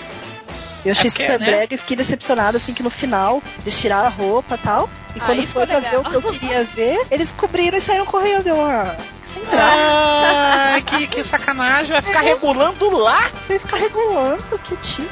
Eu 0.86 0.92
achei 0.92 1.08
É 1.08 1.10
super 1.10 1.40
né? 1.40 1.46
brega 1.46 1.76
e 1.76 1.78
fiquei 1.78 1.96
decepcionada, 1.96 2.58
assim, 2.58 2.74
que 2.74 2.84
no 2.84 2.90
final 2.90 3.42
eles 3.62 3.78
tiraram 3.78 4.08
a 4.08 4.10
roupa 4.10 4.56
e 4.56 4.58
tal. 4.58 4.90
E 5.16 5.20
quando 5.20 5.48
foi 5.48 5.66
pra 5.68 5.80
ver 5.80 5.98
legal. 5.98 6.02
o 6.02 6.10
que 6.10 6.16
eu 6.16 6.22
queria 6.34 6.64
ver, 6.64 7.06
eles 7.12 7.32
cobriram 7.32 7.78
e 7.78 7.82
saíram 7.82 8.06
correndo. 8.06 8.48
Eu, 8.48 8.64
ah, 8.64 8.96
que 9.22 9.28
sem 9.28 9.46
graça. 9.46 9.78
Ah, 9.78 10.82
que, 10.86 11.08
que 11.08 11.24
sacanagem. 11.24 11.92
Vai 11.92 12.02
ficar 12.02 12.22
regulando 12.22 12.90
lá? 12.98 13.30
Foi 13.48 13.60
ficar 13.60 13.78
regulando, 13.78 14.60
que 14.64 14.76
tipo. 14.78 15.10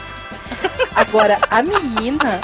Agora, 0.95 1.39
a 1.49 1.61
menina, 1.61 2.41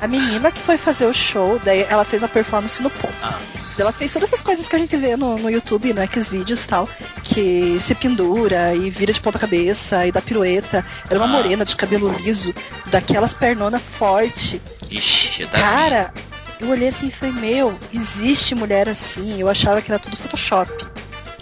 a 0.00 0.06
menina 0.08 0.50
que 0.50 0.60
foi 0.60 0.78
fazer 0.78 1.06
o 1.06 1.12
show, 1.12 1.60
daí 1.62 1.86
ela 1.88 2.04
fez 2.04 2.22
uma 2.22 2.28
performance 2.28 2.82
no 2.82 2.90
pop. 2.90 3.12
Ah. 3.22 3.38
Ela 3.78 3.92
fez 3.92 4.12
todas 4.12 4.28
essas 4.30 4.42
coisas 4.42 4.68
que 4.68 4.76
a 4.76 4.78
gente 4.78 4.94
vê 4.96 5.16
no, 5.16 5.38
no 5.38 5.50
YouTube, 5.50 5.92
no 5.94 6.00
Xvideos 6.06 6.64
e 6.64 6.68
tal, 6.68 6.88
que 7.22 7.78
se 7.80 7.94
pendura 7.94 8.74
e 8.74 8.90
vira 8.90 9.12
de 9.12 9.20
ponta 9.20 9.38
cabeça 9.38 10.06
e 10.06 10.12
dá 10.12 10.20
pirueta. 10.20 10.84
Era 11.08 11.18
uma 11.18 11.24
Ah. 11.26 11.28
morena 11.28 11.64
de 11.64 11.74
cabelo 11.76 12.12
liso, 12.20 12.52
daquelas 12.86 13.32
pernonas 13.34 13.80
forte. 13.80 14.60
Ixi, 14.90 15.46
dá 15.46 15.58
Cara, 15.58 16.14
eu 16.60 16.68
olhei 16.68 16.88
assim 16.88 17.06
e 17.06 17.10
falei, 17.10 17.34
meu, 17.34 17.78
existe 17.94 18.54
mulher 18.54 18.88
assim. 18.88 19.40
Eu 19.40 19.48
achava 19.48 19.80
que 19.80 19.90
era 19.90 19.98
tudo 19.98 20.16
Photoshop. 20.16 20.70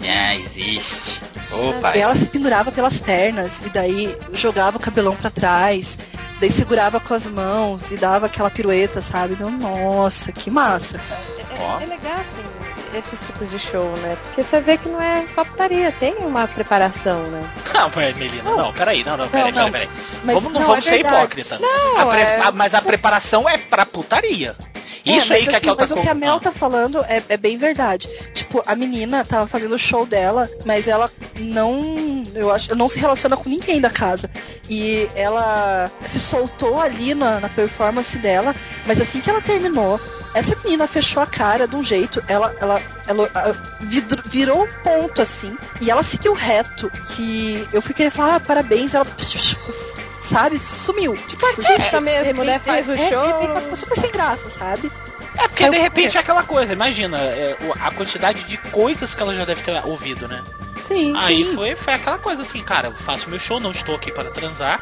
É, 0.01 0.37
existe. 0.37 1.19
Opa. 1.51 1.97
E 1.97 1.99
ela 1.99 2.15
se 2.15 2.25
pendurava 2.27 2.71
pelas 2.71 3.01
pernas 3.01 3.59
e 3.65 3.69
daí 3.69 4.15
jogava 4.33 4.77
o 4.77 4.79
cabelão 4.79 5.13
pra 5.15 5.29
trás, 5.29 5.99
daí 6.39 6.49
segurava 6.51 6.99
com 6.99 7.13
as 7.13 7.25
mãos 7.27 7.91
e 7.91 7.97
dava 7.97 8.27
aquela 8.27 8.49
pirueta, 8.49 9.01
sabe? 9.01 9.35
Deu, 9.35 9.49
nossa, 9.49 10.31
que 10.31 10.49
massa. 10.49 10.99
Ó. 11.59 11.79
É, 11.79 11.83
é 11.83 11.85
legal, 11.87 12.13
assim, 12.13 12.58
esses 12.95 13.25
tipos 13.25 13.49
de 13.49 13.59
show, 13.59 13.89
né? 14.01 14.17
Porque 14.23 14.43
você 14.43 14.59
vê 14.59 14.77
que 14.77 14.87
não 14.89 15.01
é 15.01 15.25
só 15.27 15.43
putaria, 15.43 15.91
tem 15.99 16.15
uma 16.17 16.47
preparação, 16.47 17.23
né? 17.23 17.43
Não, 17.73 17.91
mas, 17.95 18.15
Melina, 18.17 18.43
não, 18.43 18.73
peraí, 18.73 19.03
não, 19.03 19.17
não, 19.17 19.27
peraí, 19.29 19.51
Não, 19.51 19.53
peraí, 19.53 19.63
não. 19.65 19.71
peraí. 19.71 19.89
Mas 20.23 20.35
Vamos, 20.35 20.53
não, 20.53 20.59
não, 20.61 20.67
vamos 20.67 20.85
é 20.85 20.89
ser 20.89 20.95
verdade. 20.97 21.15
hipócrita. 21.17 21.59
Não, 21.59 21.97
A 21.99 22.05
pre- 22.07 22.21
é- 22.21 22.51
mas 22.53 22.73
a 22.73 22.81
preparação 22.81 23.47
é 23.49 23.57
pra 23.57 23.85
putaria. 23.85 24.55
É, 25.05 25.11
Isso 25.13 25.31
aí 25.33 25.43
que 25.43 25.49
a 25.49 25.57
assim, 25.57 25.65
Kel 25.65 25.75
tá 25.77 25.83
Mas 25.83 25.91
o 25.91 26.01
que 26.01 26.09
a 26.09 26.13
Mel 26.13 26.39
tá 26.41 26.51
falando 26.51 27.03
é, 27.07 27.23
é 27.29 27.37
bem 27.37 27.57
verdade. 27.57 28.07
Tipo, 28.33 28.61
a 28.65 28.75
menina 28.75 29.23
tava 29.23 29.47
fazendo 29.47 29.73
o 29.73 29.79
show 29.79 30.05
dela, 30.05 30.47
mas 30.65 30.87
ela 30.89 31.09
não. 31.39 32.25
Eu 32.35 32.51
acho, 32.51 32.75
não 32.75 32.89
se 32.89 32.99
relaciona 32.99 33.37
com 33.37 33.49
ninguém 33.49 33.79
da 33.79 33.89
casa. 33.89 34.29
E 34.69 35.09
ela 35.15 35.89
se 36.05 36.19
soltou 36.19 36.79
ali 36.81 37.15
na, 37.15 37.39
na 37.39 37.49
performance 37.49 38.17
dela, 38.19 38.53
mas 38.85 38.99
assim 38.99 39.21
que 39.21 39.29
ela 39.29 39.41
terminou, 39.41 39.99
essa 40.33 40.55
menina 40.63 40.87
fechou 40.87 41.21
a 41.21 41.25
cara 41.25 41.67
de 41.67 41.75
um 41.75 41.83
jeito, 41.83 42.23
ela, 42.27 42.55
ela, 42.59 42.81
ela 43.07 43.29
ah, 43.33 43.53
vidro- 43.79 44.21
virou 44.25 44.63
um 44.63 44.67
ponto 44.83 45.21
assim, 45.21 45.57
e 45.81 45.89
ela 45.89 46.03
seguiu 46.03 46.33
reto, 46.33 46.91
que 47.15 47.67
eu 47.73 47.81
fui 47.81 47.93
querer 47.93 48.11
falar, 48.11 48.35
ah, 48.35 48.39
parabéns, 48.39 48.93
ela. 48.93 49.05
Sabe, 50.21 50.59
sumiu. 50.59 51.15
Tipo, 51.15 51.45
artista 51.45 51.99
mesmo, 51.99 52.43
né? 52.43 52.59
Faz 52.59 52.87
o 52.89 52.93
é, 52.93 53.09
show. 53.09 53.21
de 53.21 53.27
repente 53.27 53.49
ela 53.49 53.61
ficou 53.61 53.77
super 53.77 53.97
sem 53.97 54.11
graça, 54.11 54.49
sabe? 54.49 54.91
É 55.35 55.47
porque 55.47 55.63
Saiu 55.63 55.71
de 55.71 55.79
repente 55.79 56.03
correndo. 56.03 56.15
é 56.15 56.19
aquela 56.19 56.43
coisa, 56.43 56.73
imagina, 56.73 57.17
é, 57.19 57.55
a 57.79 57.91
quantidade 57.91 58.43
de 58.43 58.57
coisas 58.57 59.13
que 59.15 59.21
ela 59.21 59.33
já 59.33 59.45
deve 59.45 59.61
ter 59.63 59.81
ouvido, 59.85 60.27
né? 60.27 60.43
Sim. 60.87 61.13
Aí 61.17 61.45
sim. 61.45 61.55
foi, 61.55 61.75
foi 61.75 61.93
aquela 61.93 62.17
coisa 62.17 62.41
assim, 62.41 62.61
cara, 62.61 62.89
eu 62.89 62.93
faço 62.93 63.29
meu 63.29 63.39
show, 63.39 63.59
não 63.59 63.71
estou 63.71 63.95
aqui 63.95 64.11
para 64.11 64.29
transar. 64.29 64.81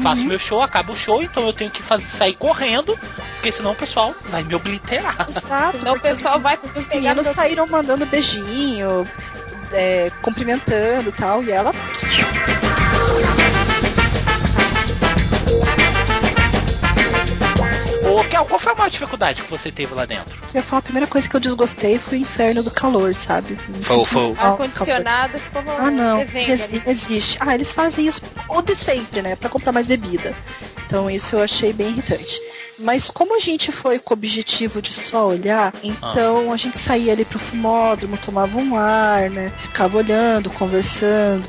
Faço 0.00 0.22
Uhum. 0.22 0.28
meu 0.28 0.38
show, 0.38 0.62
acaba 0.62 0.92
o 0.92 0.96
show, 0.96 1.22
então 1.22 1.44
eu 1.46 1.52
tenho 1.52 1.70
que 1.70 1.82
fazer, 1.82 2.06
sair 2.06 2.34
correndo, 2.34 2.98
porque 3.34 3.52
senão 3.52 3.72
o 3.72 3.74
pessoal 3.74 4.14
vai 4.30 4.42
me 4.42 4.54
obliterar. 4.54 5.26
Exato. 5.28 5.78
Senão 5.78 5.94
o 5.94 6.00
pessoal 6.00 6.36
os- 6.36 6.42
vai 6.42 6.58
Os 6.74 6.86
meninos 6.86 7.26
no- 7.26 7.32
saíram 7.34 7.66
mandando 7.66 8.06
beijinho, 8.06 9.06
é, 9.72 10.10
cumprimentando 10.22 11.08
e 11.08 11.12
tal, 11.12 11.42
e 11.44 11.50
ela. 11.50 11.72
Ô, 18.14 18.24
Kel, 18.24 18.44
qual 18.44 18.58
foi 18.60 18.72
a 18.72 18.74
maior 18.74 18.90
dificuldade 18.90 19.42
que 19.42 19.50
você 19.50 19.70
teve 19.70 19.94
lá 19.94 20.04
dentro? 20.04 20.36
Eu 20.52 20.60
ia 20.60 20.62
falar, 20.62 20.80
a 20.80 20.82
primeira 20.82 21.06
coisa 21.06 21.28
que 21.28 21.34
eu 21.36 21.40
desgostei 21.40 21.98
foi 21.98 22.18
o 22.18 22.20
inferno 22.20 22.62
do 22.62 22.70
calor, 22.70 23.14
sabe? 23.14 23.56
Foi, 23.82 24.04
foi. 24.04 24.34
Ar-condicionado 24.38 25.38
ficou 25.38 25.62
Ah, 25.78 25.90
não. 25.90 26.20
Ex- 26.20 26.68
ali. 26.68 26.82
existe. 26.86 27.38
Ah, 27.40 27.54
eles 27.54 27.72
fazem 27.74 28.06
isso 28.06 28.20
ou 28.48 28.60
de 28.62 28.74
sempre, 28.74 29.22
né? 29.22 29.36
Pra 29.36 29.48
comprar 29.48 29.72
mais 29.72 29.88
bebida. 29.88 30.34
Então 30.86 31.08
isso 31.10 31.36
eu 31.36 31.42
achei 31.42 31.72
bem 31.72 31.88
irritante. 31.88 32.38
Mas 32.78 33.08
como 33.10 33.36
a 33.36 33.38
gente 33.38 33.70
foi 33.70 33.98
com 33.98 34.12
o 34.12 34.16
objetivo 34.16 34.82
de 34.82 34.92
só 34.92 35.28
olhar, 35.28 35.72
então 35.82 36.52
a 36.52 36.56
gente 36.56 36.76
saía 36.76 37.12
ali 37.12 37.24
pro 37.24 37.38
fumódromo, 37.38 38.16
tomava 38.16 38.58
um 38.58 38.76
ar, 38.76 39.30
né? 39.30 39.52
Ficava 39.56 39.98
olhando, 39.98 40.50
conversando. 40.50 41.48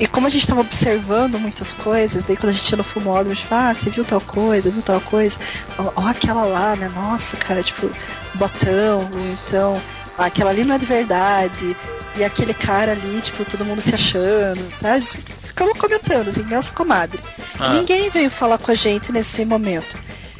E 0.00 0.06
como 0.06 0.26
a 0.26 0.30
gente 0.30 0.46
tava 0.46 0.60
observando 0.60 1.38
muitas 1.40 1.74
coisas, 1.74 2.22
daí 2.22 2.36
quando 2.36 2.50
a 2.50 2.54
gente 2.54 2.70
ia 2.70 2.76
no 2.76 2.84
fumódromo, 2.84 3.32
a 3.32 3.34
gente 3.34 3.46
fala, 3.46 3.70
ah, 3.70 3.74
você 3.74 3.90
viu 3.90 4.04
tal 4.04 4.20
coisa, 4.20 4.70
viu 4.70 4.82
tal 4.82 5.00
coisa? 5.00 5.38
Ó, 5.76 5.92
ó 5.96 6.06
aquela 6.06 6.44
lá, 6.44 6.76
né? 6.76 6.88
Nossa, 6.94 7.36
cara, 7.36 7.62
tipo, 7.62 7.90
botão, 8.34 9.08
então, 9.46 9.80
ah, 10.16 10.26
aquela 10.26 10.50
ali 10.50 10.64
não 10.64 10.74
é 10.76 10.78
de 10.78 10.86
verdade. 10.86 11.76
E 12.16 12.24
aquele 12.24 12.54
cara 12.54 12.92
ali, 12.92 13.20
tipo, 13.20 13.44
todo 13.44 13.64
mundo 13.64 13.80
se 13.80 13.94
achando, 13.94 14.60
tá? 14.80 15.00
Ficava 15.00 15.74
comentando, 15.74 16.28
assim, 16.28 16.42
minhas 16.44 16.70
comadre. 16.70 17.20
Ah. 17.58 17.74
Ninguém 17.74 18.08
veio 18.10 18.30
falar 18.30 18.58
com 18.58 18.70
a 18.70 18.74
gente 18.74 19.10
nesse 19.12 19.44
momento. 19.44 19.96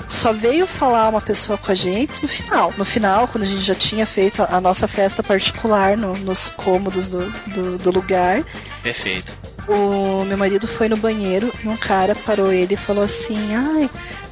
Só 0.09 0.33
veio 0.33 0.67
falar 0.67 1.09
uma 1.09 1.21
pessoa 1.21 1.59
com 1.59 1.71
a 1.71 1.75
gente 1.75 2.23
no 2.23 2.29
final. 2.29 2.73
No 2.79 2.85
final, 2.85 3.29
quando 3.29 3.43
a 3.45 3.47
gente 3.47 3.61
já 3.61 3.75
tinha 3.75 4.07
feito 4.07 4.43
a 4.43 4.57
a 4.57 4.61
nossa 4.61 4.89
festa 4.89 5.23
particular 5.23 5.97
no- 5.99 6.17
nos 6.17 6.49
cômodos 6.49 7.09
do, 7.09 7.29
do, 7.49 7.77
do 7.79 7.91
lugar, 7.91 8.43
Perfeito. 8.83 9.31
O 9.69 10.25
meu 10.25 10.37
marido 10.39 10.67
foi 10.67 10.89
no 10.89 10.97
banheiro 10.97 11.53
e 11.63 11.69
um 11.69 11.77
cara 11.77 12.15
parou 12.15 12.53
ele 12.53 12.75
e 12.75 12.77
falou 12.77 13.05
assim: 13.05 13.55
Ai, 13.55 13.91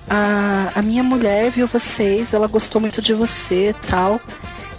a, 0.09 0.73
a 0.75 0.83
minha 0.83 1.03
mulher 1.03 1.51
viu 1.51 1.67
vocês, 1.67 2.33
ela 2.33 2.47
gostou 2.47 2.81
muito 2.81 3.03
de 3.03 3.13
você 3.13 3.75
tal. 3.89 4.21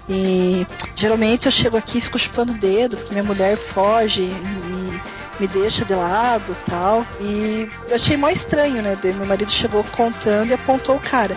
E 0.09 0.65
geralmente 0.95 1.47
eu 1.47 1.51
chego 1.51 1.75
aqui 1.77 1.97
e 1.97 2.01
fico 2.01 2.17
chupando 2.17 2.53
o 2.53 2.57
dedo, 2.57 2.95
porque 2.95 3.11
minha 3.11 3.23
mulher 3.23 3.57
foge 3.57 4.21
e 4.21 5.01
me 5.39 5.47
deixa 5.47 5.83
de 5.83 5.93
lado 5.93 6.55
tal. 6.65 7.05
E 7.19 7.69
eu 7.89 7.95
achei 7.95 8.15
mó 8.15 8.29
estranho, 8.29 8.81
né? 8.81 8.97
Meu 9.03 9.25
marido 9.25 9.51
chegou 9.51 9.83
contando 9.83 10.51
e 10.51 10.53
apontou 10.53 10.95
o 10.95 10.99
cara. 10.99 11.35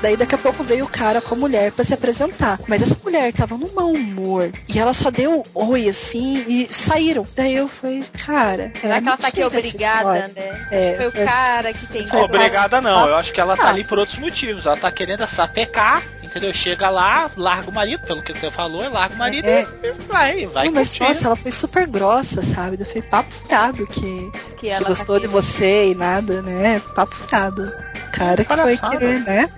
Daí 0.00 0.16
daqui 0.16 0.34
a 0.34 0.38
pouco 0.38 0.62
veio 0.62 0.84
o 0.84 0.88
cara 0.88 1.20
com 1.20 1.34
a 1.34 1.38
mulher 1.38 1.72
pra 1.72 1.84
se 1.84 1.92
apresentar. 1.94 2.58
Mas 2.66 2.82
essa 2.82 2.96
mulher 3.04 3.32
tava 3.32 3.56
num 3.56 3.72
mau 3.74 3.90
humor. 3.90 4.50
E 4.68 4.78
ela 4.78 4.92
só 4.92 5.10
deu 5.10 5.42
oi 5.54 5.88
assim 5.88 6.44
e 6.46 6.68
saíram. 6.72 7.24
Daí 7.34 7.54
eu 7.56 7.68
falei, 7.68 8.04
cara. 8.24 8.72
Será 8.80 8.96
é 8.96 9.00
que 9.00 9.08
ela 9.08 9.16
tá 9.16 9.28
aqui 9.28 9.42
obrigada, 9.44 10.30
né? 10.34 10.66
É, 10.70 10.94
Foi 10.96 11.06
o 11.08 11.26
cara 11.26 11.72
que 11.72 11.86
tem. 11.86 12.06
Obrigada 12.22 12.80
não, 12.80 13.08
eu 13.08 13.16
acho 13.16 13.32
que 13.32 13.40
ela 13.40 13.56
tá 13.56 13.64
Ah. 13.66 13.70
ali 13.70 13.84
por 13.84 13.98
outros 13.98 14.18
motivos. 14.18 14.66
Ela 14.66 14.76
tá 14.76 14.90
querendo 14.90 15.26
sapecar, 15.26 16.02
entendeu? 16.28 16.52
Chega 16.52 16.88
lá, 16.90 17.30
larga 17.36 17.70
o 17.70 17.74
marido, 17.74 18.02
pelo 18.06 18.22
que 18.22 18.32
você 18.32 18.50
falou, 18.50 18.88
larga 18.90 19.14
o 19.14 19.18
marido 19.18 19.46
É. 19.46 19.66
e 19.82 19.92
vai, 20.06 20.46
vai 20.46 20.66
Não, 20.66 20.72
mas 20.74 20.88
curtir. 20.90 21.02
nossa, 21.02 21.26
ela 21.26 21.36
foi 21.36 21.50
super 21.50 21.86
grossa, 21.86 22.42
sabe? 22.42 22.76
Eu 22.80 22.86
falei, 22.86 23.02
papo 23.02 23.32
furado 23.32 23.86
que, 23.86 24.00
Que 24.00 24.56
que 24.58 24.68
ela 24.68 24.88
gostou 24.88 25.16
tá 25.16 25.22
de 25.22 25.26
você 25.26 25.90
e 25.90 25.94
nada, 25.94 26.42
né? 26.42 26.80
Papo 26.94 27.14
furado. 27.14 27.70
Cara 28.12 28.44
que 28.44 28.56
foi 28.56 28.76
querer, 28.76 29.20
né? 29.20 29.48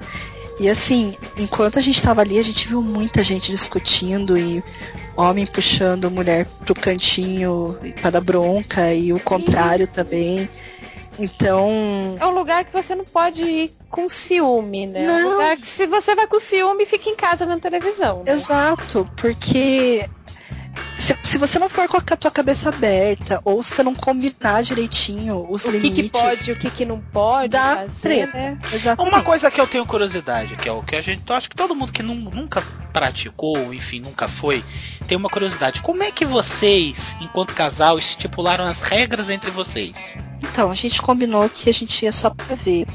E 0.59 0.69
assim, 0.69 1.17
enquanto 1.39 1.79
a 1.79 1.83
gente 1.83 2.03
tava 2.03 2.21
ali, 2.21 2.39
a 2.39 2.43
gente 2.45 2.69
viu 2.69 2.83
muita 2.83 3.25
gente 3.25 3.51
discutindo 3.51 4.37
e 4.37 4.63
homem 5.17 5.47
puxando 5.47 6.11
mulher 6.11 6.47
pro 6.67 6.75
cantinho 6.75 7.79
pra 8.01 8.11
dar 8.11 8.21
bronca 8.21 8.93
e 8.93 9.11
o 9.11 9.19
contrário 9.21 9.87
também. 9.87 10.47
Então, 11.21 12.17
É 12.19 12.27
um 12.27 12.31
lugar 12.35 12.65
que 12.65 12.73
você 12.73 12.95
não 12.95 13.05
pode 13.05 13.45
ir 13.45 13.73
com 13.91 14.09
ciúme, 14.09 14.87
né? 14.87 15.05
É 15.05 15.13
um 15.13 15.23
Não. 15.23 15.31
lugar 15.33 15.57
que 15.57 15.67
se 15.67 15.87
você 15.87 16.15
vai 16.15 16.27
com 16.27 16.41
ciúme, 16.41 16.87
fica 16.87 17.11
em 17.11 17.17
casa 17.17 17.45
vendo 17.45 17.61
televisão. 17.61 18.23
Né? 18.25 18.33
Exato, 18.33 19.07
porque 19.17 20.09
se, 21.01 21.17
se 21.23 21.39
você 21.39 21.59
não 21.59 21.69
for 21.69 21.89
com 21.89 21.97
a 21.97 22.17
tua 22.17 22.31
cabeça 22.31 22.69
aberta, 22.69 23.41
ou 23.45 23.63
se 23.63 23.75
você 23.75 23.83
não 23.83 23.95
combinar 23.95 24.63
direitinho 24.63 25.47
os 25.51 25.65
O 25.65 25.71
que, 25.73 25.79
limites. 25.79 26.05
que 26.05 26.11
pode 26.11 26.51
e 26.51 26.53
o 26.53 26.57
que, 26.57 26.71
que 26.71 26.85
não 26.85 27.01
pode 27.01 27.49
Dá 27.49 27.77
fazer, 27.77 28.01
treta. 28.01 28.37
né? 28.37 28.59
Exatamente. 28.73 29.15
Uma 29.15 29.23
coisa 29.23 29.51
que 29.51 29.61
eu 29.61 29.67
tenho 29.67 29.87
curiosidade, 29.87 30.57
que 30.57 30.69
é 30.69 30.73
o 30.73 30.83
que 30.83 30.95
a 30.97 31.03
gente, 31.03 31.23
eu 31.29 31.35
acho 31.37 31.49
que 31.51 31.57
todo 31.57 31.75
mundo 31.75 31.93
que 31.93 32.03
nu- 32.03 32.15
nunca 32.15 32.63
praticou, 32.93 33.73
enfim, 33.73 34.01
nunca 34.01 34.29
foi, 34.29 34.63
tem 35.07 35.17
uma 35.17 35.29
curiosidade. 35.31 35.81
Como 35.81 36.03
é 36.03 36.11
que 36.11 36.25
vocês, 36.25 37.17
enquanto 37.21 37.55
casal, 37.55 37.99
estipularam 37.99 38.67
as 38.67 38.83
regras 38.83 39.31
entre 39.31 39.51
vocês? 39.51 40.17
Então, 40.43 40.71
a 40.71 40.75
gente 40.75 41.01
combinou 41.01 41.49
que 41.49 41.71
a 41.71 41.73
gente 41.73 42.05
ia 42.05 42.13
só 42.13 42.31
pra 42.31 42.55
ver. 42.57 42.87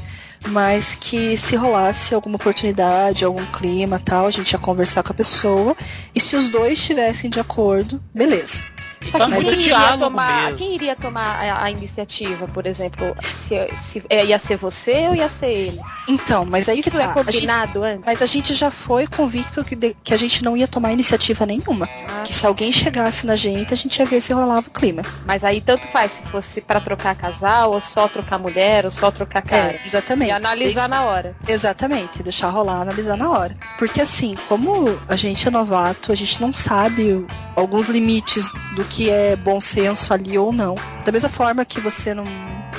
Mas 0.48 0.94
que 0.94 1.36
se 1.36 1.56
rolasse 1.56 2.14
alguma 2.14 2.36
oportunidade, 2.36 3.24
algum 3.24 3.44
clima 3.46 3.98
tal, 3.98 4.26
a 4.26 4.30
gente 4.30 4.52
ia 4.52 4.58
conversar 4.58 5.02
com 5.02 5.12
a 5.12 5.14
pessoa. 5.14 5.76
E 6.14 6.20
se 6.20 6.36
os 6.36 6.48
dois 6.48 6.78
estivessem 6.78 7.30
de 7.30 7.40
acordo, 7.40 8.00
beleza. 8.14 8.62
Só 9.06 9.18
que 9.18 9.30
quem 9.30 9.52
iria, 9.52 9.98
tomar, 9.98 10.54
quem 10.54 10.74
iria 10.74 10.96
tomar 10.96 11.44
a, 11.44 11.64
a, 11.64 11.70
iniciativa, 11.70 12.48
por 12.48 12.66
exemplo? 12.66 13.16
Se, 13.22 13.68
se, 13.74 14.02
é, 14.08 14.24
ia 14.24 14.38
ser 14.38 14.56
você 14.56 15.08
ou 15.08 15.14
ia 15.14 15.28
ser 15.28 15.48
ele? 15.48 15.80
Então, 16.08 16.44
mas 16.44 16.68
aí 16.68 16.80
Isso 16.80 16.90
que 16.90 16.96
tá. 16.96 17.04
é 17.04 17.08
combinado 17.08 17.82
gente, 17.82 17.84
antes? 17.84 18.06
Mas 18.06 18.22
a 18.22 18.26
gente 18.26 18.54
já 18.54 18.70
foi 18.70 19.06
convicto 19.06 19.64
que, 19.64 19.74
de, 19.74 19.96
que 20.02 20.14
a 20.14 20.16
gente 20.16 20.42
não 20.44 20.56
ia 20.56 20.68
tomar 20.68 20.92
iniciativa 20.92 21.46
nenhuma. 21.46 21.88
Ah. 22.08 22.22
Que 22.24 22.34
se 22.34 22.46
alguém 22.46 22.72
chegasse 22.72 23.26
na 23.26 23.36
gente, 23.36 23.72
a 23.72 23.76
gente 23.76 23.98
ia 23.98 24.06
ver 24.06 24.20
se 24.20 24.32
rolava 24.32 24.66
o 24.68 24.70
clima. 24.70 25.02
Mas 25.24 25.44
aí 25.44 25.60
tanto 25.60 25.86
faz 25.88 26.12
se 26.12 26.22
fosse 26.24 26.60
para 26.60 26.80
trocar 26.80 27.14
casal, 27.14 27.72
ou 27.72 27.80
só 27.80 28.08
trocar 28.08 28.38
mulher, 28.38 28.84
ou 28.84 28.90
só 28.90 29.10
trocar 29.10 29.42
cara. 29.42 29.72
É, 29.72 29.80
exatamente. 29.84 30.28
E 30.28 30.32
analisar 30.32 30.88
na 30.88 31.02
hora. 31.02 31.36
Exatamente, 31.46 32.22
deixar 32.22 32.50
rolar, 32.50 32.80
analisar 32.80 33.16
na 33.16 33.30
hora. 33.30 33.56
Porque 33.78 34.00
assim, 34.00 34.36
como 34.48 34.98
a 35.08 35.16
gente 35.16 35.46
é 35.46 35.50
novato, 35.50 36.12
a 36.12 36.14
gente 36.14 36.40
não 36.40 36.52
sabe 36.52 37.26
alguns 37.54 37.88
limites 37.88 38.52
do 38.74 38.84
que 38.84 38.95
é 39.10 39.36
bom 39.36 39.60
senso 39.60 40.12
ali 40.12 40.38
ou 40.38 40.52
não. 40.52 40.74
Da 41.04 41.12
mesma 41.12 41.28
forma 41.28 41.64
que 41.64 41.80
você 41.80 42.14
não. 42.14 42.24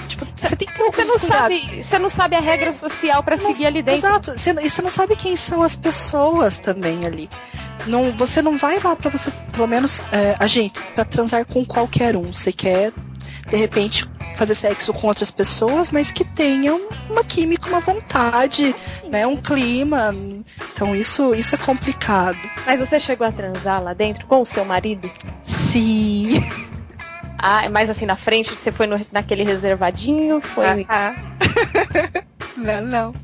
Tipo, 0.08 0.26
você 0.36 0.56
tem 0.56 0.68
que 0.68 0.74
ter 0.74 0.84
um 0.84 0.92
você 0.92 1.04
não 1.04 1.18
sabe 1.18 1.84
Você 1.84 2.00
não 2.00 2.10
sabe 2.10 2.36
a 2.36 2.40
regra 2.40 2.74
social 2.74 3.24
para 3.24 3.38
seguir 3.38 3.66
ali 3.66 3.82
dentro. 3.82 4.08
Exato. 4.08 4.32
Você, 4.38 4.52
e 4.52 4.70
você 4.70 4.82
não 4.82 4.90
sabe 4.90 5.16
quem 5.16 5.36
são 5.36 5.62
as 5.62 5.76
pessoas 5.76 6.60
também 6.60 7.06
ali. 7.06 7.30
Não, 7.86 8.12
você 8.16 8.42
não 8.42 8.58
vai 8.58 8.80
lá 8.80 8.96
para 8.96 9.10
você, 9.10 9.32
pelo 9.52 9.68
menos 9.68 10.02
é, 10.12 10.36
a 10.40 10.48
gente, 10.48 10.82
para 10.96 11.06
transar 11.06 11.46
com 11.46 11.66
qualquer 11.66 12.16
um. 12.16 12.34
Você 12.34 12.52
quer 12.52 12.92
de 13.50 13.56
repente 13.56 14.06
fazer 14.36 14.56
sexo 14.56 14.94
com 14.94 15.08
outras 15.08 15.32
pessoas, 15.32 15.90
mas 15.90 16.12
que 16.12 16.24
tenham 16.24 16.80
uma 17.10 17.24
química, 17.24 17.70
uma 17.70 17.80
vontade, 17.80 18.76
né, 19.10 19.26
um 19.26 19.38
clima. 19.38 20.14
Então 20.74 20.96
isso 20.96 21.34
isso 21.34 21.56
é 21.56 21.58
complicado. 21.58 22.38
Mas 22.66 22.80
você 22.80 23.00
chegou 23.00 23.26
a 23.26 23.32
transar 23.32 23.82
lá 23.82 23.94
dentro 23.94 24.28
com 24.28 24.42
o 24.42 24.46
seu 24.46 24.66
marido? 24.66 25.10
Sim. 25.72 26.44
Ah, 27.38 27.70
mas 27.70 27.90
assim 27.90 28.06
na 28.06 28.16
frente 28.16 28.56
você 28.56 28.72
foi 28.72 28.88
no, 28.88 29.00
naquele 29.12 29.44
reservadinho, 29.44 30.42
foi? 30.42 30.86
Ah, 30.90 31.14
ah. 31.16 31.16
não, 32.58 32.82
não. 32.82 33.16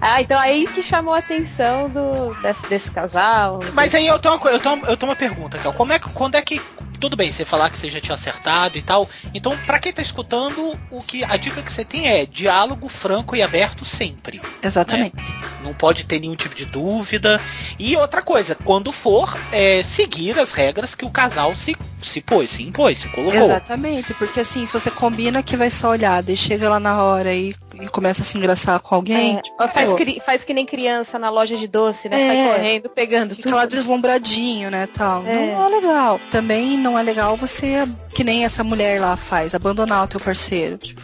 Ah, 0.00 0.22
então 0.22 0.38
aí 0.38 0.66
que 0.68 0.82
chamou 0.82 1.12
a 1.12 1.18
atenção 1.18 1.88
do, 1.88 2.34
desse, 2.40 2.66
desse 2.68 2.90
casal. 2.90 3.60
Mas 3.72 3.92
desse... 3.92 3.96
aí 3.96 4.06
eu 4.06 4.18
tenho, 4.18 4.34
uma, 4.34 4.50
eu, 4.50 4.60
tenho, 4.60 4.86
eu 4.86 4.96
tenho 4.96 5.10
uma 5.10 5.16
pergunta, 5.16 5.56
então. 5.58 5.72
Como 5.72 5.92
é, 5.92 5.98
quando 5.98 6.36
é 6.36 6.42
que 6.42 6.60
tudo 7.06 7.16
bem, 7.16 7.30
você 7.30 7.44
falar 7.44 7.70
que 7.70 7.78
você 7.78 7.88
já 7.88 8.00
tinha 8.00 8.16
acertado 8.16 8.76
e 8.76 8.82
tal. 8.82 9.08
Então, 9.32 9.56
para 9.64 9.78
quem 9.78 9.92
tá 9.92 10.02
escutando, 10.02 10.76
o 10.90 11.00
que 11.00 11.22
a 11.22 11.36
dica 11.36 11.62
que 11.62 11.72
você 11.72 11.84
tem 11.84 12.08
é 12.08 12.26
diálogo 12.26 12.88
franco 12.88 13.36
e 13.36 13.42
aberto 13.42 13.84
sempre. 13.84 14.42
Exatamente. 14.60 15.14
Né? 15.14 15.40
Não 15.62 15.72
pode 15.72 16.04
ter 16.04 16.18
nenhum 16.18 16.34
tipo 16.34 16.56
de 16.56 16.64
dúvida. 16.64 17.40
E 17.78 17.96
outra 17.96 18.22
coisa, 18.22 18.56
quando 18.56 18.90
for, 18.90 19.38
é, 19.52 19.84
seguir 19.84 20.36
as 20.38 20.50
regras 20.50 20.96
que 20.96 21.04
o 21.04 21.10
casal 21.10 21.54
se, 21.54 21.76
se 22.02 22.20
pôs, 22.20 22.50
se 22.50 22.64
impôs, 22.64 22.98
se 22.98 23.08
colocou. 23.08 23.40
Exatamente, 23.40 24.12
porque 24.14 24.40
assim, 24.40 24.66
se 24.66 24.72
você 24.72 24.90
combina 24.90 25.42
que 25.44 25.56
vai 25.56 25.70
só 25.70 25.90
olhar, 25.90 26.28
e 26.28 26.36
chega 26.36 26.68
lá 26.68 26.80
na 26.80 27.04
hora 27.04 27.32
e, 27.32 27.54
e 27.80 27.88
começa 27.88 28.22
a 28.22 28.24
se 28.24 28.36
engraçar 28.36 28.80
com 28.80 28.96
alguém. 28.96 29.38
É, 29.38 29.42
tipo, 29.42 29.68
faz, 29.68 29.92
cri, 29.92 30.20
faz 30.24 30.42
que 30.42 30.52
nem 30.52 30.66
criança 30.66 31.20
na 31.20 31.30
loja 31.30 31.56
de 31.56 31.68
doce, 31.68 32.08
né? 32.08 32.20
É, 32.20 32.26
Sai 32.26 32.56
correndo, 32.56 32.88
pegando 32.88 33.30
fica 33.36 33.48
tudo. 33.48 33.56
lá 33.56 33.66
deslumbradinho, 33.66 34.70
né? 34.70 34.88
Tal. 34.88 35.24
É. 35.24 35.54
Não 35.54 35.66
é 35.66 35.68
legal. 35.68 36.20
Também 36.30 36.76
não 36.76 36.95
é 36.98 37.02
legal 37.02 37.36
você, 37.36 37.86
que 38.14 38.24
nem 38.24 38.44
essa 38.44 38.64
mulher 38.64 39.00
lá 39.00 39.16
faz, 39.16 39.54
abandonar 39.54 40.04
o 40.04 40.08
teu 40.08 40.20
parceiro. 40.20 40.78
Tipo, 40.78 41.00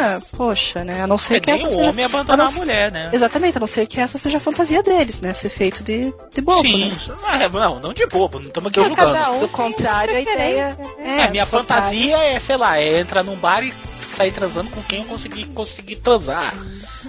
ah, 0.00 0.20
poxa, 0.36 0.84
né? 0.84 1.02
A 1.02 1.06
não 1.06 1.18
ser 1.18 1.36
é 1.36 1.40
que 1.40 1.50
essa 1.50 1.66
o 1.66 1.70
seja... 1.70 1.90
homem 1.90 2.04
abandonar 2.04 2.46
a, 2.46 2.50
não... 2.50 2.56
a, 2.56 2.58
mulher, 2.58 2.92
né? 2.92 3.10
Exatamente, 3.12 3.56
a 3.56 3.60
não 3.60 3.66
ser 3.66 3.86
que 3.86 4.00
essa 4.00 4.16
seja 4.16 4.36
a 4.36 4.40
fantasia 4.40 4.82
deles, 4.82 5.20
né? 5.20 5.32
Ser 5.32 5.48
feito 5.48 5.82
de, 5.82 6.12
de 6.32 6.40
bobo, 6.40 6.62
Sim. 6.62 6.90
né? 6.90 7.48
não, 7.52 7.80
não 7.80 7.92
de 7.92 8.06
bobo, 8.06 8.38
não 8.38 8.46
estamos 8.46 8.68
aqui 8.68 8.82
julgando. 8.82 9.32
Um 9.32 9.40
Do 9.40 9.48
contrário, 9.48 10.14
a 10.14 10.20
ideia... 10.20 10.78
Né? 10.98 11.20
É, 11.20 11.24
a 11.24 11.30
minha 11.30 11.46
fantasia 11.46 12.16
é, 12.16 12.38
sei 12.38 12.56
lá, 12.56 12.78
é 12.78 13.00
entrar 13.00 13.24
num 13.24 13.36
bar 13.36 13.64
e 13.64 13.72
sair 14.18 14.32
transando 14.32 14.68
com 14.70 14.82
quem 14.82 15.02
eu 15.02 15.04
conseguir, 15.04 15.44
conseguir 15.46 15.96
transar. 15.96 16.52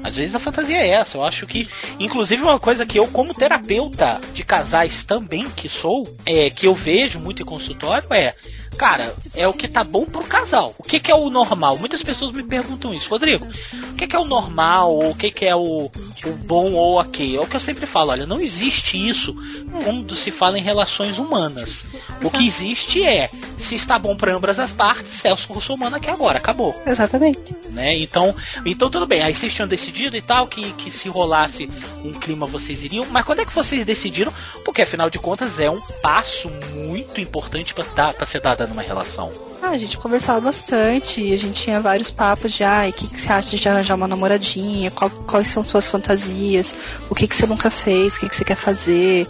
Às 0.03 0.15
vezes 0.15 0.35
a 0.35 0.39
fantasia 0.39 0.77
é 0.77 0.89
essa. 0.89 1.17
Eu 1.17 1.23
acho 1.23 1.47
que, 1.47 1.67
inclusive, 1.99 2.43
uma 2.43 2.59
coisa 2.59 2.85
que 2.85 2.99
eu, 2.99 3.07
como 3.07 3.33
terapeuta 3.33 4.21
de 4.33 4.43
casais 4.43 5.03
também 5.03 5.49
que 5.49 5.67
sou, 5.67 6.07
é 6.23 6.51
que 6.51 6.67
eu 6.67 6.75
vejo 6.75 7.19
muito 7.19 7.41
em 7.41 7.45
consultório 7.45 8.07
é 8.13 8.35
cara, 8.79 9.13
é 9.35 9.45
o 9.45 9.51
que 9.51 9.67
tá 9.67 9.83
bom 9.83 10.05
pro 10.05 10.23
casal. 10.23 10.73
O 10.79 10.83
que, 10.83 11.01
que 11.01 11.11
é 11.11 11.15
o 11.15 11.29
normal? 11.29 11.77
Muitas 11.77 12.01
pessoas 12.01 12.31
me 12.31 12.41
perguntam 12.41 12.93
isso, 12.93 13.09
Rodrigo. 13.09 13.45
O 13.91 13.95
que, 13.95 14.07
que 14.07 14.15
é 14.15 14.19
o 14.19 14.23
normal? 14.23 14.95
Ou 14.95 15.11
o 15.11 15.15
que, 15.15 15.29
que 15.29 15.45
é 15.45 15.53
o, 15.53 15.91
o 16.25 16.31
bom 16.45 16.71
ou 16.71 16.97
ok? 16.97 17.35
É 17.35 17.41
o 17.41 17.45
que 17.45 17.57
eu 17.57 17.59
sempre 17.59 17.85
falo, 17.85 18.11
olha, 18.11 18.25
não 18.25 18.39
existe 18.39 18.97
isso 18.97 19.35
quando 19.83 20.15
se 20.15 20.31
fala 20.31 20.57
em 20.57 20.61
relações 20.61 21.19
humanas. 21.19 21.85
O 22.23 22.31
que 22.31 22.47
existe 22.47 23.03
é, 23.03 23.29
se 23.57 23.75
está 23.75 23.99
bom 23.99 24.15
para 24.15 24.33
ambas 24.33 24.57
as 24.57 24.71
partes, 24.71 25.11
Celso 25.11 25.51
Russomano 25.51 25.97
aqui 25.97 26.09
agora, 26.09 26.37
acabou. 26.37 26.73
Exatamente. 26.85 27.53
Né? 27.71 27.97
Então, 27.97 28.33
então 28.65 28.89
tudo 28.89 29.05
bem. 29.05 29.21
Aí 29.21 29.35
vocês 29.35 29.53
tinham 29.53 29.67
decidido 29.67 30.15
e 30.15 30.21
tal 30.21 30.47
que, 30.47 30.71
que 30.73 30.89
se 30.89 31.09
rolasse 31.09 31.69
um 32.03 32.13
clima 32.13 32.47
vocês 32.47 32.81
iriam. 32.81 33.05
Mas 33.11 33.25
quando 33.25 33.39
é 33.39 33.45
que 33.45 33.53
vocês 33.53 33.83
decidiram? 33.83 34.33
Porque 34.63 34.81
afinal 34.81 35.09
de 35.09 35.19
contas 35.19 35.59
é 35.59 35.69
um 35.69 35.81
passo 36.01 36.49
muito 36.73 37.19
importante 37.19 37.73
para 37.73 38.25
ser 38.25 38.39
dado 38.39 38.68
numa 38.69 38.81
relação? 38.81 39.31
Ah, 39.61 39.69
a 39.69 39.77
gente 39.77 39.97
conversava 39.97 40.39
bastante 40.39 41.21
e 41.21 41.33
a 41.33 41.37
gente 41.37 41.63
tinha 41.63 41.81
vários 41.81 42.09
papos 42.09 42.53
de, 42.53 42.63
ai, 42.63 42.89
o 42.89 42.93
que, 42.93 43.07
que 43.07 43.19
você 43.19 43.31
acha 43.31 43.57
de 43.57 43.69
arranjar 43.69 43.95
uma 43.95 44.07
namoradinha? 44.07 44.89
Qual, 44.91 45.09
quais 45.09 45.47
são 45.47 45.63
suas 45.63 45.89
fantasias? 45.89 46.75
O 47.09 47.15
que, 47.15 47.27
que 47.27 47.35
você 47.35 47.45
nunca 47.45 47.69
fez? 47.69 48.15
O 48.15 48.21
que, 48.21 48.29
que 48.29 48.35
você 48.35 48.45
quer 48.45 48.55
fazer? 48.55 49.27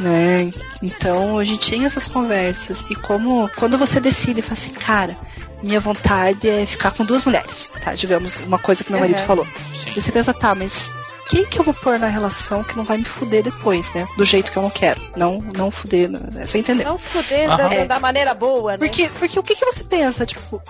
Né? 0.00 0.52
Então 0.82 1.38
a 1.38 1.44
gente 1.44 1.70
tinha 1.70 1.86
essas 1.86 2.06
conversas. 2.06 2.84
E 2.90 2.94
como 2.94 3.48
quando 3.56 3.78
você 3.78 4.00
decide 4.00 4.40
e 4.40 4.42
fala 4.42 4.54
assim, 4.54 4.72
cara, 4.72 5.16
minha 5.62 5.80
vontade 5.80 6.48
é 6.48 6.66
ficar 6.66 6.90
com 6.90 7.04
duas 7.04 7.24
mulheres, 7.24 7.70
tá? 7.82 7.94
Digamos, 7.94 8.40
uma 8.40 8.58
coisa 8.58 8.82
que 8.82 8.90
meu 8.90 9.00
marido 9.00 9.20
uhum. 9.20 9.26
falou. 9.26 9.46
E 9.86 10.00
você 10.00 10.10
pensa, 10.10 10.34
tá, 10.34 10.54
mas 10.54 10.92
quem 11.28 11.44
que 11.44 11.58
eu 11.58 11.64
vou 11.64 11.74
pôr 11.74 11.98
na 11.98 12.08
relação 12.08 12.62
que 12.64 12.76
não 12.76 12.84
vai 12.84 12.98
me 12.98 13.04
fuder 13.04 13.42
depois, 13.42 13.92
né? 13.94 14.06
Do 14.16 14.24
jeito 14.24 14.50
que 14.50 14.56
eu 14.56 14.62
não 14.62 14.70
quero. 14.70 15.00
Não, 15.16 15.40
não 15.56 15.70
fuder, 15.70 16.10
né? 16.10 16.44
Você 16.44 16.58
entendeu? 16.58 16.86
Não 16.86 16.98
fuder 16.98 17.48
uhum. 17.48 17.56
da, 17.56 17.84
da, 17.84 18.00
maneira 18.00 18.34
boa, 18.34 18.72
né? 18.72 18.78
Porque, 18.78 19.08
porque 19.18 19.38
o 19.38 19.42
que, 19.42 19.54
que 19.54 19.64
você 19.64 19.84
pensa? 19.84 20.26
Tipo, 20.26 20.62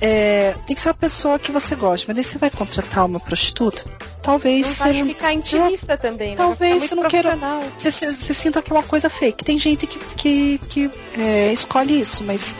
é, 0.00 0.54
tem 0.66 0.74
que 0.74 0.80
ser 0.80 0.88
uma 0.88 0.94
pessoa 0.94 1.38
que 1.38 1.52
você 1.52 1.74
gosta, 1.74 2.06
mas 2.08 2.16
daí 2.16 2.24
você 2.24 2.38
vai 2.38 2.50
contratar 2.50 3.04
uma 3.04 3.20
prostituta? 3.20 3.84
Talvez 4.22 4.66
não 4.66 4.86
seja. 4.86 5.04
Vai 5.04 5.14
ficar 5.14 5.32
intimista 5.32 5.92
é, 5.92 5.96
também, 5.96 6.30
né? 6.30 6.36
Talvez 6.36 6.82
você 6.82 6.94
não 6.94 7.08
queira. 7.08 7.36
Você, 7.76 7.90
você, 7.90 8.12
você, 8.12 8.34
sinta 8.34 8.62
que 8.62 8.72
é 8.72 8.76
uma 8.76 8.82
coisa 8.82 9.10
fake. 9.10 9.44
Tem 9.44 9.58
gente 9.58 9.86
que, 9.86 9.98
que, 10.16 10.58
que 10.68 10.90
é, 11.18 11.52
escolhe 11.52 12.00
isso, 12.00 12.24
mas 12.24 12.56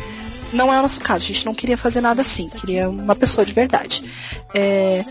não 0.52 0.72
é 0.72 0.78
o 0.78 0.82
nosso 0.82 1.00
caso. 1.00 1.24
A 1.24 1.26
gente 1.26 1.46
não 1.46 1.54
queria 1.54 1.76
fazer 1.76 2.00
nada 2.00 2.22
assim. 2.22 2.48
Queria 2.48 2.88
uma 2.88 3.14
pessoa 3.14 3.44
de 3.44 3.52
verdade. 3.52 4.10
É, 4.54 5.04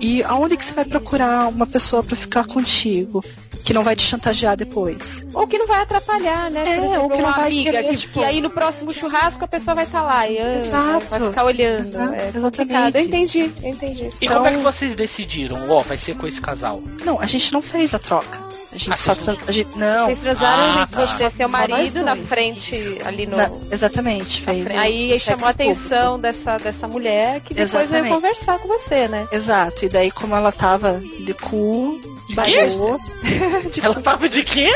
e 0.00 0.22
aonde 0.22 0.56
que 0.56 0.64
você 0.64 0.72
vai 0.72 0.84
procurar 0.84 1.48
uma 1.48 1.66
pessoa 1.66 2.02
para 2.02 2.16
ficar 2.16 2.46
contigo? 2.46 3.22
Que 3.64 3.74
não 3.74 3.82
vai 3.82 3.96
te 3.96 4.02
chantagear 4.02 4.56
depois. 4.56 5.26
Ou 5.34 5.46
que 5.46 5.58
não 5.58 5.66
vai 5.66 5.82
atrapalhar, 5.82 6.50
né? 6.50 6.60
É, 6.60 6.78
exemplo, 6.78 7.02
ou 7.02 7.10
que 7.10 7.20
não 7.20 7.32
vai 7.32 7.46
amiga, 7.48 7.70
querer, 7.72 7.88
que, 7.88 7.96
tipo... 7.96 8.20
que 8.20 8.24
aí 8.24 8.40
no 8.40 8.48
próximo 8.48 8.92
churrasco 8.92 9.44
a 9.44 9.48
pessoa 9.48 9.74
vai 9.74 9.84
estar 9.84 10.00
tá 10.00 10.06
lá 10.06 10.28
e 10.28 10.38
ah, 10.38 10.58
Exato. 10.58 11.06
vai 11.10 11.28
ficar 11.28 11.44
olhando. 11.44 11.88
Exato, 11.88 12.14
é 12.14 12.28
exatamente. 12.34 12.96
Eu 12.96 13.04
entendi, 13.04 13.52
eu 13.62 13.68
entendi. 13.68 14.02
E 14.04 14.24
então... 14.24 14.36
como 14.36 14.46
é 14.46 14.52
que 14.52 14.62
vocês 14.62 14.94
decidiram? 14.94 15.68
Ó, 15.68 15.80
oh, 15.80 15.82
vai 15.82 15.96
ser 15.96 16.16
com 16.16 16.26
esse 16.26 16.40
casal? 16.40 16.82
Não, 17.04 17.20
a 17.20 17.26
gente 17.26 17.52
não 17.52 17.60
fez 17.60 17.94
a 17.94 17.98
troca. 17.98 18.47
A 18.78 18.80
gente 18.80 18.92
ah, 18.92 18.96
só 18.96 19.14
tra... 19.16 19.36
a 19.46 19.52
gente... 19.52 19.76
Não. 19.76 20.06
Vocês 20.06 20.20
transaram 20.20 20.82
ah, 20.82 20.86
tá. 20.86 21.04
você, 21.04 21.28
seu 21.30 21.48
marido, 21.48 22.04
na 22.04 22.14
frente, 22.14 22.76
Isso. 22.76 22.98
ali 23.04 23.26
no. 23.26 23.36
Na... 23.36 23.50
Exatamente, 23.72 24.40
fez. 24.40 24.70
Aí 24.70 25.18
chamou 25.18 25.48
a 25.48 25.50
atenção 25.50 26.16
dessa, 26.16 26.58
dessa 26.58 26.86
mulher 26.86 27.40
que 27.40 27.54
depois 27.54 27.74
Exatamente. 27.74 28.02
veio 28.02 28.14
conversar 28.14 28.58
com 28.60 28.68
você, 28.68 29.08
né? 29.08 29.26
Exato. 29.32 29.84
E 29.84 29.88
daí, 29.88 30.12
como 30.12 30.36
ela 30.36 30.52
tava 30.52 31.00
de 31.00 31.34
cu, 31.34 32.00
de 32.28 32.36
quê? 32.36 33.80
ela 33.82 34.00
tava 34.00 34.28
de 34.28 34.44
quê? 34.44 34.70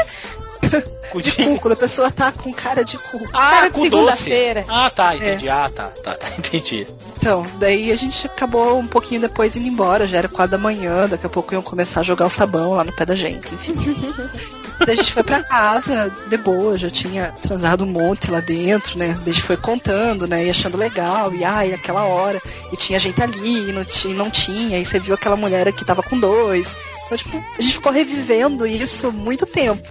de 1.21 1.33
cu, 1.33 1.59
quando 1.61 1.73
a 1.75 1.77
pessoa 1.77 2.11
tá 2.11 2.33
com 2.33 2.53
cara 2.53 2.85
de 2.85 2.97
cu. 2.97 3.21
Ah, 3.33 3.51
cara 3.51 3.69
de 3.71 3.81
segunda-feira. 3.81 4.65
Ah, 4.69 4.91
tá, 4.91 5.17
entendi. 5.17 5.49
É. 5.49 5.51
Ah, 5.51 5.71
tá, 5.75 5.85
tá, 6.03 6.15
tá, 6.15 6.27
entendi. 6.39 6.87
Então, 7.19 7.47
daí 7.59 7.93
a 7.93 7.97
gente 7.97 8.27
acabou 8.27 8.79
um 8.79 8.87
pouquinho 8.87 9.21
depois 9.21 9.57
indo 9.57 9.67
embora, 9.67 10.07
já 10.07 10.19
era 10.19 10.29
quatro 10.29 10.53
da 10.53 10.59
manhã, 10.59 11.09
daqui 11.09 11.27
a 11.27 11.29
pouco 11.29 11.55
iam 11.55 11.63
começar 11.63 12.01
a 12.01 12.05
jogar 12.05 12.27
o 12.27 12.31
sabão 12.31 12.75
lá 12.75 12.85
no 12.85 12.93
pé 12.93 13.05
da 13.05 13.15
gente, 13.15 13.55
enfim. 13.55 13.75
Daí 14.79 14.95
a 14.95 14.97
gente 14.97 15.13
foi 15.13 15.23
pra 15.23 15.43
casa, 15.43 16.13
de 16.29 16.37
boa, 16.37 16.77
já 16.77 16.91
tinha 16.91 17.33
transado 17.43 17.85
um 17.85 17.87
monte 17.87 18.31
lá 18.31 18.41
dentro, 18.41 18.99
né? 18.99 19.17
A 19.21 19.25
gente 19.25 19.43
foi 19.43 19.57
contando, 19.57 20.27
né? 20.27 20.47
E 20.47 20.51
achando 20.51 20.77
legal, 20.77 21.33
e 21.33 21.45
ai, 21.45 21.73
aquela 21.73 22.05
hora. 22.05 22.41
E 22.73 22.77
tinha 22.77 22.99
gente 22.99 23.23
ali, 23.23 23.69
e 23.69 23.73
não, 23.73 23.85
tinha, 23.85 24.15
não 24.15 24.31
tinha. 24.31 24.79
E 24.79 24.85
você 24.85 24.99
viu 24.99 25.15
aquela 25.15 25.37
mulher 25.37 25.71
que 25.73 25.85
tava 25.85 26.03
com 26.03 26.19
dois. 26.19 26.75
Então, 27.07 27.17
tipo, 27.19 27.37
a 27.59 27.63
gente 27.63 27.75
ficou 27.75 27.93
revivendo 27.93 28.67
isso 28.67 29.13
muito 29.13 29.47
tempo. 29.47 29.87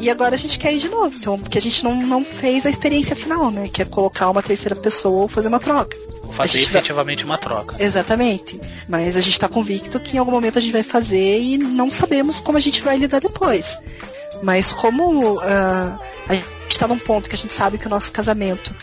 E 0.00 0.08
agora 0.08 0.34
a 0.34 0.38
gente 0.38 0.58
quer 0.58 0.72
ir 0.72 0.78
de 0.78 0.88
novo, 0.88 1.14
então, 1.14 1.38
porque 1.38 1.58
a 1.58 1.60
gente 1.60 1.84
não, 1.84 1.94
não 1.94 2.24
fez 2.24 2.64
a 2.64 2.70
experiência 2.70 3.14
final, 3.14 3.50
né? 3.50 3.68
Que 3.68 3.82
é 3.82 3.84
colocar 3.84 4.30
uma 4.30 4.42
terceira 4.42 4.74
pessoa 4.74 5.22
ou 5.22 5.28
fazer 5.28 5.48
uma 5.48 5.60
troca. 5.60 5.96
Fazer 6.32 6.60
efetivamente 6.60 7.22
uma 7.22 7.36
troca. 7.36 7.76
Exatamente. 7.78 8.58
Mas 8.88 9.14
a 9.14 9.20
gente 9.20 9.34
está 9.34 9.46
convicto 9.46 10.00
que 10.00 10.16
em 10.16 10.18
algum 10.18 10.30
momento 10.30 10.58
a 10.58 10.62
gente 10.62 10.72
vai 10.72 10.82
fazer 10.82 11.40
e 11.40 11.58
não 11.58 11.90
sabemos 11.90 12.40
como 12.40 12.56
a 12.56 12.60
gente 12.60 12.80
vai 12.80 12.96
lidar 12.96 13.20
depois. 13.20 13.78
Mas 14.42 14.72
como 14.72 15.36
uh, 15.36 16.00
a 16.28 16.34
gente 16.34 16.46
está 16.70 16.88
num 16.88 16.98
ponto 16.98 17.28
que 17.28 17.34
a 17.34 17.38
gente 17.38 17.52
sabe 17.52 17.76
que 17.76 17.86
o 17.86 17.90
nosso 17.90 18.10
casamento 18.10 18.74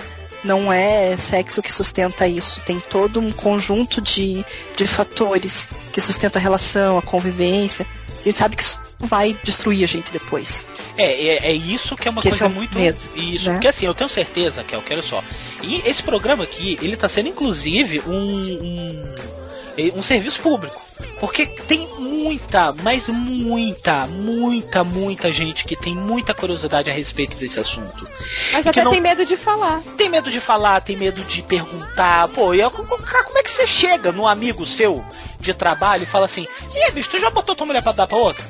não 0.43 0.71
é 0.71 1.17
sexo 1.17 1.61
que 1.61 1.71
sustenta 1.71 2.27
isso. 2.27 2.61
Tem 2.61 2.79
todo 2.79 3.19
um 3.19 3.31
conjunto 3.31 4.01
de, 4.01 4.45
de 4.75 4.87
fatores 4.87 5.67
que 5.91 5.99
sustenta 5.99 6.37
a 6.37 6.41
relação, 6.41 6.97
a 6.97 7.01
convivência. 7.01 7.87
A 8.27 8.29
gente 8.29 8.39
sabe 8.39 8.55
que 8.57 8.63
isso 8.63 8.81
vai 8.99 9.39
destruir 9.41 9.85
a 9.85 9.87
gente 9.87 10.11
depois. 10.11 10.67
É, 10.97 11.05
é, 11.05 11.45
é 11.47 11.53
isso 11.53 11.95
que 11.95 12.09
é 12.09 12.11
uma 12.11 12.21
que 12.21 12.27
coisa 12.27 12.45
é 12.45 12.49
muito. 12.49 12.77
Medo, 12.77 12.97
isso, 13.15 13.45
né? 13.45 13.53
porque 13.53 13.69
assim, 13.69 13.85
eu 13.85 13.93
tenho 13.93 14.09
certeza, 14.09 14.65
que 14.65 14.75
eu 14.75 14.81
quero 14.81 15.01
só. 15.01 15.23
E 15.63 15.81
esse 15.85 16.03
programa 16.03 16.43
aqui, 16.43 16.77
ele 16.81 16.97
tá 16.97 17.07
sendo 17.07 17.29
inclusive 17.29 18.01
um, 18.05 18.11
um, 18.13 19.15
um 19.95 20.01
serviço 20.03 20.41
público. 20.41 20.79
Porque 21.19 21.45
tem 21.45 21.87
muita, 21.99 22.73
mas 22.83 23.07
muita, 23.09 24.05
muita, 24.07 24.83
muita 24.83 25.31
gente 25.31 25.65
que 25.65 25.75
tem 25.75 25.95
muita 25.95 26.33
curiosidade 26.33 26.89
a 26.89 26.93
respeito 26.93 27.35
desse 27.37 27.59
assunto. 27.59 28.07
Mas 28.53 28.65
E 28.65 28.69
até 28.69 28.83
não- 28.83 28.91
tem 28.91 29.01
medo 29.01 29.25
de 29.25 29.35
falar. 29.37 29.81
Tem 29.97 30.09
medo 30.09 30.29
de 30.31 30.39
falar, 30.39 30.81
tem 30.81 30.95
medo 30.97 31.21
de 31.23 31.41
perguntar. 31.41 32.27
Pô, 32.29 32.53
e 32.53 32.59
eu- 32.61 32.69
como 32.71 33.37
é 33.37 33.43
que 33.43 33.51
você 33.51 33.65
chega 33.67 34.11
num 34.11 34.27
amigo 34.27 34.65
seu 34.65 35.03
de 35.39 35.53
trabalho 35.53 36.03
e 36.03 36.07
fala 36.07 36.25
assim: 36.25 36.47
E 36.75 36.83
aí, 36.83 36.91
bicho, 36.91 37.09
tu 37.09 37.19
já 37.19 37.29
botou 37.29 37.55
tua 37.55 37.65
mulher 37.67 37.81
pra 37.81 37.91
dar 37.91 38.07
pra 38.07 38.17
outra? 38.17 38.43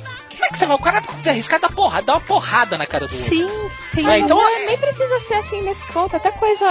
É 0.47 0.49
que 0.49 0.57
você 0.59 0.65
vai? 0.65 0.75
O 0.77 0.79
cara 0.79 1.01
vai 1.01 1.33
arriscar 1.33 1.59
dar 1.59 1.69
porrada, 1.71 2.05
dar 2.05 2.13
uma 2.13 2.21
porrada 2.21 2.77
na 2.77 2.85
cara 2.85 3.05
do 3.05 3.11
outro. 3.13 3.29
Sim, 3.29 3.47
tem 3.93 4.07
É, 4.09 4.19
então, 4.19 4.37
Não, 4.37 4.47
é- 4.49 4.65
nem 4.67 4.77
precisa 4.77 5.19
ser 5.19 5.33
assim 5.35 5.61
nesse 5.61 5.85
ponto. 5.91 6.15
Até 6.15 6.31
coisa 6.31 6.65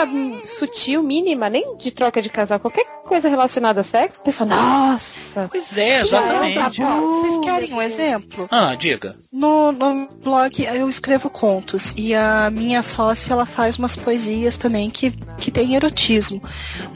sutil, 0.59 1.03
mínima, 1.03 1.51
nem 1.51 1.77
de 1.77 1.91
troca 1.91 2.23
de 2.23 2.31
casal. 2.31 2.59
Qualquer 2.59 2.87
coisa 3.07 3.29
relacionada 3.29 3.83
a 3.83 3.85
sexo, 3.85 4.21
a 4.23 4.25
pessoa, 4.25 4.49
nossa. 4.49 5.47
Pois 5.51 5.77
é, 5.77 5.99
Sim, 5.99 6.05
exatamente. 6.07 6.59
é, 6.59 6.63
tá 6.63 6.71
bom. 6.71 7.13
Vocês 7.13 7.39
querem 7.39 7.75
um 7.75 7.83
exemplo? 7.83 8.49
Ah, 8.51 8.75
diga. 8.75 9.15
No, 9.33 9.73
no 9.73 10.09
blog 10.23 10.65
eu 10.65 10.89
escrevo 10.89 11.29
contos 11.29 11.93
e 11.97 12.15
a 12.15 12.49
minha 12.51 12.83
sócia 12.83 13.35
ela 13.35 13.45
faz 13.45 13.77
umas 13.79 13.95
poesias 13.95 14.57
também 14.57 14.89
que, 14.91 15.11
que 15.39 15.51
tem 15.51 15.75
erotismo. 15.75 16.43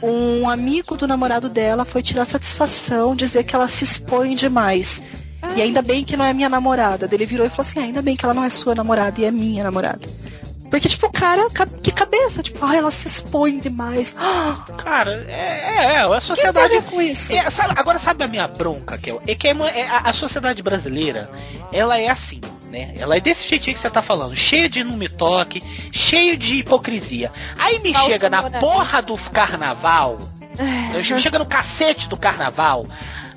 Um 0.01 0.49
amigo 0.49 0.97
do 0.97 1.07
namorado 1.07 1.47
dela 1.47 1.85
foi 1.85 2.01
tirar 2.01 2.25
satisfação, 2.25 3.15
dizer 3.15 3.43
que 3.43 3.53
ela 3.55 3.67
se 3.67 3.83
expõe 3.83 4.35
demais. 4.35 5.01
E 5.55 5.61
ainda 5.61 5.81
bem 5.81 6.03
que 6.03 6.15
não 6.15 6.25
é 6.25 6.33
minha 6.33 6.49
namorada. 6.49 7.07
Ele 7.11 7.25
virou 7.25 7.45
e 7.45 7.49
falou 7.49 7.61
assim: 7.61 7.79
"Ah, 7.79 7.83
ainda 7.83 8.01
bem 8.01 8.15
que 8.15 8.23
ela 8.25 8.33
não 8.33 8.43
é 8.43 8.49
sua 8.49 8.75
namorada 8.75 9.19
e 9.19 9.25
é 9.25 9.31
minha 9.31 9.63
namorada. 9.63 10.01
Porque, 10.69 10.87
tipo, 10.87 11.07
o 11.07 11.11
cara, 11.11 11.49
ca- 11.49 11.65
que 11.65 11.91
cabeça, 11.91 12.41
tipo, 12.41 12.63
ah, 12.63 12.73
ela 12.73 12.89
se 12.91 13.05
expõe 13.05 13.59
demais. 13.59 14.15
Cara, 14.81 15.25
é, 15.27 15.33
é, 15.33 16.03
que 16.03 16.07
tem 16.07 16.17
a 16.17 16.21
sociedade. 16.21 16.69
ver 16.75 16.83
com 16.83 17.01
isso? 17.01 17.33
É, 17.33 17.49
sabe- 17.49 17.73
agora 17.75 17.99
sabe 17.99 18.23
a 18.23 18.27
minha 18.27 18.47
bronca, 18.47 18.97
Kel? 18.97 19.21
É 19.27 19.35
que 19.35 19.49
é 19.49 19.51
é 19.51 19.87
a, 19.89 19.97
a 20.05 20.13
sociedade 20.13 20.63
brasileira, 20.63 21.29
ela 21.73 21.99
é 21.99 22.07
assim, 22.07 22.39
né? 22.71 22.93
Ela 22.97 23.17
é 23.17 23.19
desse 23.19 23.45
jeitinho 23.49 23.75
que 23.75 23.81
você 23.81 23.89
tá 23.89 24.01
falando, 24.01 24.33
cheia 24.33 24.69
de 24.69 24.81
não 24.81 24.95
me 24.95 25.09
toque, 25.09 25.61
cheio 25.91 26.37
de 26.37 26.59
hipocrisia. 26.59 27.33
Aí 27.59 27.79
me 27.79 27.91
Falso 27.93 28.09
chega 28.09 28.29
na 28.29 28.49
porra 28.49 29.01
do 29.01 29.17
carnaval, 29.17 30.19
eu 30.95 31.03
chega 31.19 31.37
no 31.37 31.45
cacete 31.45 32.07
do 32.07 32.15
carnaval. 32.15 32.85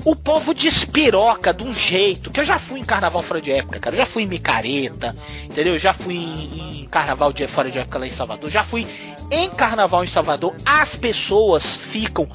O 0.04 0.14
povo 0.14 0.52
despiroca 0.52 1.52
de 1.54 1.64
um 1.64 1.74
jeito 1.74 2.30
que 2.30 2.38
eu 2.38 2.44
já 2.44 2.58
fui 2.58 2.80
em 2.80 2.84
carnaval 2.84 3.22
fora 3.22 3.40
de 3.40 3.50
época, 3.50 3.80
cara. 3.80 3.96
Eu 3.96 4.00
já 4.00 4.06
fui 4.06 4.24
em 4.24 4.26
micareta, 4.26 5.16
entendeu? 5.44 5.74
Eu 5.74 5.78
já 5.78 5.94
fui 5.94 6.14
em, 6.14 6.82
em 6.82 6.84
carnaval 6.86 7.32
de 7.32 7.46
fora 7.46 7.70
de 7.70 7.78
época 7.78 7.98
lá 7.98 8.06
em 8.06 8.10
Salvador. 8.10 8.50
Já 8.50 8.62
fui 8.62 8.86
em 9.30 9.48
carnaval 9.48 10.04
em 10.04 10.08
Salvador. 10.08 10.54
As 10.66 10.94
pessoas 10.94 11.76
ficam 11.76 12.28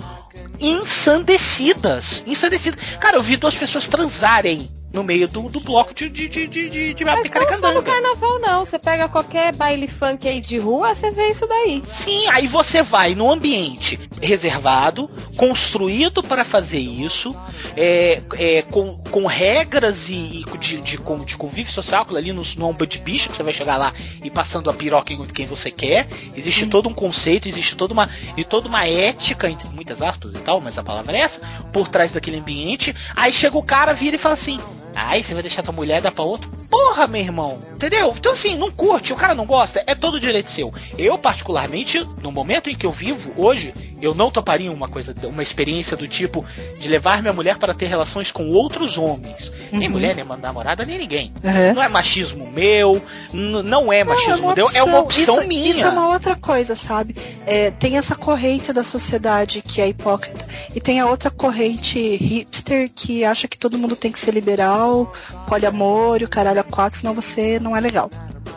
ensandecidas. 0.60 2.24
Ensandecidas. 2.26 2.80
Cara, 3.00 3.18
eu 3.18 3.24
vi 3.24 3.38
duas 3.38 3.56
pessoas 3.56 3.88
transarem 3.88 4.68
no 4.92 5.04
meio 5.04 5.28
do, 5.28 5.44
do 5.50 5.60
bloco 5.60 5.94
de, 5.94 6.10
de, 6.10 6.28
de, 6.28 6.48
de, 6.48 6.70
de, 6.70 6.94
de 6.94 7.06
Mas 7.06 7.30
não 7.30 7.58
só 7.58 7.74
no 7.74 7.84
carnaval, 7.84 8.40
não. 8.40 8.66
Você 8.66 8.80
pega 8.80 9.08
qualquer 9.08 9.56
baile 9.56 9.88
funk 9.88 10.28
aí 10.28 10.42
de 10.42 10.58
rua, 10.58 10.96
você 10.96 11.12
vê 11.12 11.30
isso 11.30 11.46
daí. 11.46 11.84
Sim, 11.86 12.28
aí 12.28 12.48
você 12.48 12.82
vai 12.82 13.14
num 13.14 13.32
ambiente 13.32 14.00
reservado, 14.22 15.10
construído 15.38 16.24
para 16.24 16.44
fazer 16.44 16.80
isso, 16.80 17.36
é, 17.78 18.22
é, 18.34 18.62
com, 18.64 18.98
com 18.98 19.26
regras 19.26 20.10
e, 20.10 20.44
e 20.44 20.58
de, 20.58 20.82
de, 20.82 20.98
de 20.98 21.38
convívio 21.38 21.72
social, 21.72 22.06
ali 22.16 22.34
no, 22.34 22.42
no 22.58 22.68
ombro 22.68 22.88
de 22.88 22.98
bicho, 23.00 23.30
que 23.30 23.38
você 23.38 23.44
vai 23.44 23.54
chegar 23.54 23.78
lá 23.78 23.94
e 24.24 24.30
passando 24.30 24.70
a 24.70 24.74
piroca 24.74 25.14
em 25.14 25.26
quem 25.28 25.46
você 25.46 25.70
quer. 25.70 26.08
Existe 26.36 26.66
todo 26.68 26.90
um 26.90 26.94
conceito, 26.94 27.48
existe 27.48 27.76
toda 27.76 27.94
uma, 27.94 28.10
e 28.36 28.44
toda 28.44 28.68
uma 28.68 28.88
ética, 28.88 29.50
entre 29.50 29.68
muitas 29.70 30.02
aspas 30.02 30.34
e 30.34 30.40
tal, 30.40 30.60
mas 30.60 30.78
a 30.78 30.84
palavra 30.84 31.16
é 31.16 31.22
essa, 31.22 31.42
por 31.72 31.88
trás 31.88 32.12
daquele 32.12 32.38
ambiente. 32.38 32.96
Aí 33.16 33.32
chega 33.32 33.58
o 33.58 33.64
cara, 33.64 33.94
vira 33.94 34.16
e 34.16 34.20
fala 34.20 34.34
assim. 34.34 34.60
Ai, 35.02 35.24
você 35.24 35.34
vai 35.34 35.41
deixar 35.41 35.64
tua 35.64 35.74
mulher 35.74 36.02
dar 36.02 36.12
pra 36.12 36.26
outro? 36.26 36.52
Porra, 36.70 37.08
meu 37.08 37.22
irmão. 37.22 37.58
Entendeu? 37.74 38.14
Então 38.18 38.32
assim, 38.32 38.56
não 38.56 38.72
curte, 38.72 39.14
o 39.14 39.16
cara 39.16 39.34
não 39.34 39.46
gosta, 39.46 39.84
é 39.88 39.96
todo 39.96 40.20
direito 40.20 40.52
seu. 40.52 40.74
Eu, 40.98 41.18
particularmente, 41.18 42.06
no 42.22 42.32
momento 42.32 42.70
em 42.70 42.76
que 42.76 42.86
eu 42.86 42.92
vivo 42.92 43.34
hoje, 43.36 43.74
eu 44.02 44.14
não 44.14 44.32
toparia 44.32 44.72
uma 44.72 44.88
coisa, 44.88 45.14
uma 45.24 45.44
experiência 45.44 45.98
do 45.98 46.08
tipo 46.08 46.46
de 46.80 46.88
levar 46.88 47.22
minha 47.22 47.34
mulher 47.34 47.58
para 47.58 47.74
ter 47.74 47.88
relações 47.88 48.32
com 48.32 48.50
outros 48.50 48.98
homens. 48.98 49.52
Nem 49.72 49.88
Uhum. 49.88 49.94
mulher, 49.94 50.16
nem 50.16 50.26
namorada, 50.26 50.86
nem 50.86 50.98
ninguém. 50.98 51.32
Uhum. 51.44 51.74
Não 51.76 51.84
é 51.84 51.88
machismo 51.88 52.50
meu, 52.52 53.02
não 53.34 53.92
é 53.92 54.04
Não, 54.04 54.16
machismo 54.16 54.56
meu, 54.56 54.68
é 54.74 54.84
uma 54.84 55.00
opção 55.00 55.40
isso, 55.40 55.48
minha. 55.48 55.70
Isso 55.70 55.86
é 55.86 55.90
uma 55.90 56.08
outra 56.10 56.36
coisa, 56.36 56.76
sabe? 56.76 57.16
É, 57.46 57.72
tem 57.72 57.98
essa 57.98 58.16
corrente 58.16 58.72
da 58.74 58.84
sociedade 58.84 59.62
que 59.62 59.82
é 59.82 59.88
hipócrita. 59.88 60.46
E 60.74 60.80
tem 60.80 61.00
a 61.00 61.08
outra 61.08 61.30
corrente 61.30 62.00
hipster 62.16 62.90
que 62.94 63.24
acha 63.24 63.48
que 63.48 63.58
todo 63.58 63.78
mundo 63.78 63.96
tem 63.96 64.12
que 64.12 64.20
ser 64.20 64.32
liberal, 64.32 65.12
poliamor, 65.48 66.22
e 66.22 66.26
o 66.26 66.30
caralho 66.30 66.59
a 66.60 66.64
quatro, 66.64 66.99
senão 66.99 67.14
você 67.14 67.60
não 67.60 67.76
é 67.76 67.80
legal. 67.80 68.10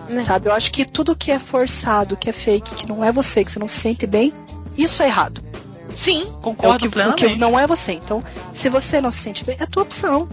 Né. 0.09 0.21
Sabe? 0.21 0.49
Eu 0.49 0.53
acho 0.53 0.71
que 0.73 0.85
tudo 0.85 1.15
que 1.17 1.31
é 1.31 1.39
forçado, 1.39 2.17
que 2.17 2.29
é 2.29 2.33
fake, 2.33 2.75
que 2.75 2.87
não 2.89 3.03
é 3.05 3.11
você, 3.13 3.45
que 3.45 3.51
você 3.53 3.59
não 3.59 3.69
se 3.69 3.79
sente 3.79 4.07
bem, 4.07 4.33
isso 4.77 5.03
é 5.03 5.07
errado. 5.07 5.41
Sim, 5.95 6.23
É 6.23 6.27
o 6.27 6.31
concordo 6.41 6.79
que, 6.81 6.89
o 6.89 6.91
plenamente. 6.91 7.27
que 7.27 7.37
não 7.37 7.59
é 7.59 7.67
você. 7.67 7.93
Então, 7.93 8.23
se 8.55 8.69
você 8.69 9.01
não 9.01 9.11
se 9.11 9.19
sente 9.19 9.45
bem, 9.45 9.57
é 9.61 9.65
a 9.65 9.67
tua 9.67 9.83
opção. 9.83 10.27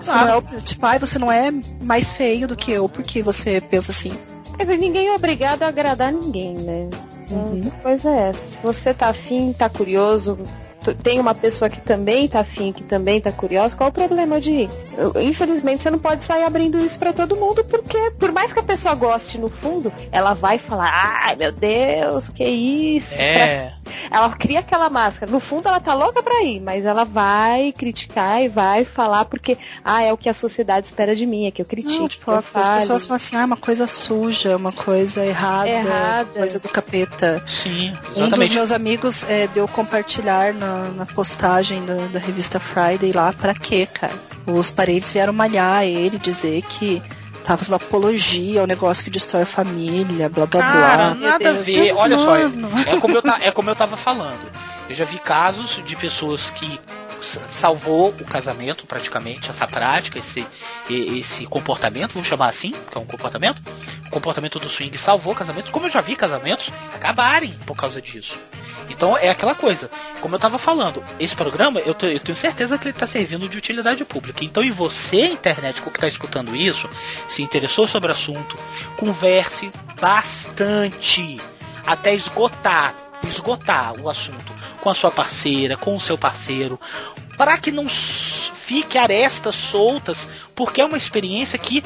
Você 0.00 0.10
Claro. 0.10 0.26
não 0.26 0.34
é, 0.34 0.58
o- 0.58 0.60
tipo, 0.62 0.86
ai, 0.86 0.98
você 0.98 1.18
não 1.18 1.30
é 1.32 1.50
mais 1.80 2.10
feio 2.12 2.46
do 2.46 2.56
que 2.56 2.70
eu 2.70 2.88
porque 2.88 3.22
você 3.22 3.60
pensa 3.60 3.90
assim. 3.90 4.12
É, 4.58 4.64
mas 4.64 4.78
ninguém 4.78 5.08
é 5.08 5.14
obrigado 5.14 5.62
a 5.62 5.68
agradar 5.68 6.12
ninguém, 6.12 6.54
né? 6.54 6.88
Uhum. 7.30 7.70
A 7.78 7.82
coisa 7.82 8.10
é 8.10 8.28
essa. 8.30 8.46
Se 8.48 8.62
você 8.62 8.92
tá 8.92 9.08
afim, 9.08 9.52
tá 9.52 9.68
curioso, 9.68 10.38
tem 11.02 11.20
uma 11.20 11.34
pessoa 11.34 11.68
que 11.68 11.80
também 11.80 12.28
tá 12.28 12.40
afim, 12.40 12.72
que 12.72 12.82
também 12.82 13.20
tá 13.20 13.30
curiosa, 13.32 13.76
qual 13.76 13.90
o 13.90 13.92
problema 13.92 14.40
de 14.40 14.50
ir? 14.52 14.70
Infelizmente, 15.22 15.82
você 15.82 15.90
não 15.90 15.98
pode 15.98 16.24
sair 16.24 16.44
abrindo 16.44 16.78
isso 16.78 16.98
pra 16.98 17.12
todo 17.12 17.36
mundo, 17.36 17.64
porque 17.64 18.10
por 18.18 18.32
mais 18.32 18.52
que 18.52 18.60
a 18.60 18.62
pessoa 18.62 18.94
goste 18.94 19.38
no 19.38 19.48
fundo, 19.48 19.92
ela 20.10 20.34
vai 20.34 20.58
falar, 20.58 20.90
ai 21.24 21.36
meu 21.36 21.52
Deus, 21.52 22.28
que 22.28 22.44
isso? 22.44 23.20
É. 23.20 23.74
Ela 24.10 24.30
cria 24.30 24.60
aquela 24.60 24.88
máscara. 24.88 25.30
No 25.30 25.40
fundo, 25.40 25.68
ela 25.68 25.80
tá 25.80 25.94
louca 25.94 26.22
pra 26.22 26.42
ir, 26.42 26.60
mas 26.60 26.84
ela 26.84 27.04
vai 27.04 27.72
criticar 27.76 28.40
e 28.42 28.48
vai 28.48 28.84
falar 28.84 29.24
porque, 29.24 29.58
ah, 29.84 30.02
é 30.02 30.12
o 30.12 30.16
que 30.16 30.28
a 30.28 30.32
sociedade 30.32 30.86
espera 30.86 31.14
de 31.14 31.26
mim, 31.26 31.46
é 31.46 31.50
que 31.50 31.60
eu 31.60 31.66
critique. 31.66 31.98
Não, 31.98 32.08
tipo, 32.08 32.30
eu 32.30 32.42
as 32.54 32.68
pessoas 32.68 33.04
falam 33.04 33.16
assim, 33.16 33.36
ah, 33.36 33.44
uma 33.44 33.56
coisa 33.56 33.86
suja, 33.88 34.56
uma 34.56 34.72
coisa 34.72 35.24
errada, 35.26 35.68
Errada. 35.68 36.38
coisa 36.38 36.58
do 36.60 36.68
capeta. 36.68 37.42
Sim, 37.46 37.90
Um 37.90 38.10
dos 38.10 38.16
exatamente. 38.18 38.54
meus 38.54 38.70
amigos 38.72 39.24
é, 39.28 39.46
deu 39.48 39.66
compartilhar 39.66 40.54
na, 40.54 40.69
na 40.96 41.06
postagem 41.06 41.84
da, 41.84 41.94
da 42.12 42.18
revista 42.18 42.58
Friday 42.60 43.12
lá, 43.12 43.32
pra 43.32 43.54
quê, 43.54 43.86
cara? 43.86 44.14
Os 44.46 44.70
parentes 44.70 45.12
vieram 45.12 45.32
malhar 45.32 45.84
ele, 45.84 46.18
dizer 46.18 46.62
que 46.62 47.02
tava 47.44 47.58
fazendo 47.58 47.76
apologia 47.76 48.60
ao 48.60 48.66
negócio 48.66 49.02
que 49.04 49.10
destrói 49.10 49.42
a 49.42 49.46
família, 49.46 50.28
blá 50.28 50.46
blá 50.46 50.60
Cara, 50.60 51.14
blá. 51.14 51.30
nada 51.30 51.50
a 51.50 51.52
ver. 51.52 51.92
Olha 51.94 52.18
só, 52.18 52.36
é 52.36 52.96
como, 53.00 53.14
eu 53.16 53.22
ta- 53.22 53.38
é 53.40 53.50
como 53.50 53.70
eu 53.70 53.76
tava 53.76 53.96
falando. 53.96 54.40
Eu 54.88 54.94
já 54.94 55.04
vi 55.04 55.18
casos 55.18 55.80
de 55.86 55.94
pessoas 55.96 56.50
que 56.50 56.80
salvou 57.50 58.08
o 58.20 58.24
casamento 58.24 58.86
praticamente, 58.86 59.48
essa 59.50 59.66
prática, 59.66 60.18
esse, 60.18 60.44
esse 60.88 61.46
comportamento, 61.46 62.12
vamos 62.14 62.26
chamar 62.28 62.48
assim, 62.48 62.72
que 62.90 62.96
é 62.96 63.00
um 63.00 63.04
comportamento. 63.04 63.62
O 64.06 64.10
comportamento 64.10 64.58
do 64.58 64.68
swing 64.68 64.96
salvou 64.98 65.34
casamentos, 65.34 65.70
como 65.70 65.86
eu 65.86 65.90
já 65.90 66.00
vi 66.00 66.16
casamentos 66.16 66.70
acabarem 66.94 67.54
por 67.66 67.76
causa 67.76 68.00
disso. 68.02 68.38
Então 68.90 69.16
é 69.16 69.30
aquela 69.30 69.54
coisa, 69.54 69.90
como 70.20 70.34
eu 70.34 70.38
tava 70.38 70.58
falando, 70.58 71.02
esse 71.18 71.34
programa 71.34 71.80
eu, 71.80 71.96
eu 72.02 72.20
tenho 72.20 72.36
certeza 72.36 72.76
que 72.76 72.88
ele 72.88 72.92
tá 72.92 73.06
servindo 73.06 73.48
de 73.48 73.56
utilidade 73.56 74.04
pública. 74.04 74.44
Então, 74.44 74.62
e 74.62 74.70
você, 74.70 75.26
internet, 75.26 75.80
que 75.80 76.00
tá 76.00 76.08
escutando 76.08 76.54
isso, 76.54 76.88
se 77.28 77.42
interessou 77.42 77.86
sobre 77.86 78.10
o 78.10 78.12
assunto, 78.12 78.56
converse 78.96 79.70
bastante 80.00 81.40
até 81.86 82.14
esgotar, 82.14 82.94
esgotar 83.26 84.00
o 84.00 84.08
assunto 84.08 84.52
com 84.80 84.90
a 84.90 84.94
sua 84.94 85.10
parceira, 85.10 85.76
com 85.76 85.94
o 85.94 86.00
seu 86.00 86.16
parceiro, 86.16 86.78
para 87.36 87.56
que 87.58 87.70
não 87.70 87.88
fique 87.88 88.98
arestas 88.98 89.54
soltas, 89.54 90.28
porque 90.54 90.80
é 90.80 90.84
uma 90.84 90.96
experiência 90.96 91.58
que 91.58 91.82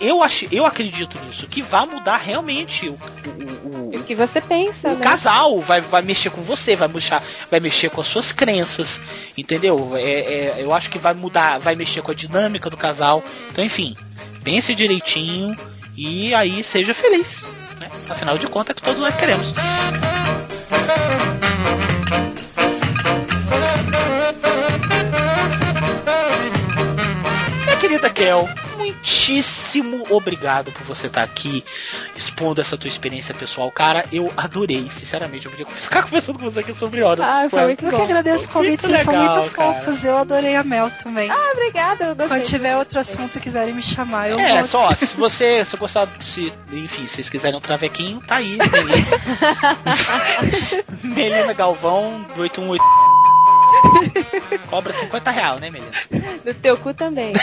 eu 0.00 0.22
acho, 0.22 0.46
eu 0.52 0.64
acredito 0.64 1.18
nisso, 1.24 1.46
que 1.48 1.60
vai 1.62 1.84
mudar 1.86 2.16
realmente 2.18 2.88
o, 2.88 2.92
o- 2.92 3.68
o- 3.94 3.98
O 3.98 4.02
que 4.04 4.14
você 4.14 4.40
pensa, 4.40 4.90
o 4.90 4.94
né? 4.96 5.02
casal 5.04 5.58
vai, 5.60 5.80
vai 5.80 6.02
mexer 6.02 6.30
com 6.30 6.40
você, 6.42 6.76
vai 6.76 6.88
mexer, 6.88 7.20
vai 7.50 7.58
mexer 7.60 7.90
com 7.90 8.00
as 8.00 8.06
suas 8.06 8.30
crenças, 8.32 9.00
entendeu? 9.36 9.92
É, 9.96 10.00
é, 10.02 10.54
eu 10.58 10.72
acho 10.72 10.88
que 10.88 10.98
vai 10.98 11.14
mudar, 11.14 11.58
vai 11.58 11.74
mexer 11.74 12.00
com 12.02 12.12
a 12.12 12.14
dinâmica 12.14 12.70
do 12.70 12.76
casal. 12.76 13.22
Então, 13.50 13.64
enfim, 13.64 13.94
pense 14.44 14.74
direitinho 14.74 15.56
e 15.96 16.32
aí 16.34 16.62
seja 16.62 16.94
feliz. 16.94 17.42
Né? 17.82 17.90
Afinal 18.08 18.38
de 18.38 18.46
contas, 18.46 18.70
é 18.70 18.72
o 18.72 18.76
que 18.76 18.82
todos 18.82 19.00
nós 19.00 19.16
queremos. 19.16 19.52
Minha 27.64 27.76
querida 27.76 28.10
Kel, 28.10 28.48
muitíssimo 28.98 30.04
obrigado 30.10 30.72
por 30.72 30.82
você 30.84 31.06
estar 31.06 31.22
aqui 31.22 31.64
expondo 32.16 32.60
essa 32.60 32.76
tua 32.76 32.88
experiência 32.88 33.34
pessoal. 33.34 33.70
Cara, 33.70 34.04
eu 34.12 34.32
adorei, 34.36 34.88
sinceramente. 34.90 35.46
Eu 35.46 35.52
podia 35.52 35.66
ficar 35.66 36.02
conversando 36.02 36.38
com 36.38 36.44
você 36.50 36.60
aqui 36.60 36.74
sobre 36.74 37.02
horas. 37.02 37.26
Ah, 37.26 37.46
foi 37.48 37.62
muito 37.64 37.84
Eu 37.84 37.90
que 37.96 38.02
agradeço 38.02 38.46
o 38.46 38.50
convite, 38.50 38.82
vocês 38.82 39.04
são 39.04 39.12
legal, 39.14 39.36
muito 39.40 39.52
cara. 39.52 39.74
fofos. 39.74 40.04
Eu 40.04 40.18
adorei 40.18 40.56
a 40.56 40.64
Mel 40.64 40.90
também. 41.02 41.30
Ah, 41.30 41.50
obrigada. 41.52 42.14
Quando 42.16 42.42
tiver 42.42 42.76
outro 42.76 42.98
assunto 42.98 43.38
e 43.38 43.40
quiserem 43.40 43.74
me 43.74 43.82
chamar, 43.82 44.30
eu 44.30 44.38
É, 44.38 44.58
vou. 44.58 44.66
só, 44.66 44.94
se 44.94 45.16
você 45.16 45.64
se 45.64 45.76
gostar, 45.76 46.08
se, 46.20 46.52
enfim, 46.72 47.06
se 47.06 47.14
vocês 47.14 47.28
quiserem 47.28 47.56
um 47.56 47.60
travequinho, 47.62 48.20
tá 48.26 48.36
aí. 48.36 48.58
Melina 51.02 51.52
Galvão, 51.52 52.24
818. 52.36 53.17
Cobra 54.68 54.92
50 54.92 55.30
real, 55.30 55.58
né, 55.58 55.70
Melina? 55.70 55.92
Do 56.44 56.54
teu 56.54 56.76
cu 56.76 56.92
também. 56.94 57.32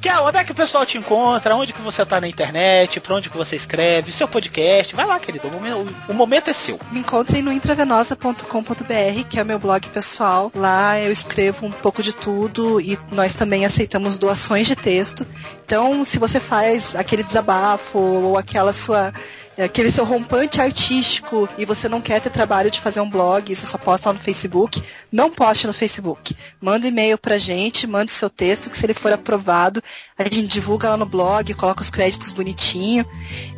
Que 0.00 0.08
é, 0.08 0.20
onde 0.20 0.38
é 0.38 0.44
que 0.44 0.52
o 0.52 0.54
pessoal 0.54 0.86
te 0.86 0.96
encontra? 0.96 1.54
Onde 1.54 1.72
que 1.72 1.82
você 1.82 2.06
tá 2.06 2.20
na 2.20 2.28
internet? 2.28 3.00
Pra 3.00 3.16
onde 3.16 3.28
que 3.28 3.36
você 3.36 3.56
escreve? 3.56 4.12
Seu 4.12 4.28
podcast? 4.28 4.94
Vai 4.94 5.04
lá, 5.04 5.18
querido. 5.18 5.48
O 5.48 5.50
momento, 5.50 5.94
o 6.08 6.14
momento 6.14 6.48
é 6.48 6.52
seu. 6.52 6.78
Me 6.92 7.00
encontrem 7.00 7.42
no 7.42 7.52
intravenosa.com.br, 7.52 9.24
que 9.28 9.38
é 9.38 9.42
o 9.42 9.46
meu 9.46 9.58
blog 9.58 9.88
pessoal. 9.88 10.52
Lá 10.54 10.98
eu 11.00 11.10
escrevo 11.10 11.66
um 11.66 11.72
pouco 11.72 12.02
de 12.02 12.12
tudo 12.12 12.80
e 12.80 12.98
nós 13.10 13.34
também 13.34 13.66
aceitamos 13.66 14.16
doações 14.16 14.66
de 14.66 14.76
texto. 14.76 15.26
Então, 15.64 16.04
se 16.04 16.18
você 16.18 16.38
faz 16.38 16.94
aquele 16.94 17.24
desabafo 17.24 17.98
ou 17.98 18.38
aquela 18.38 18.72
sua 18.72 19.12
aquele 19.58 19.90
seu 19.90 20.04
rompante 20.04 20.60
artístico 20.60 21.48
e 21.56 21.64
você 21.64 21.88
não 21.88 22.00
quer 22.00 22.20
ter 22.20 22.30
trabalho 22.30 22.70
de 22.70 22.80
fazer 22.80 23.00
um 23.00 23.08
blog, 23.08 23.54
você 23.54 23.66
só 23.66 23.78
posta 23.78 24.08
lá 24.08 24.12
no 24.14 24.20
Facebook, 24.20 24.82
não 25.10 25.30
poste 25.30 25.66
no 25.66 25.72
Facebook. 25.72 26.36
Manda 26.60 26.86
e-mail 26.86 27.16
pra 27.16 27.38
gente, 27.38 27.86
manda 27.86 28.06
o 28.06 28.08
seu 28.08 28.28
texto, 28.28 28.68
que 28.68 28.76
se 28.76 28.84
ele 28.84 28.94
for 28.94 29.12
aprovado, 29.12 29.82
a 30.18 30.24
gente 30.24 30.46
divulga 30.46 30.90
lá 30.90 30.96
no 30.96 31.06
blog, 31.06 31.52
coloca 31.54 31.82
os 31.82 31.90
créditos 31.90 32.32
bonitinho. 32.32 33.06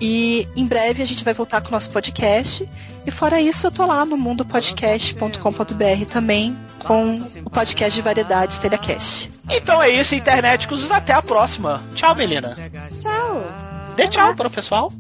E 0.01 0.47
em 0.55 0.67
breve 0.67 1.03
a 1.03 1.07
gente 1.07 1.25
vai 1.25 1.35
voltar 1.35 1.61
com 1.61 1.69
o 1.69 1.73
nosso 1.73 1.91
podcast. 1.91 2.69
E 3.07 3.11
fora 3.11 3.41
isso, 3.41 3.67
eu 3.67 3.71
tô 3.71 3.87
lá 3.87 4.05
no 4.05 4.17
mundopodcast.com.br 4.17 6.05
também, 6.11 6.57
com 6.85 7.23
o 7.45 7.51
podcast 7.51 7.95
de 7.95 8.03
variedades 8.03 8.59
Telecast. 8.59 9.31
Então 9.51 9.83
é 9.83 9.89
isso, 9.89 10.15
internéticos. 10.15 10.91
Até 10.91 11.13
a 11.13 11.23
próxima. 11.23 11.83
Tchau, 11.95 12.15
Melina. 12.15 12.57
Tchau. 13.01 13.68
Dê 13.99 14.07
tchau 14.07 14.33
para 14.33 14.47
o 14.47 14.51
pessoal. 14.51 14.93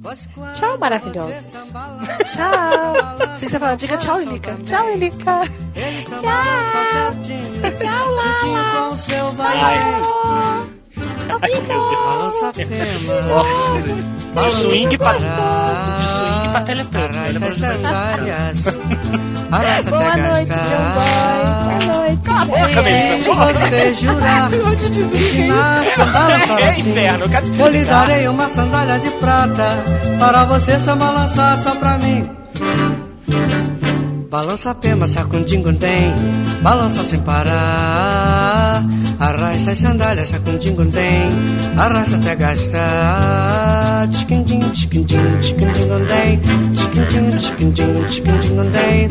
Tchau, 0.54 0.76
maravilhosos. 0.76 1.52
Tchau! 2.26 2.94
Vocês 3.36 3.52
falam, 3.52 3.76
diga 3.76 3.96
tchau, 3.96 4.20
Elica. 4.20 4.56
Tchau, 4.66 4.88
Elica. 4.88 5.42
Tchau, 6.18 7.14
Lala. 7.84 8.24
Ai. 9.38 9.78
Ai, 11.42 11.54
meu 11.60 11.80
Deus. 11.90 12.34
Nossa. 13.28 13.78
De 14.34 14.50
swing 14.52 14.98
pra, 14.98 15.12
de 15.12 16.08
swing 16.08 16.48
pra 16.50 16.60
teletubbies. 16.62 17.16
Olha 17.16 17.38
pra 17.38 17.50
você. 19.50 19.90
Boa 19.90 20.16
noite, 20.16 20.50
John 20.50 20.88
Boy. 20.94 21.58
Boa 21.64 21.98
noite. 21.98 22.22
Cala 22.22 22.42
a 22.42 22.44
boca. 22.44 22.82
Se 22.82 23.24
porra. 23.24 23.54
você 23.54 23.94
jurar 23.94 24.50
ensinar 25.14 25.84
a 25.98 26.04
balançar 26.06 26.60
É 26.60 26.68
assim, 26.68 26.90
inferno, 26.90 27.24
eu 27.24 27.64
eu 27.64 27.72
lhe 27.72 27.84
darei 27.84 28.28
uma 28.28 28.48
sandália 28.48 28.98
de 28.98 29.10
prata 29.12 29.68
para 30.18 30.44
você 30.44 30.78
só 30.78 30.94
balançar 30.94 31.58
só 31.62 31.74
pra 31.74 31.98
mim. 31.98 32.28
Balança 34.30 34.74
pema, 34.74 35.06
sacundingundem, 35.06 36.12
balança 36.62 37.02
sem 37.04 37.20
parar. 37.20 38.84
Arrasta 39.18 39.72
as 39.72 39.78
sandálias, 39.78 40.28
sacundingundem, 40.28 41.28
arrasta 41.76 42.16
até 42.16 42.36
gastar. 42.36 44.08
Tchiquindim, 44.10 44.60
tchiquindim, 44.70 45.40
tchiquindingundem, 45.40 46.40
tchiquindim, 46.74 47.36
tchiquindim, 47.38 48.06
tchiquindingundem. 48.06 49.08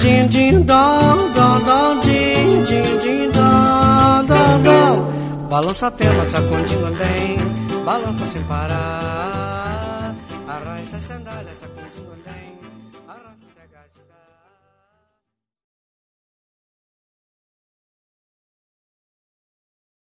Din, 0.00 0.28
din, 0.28 0.62
dom, 0.64 1.32
dom, 1.34 1.58
dom, 1.64 2.00
din, 2.00 2.64
din, 2.64 2.98
din, 2.98 3.30
dom, 3.32 4.26
dom, 4.26 4.62
dom. 4.62 5.48
Balança 5.48 5.90
pema, 5.90 6.24
sacundingundem, 6.24 7.38
balança 7.84 8.24
sem 8.32 8.42
parar. 8.44 10.14
Arrasta 10.48 10.96
as 10.96 11.06
sandálias. 11.06 11.63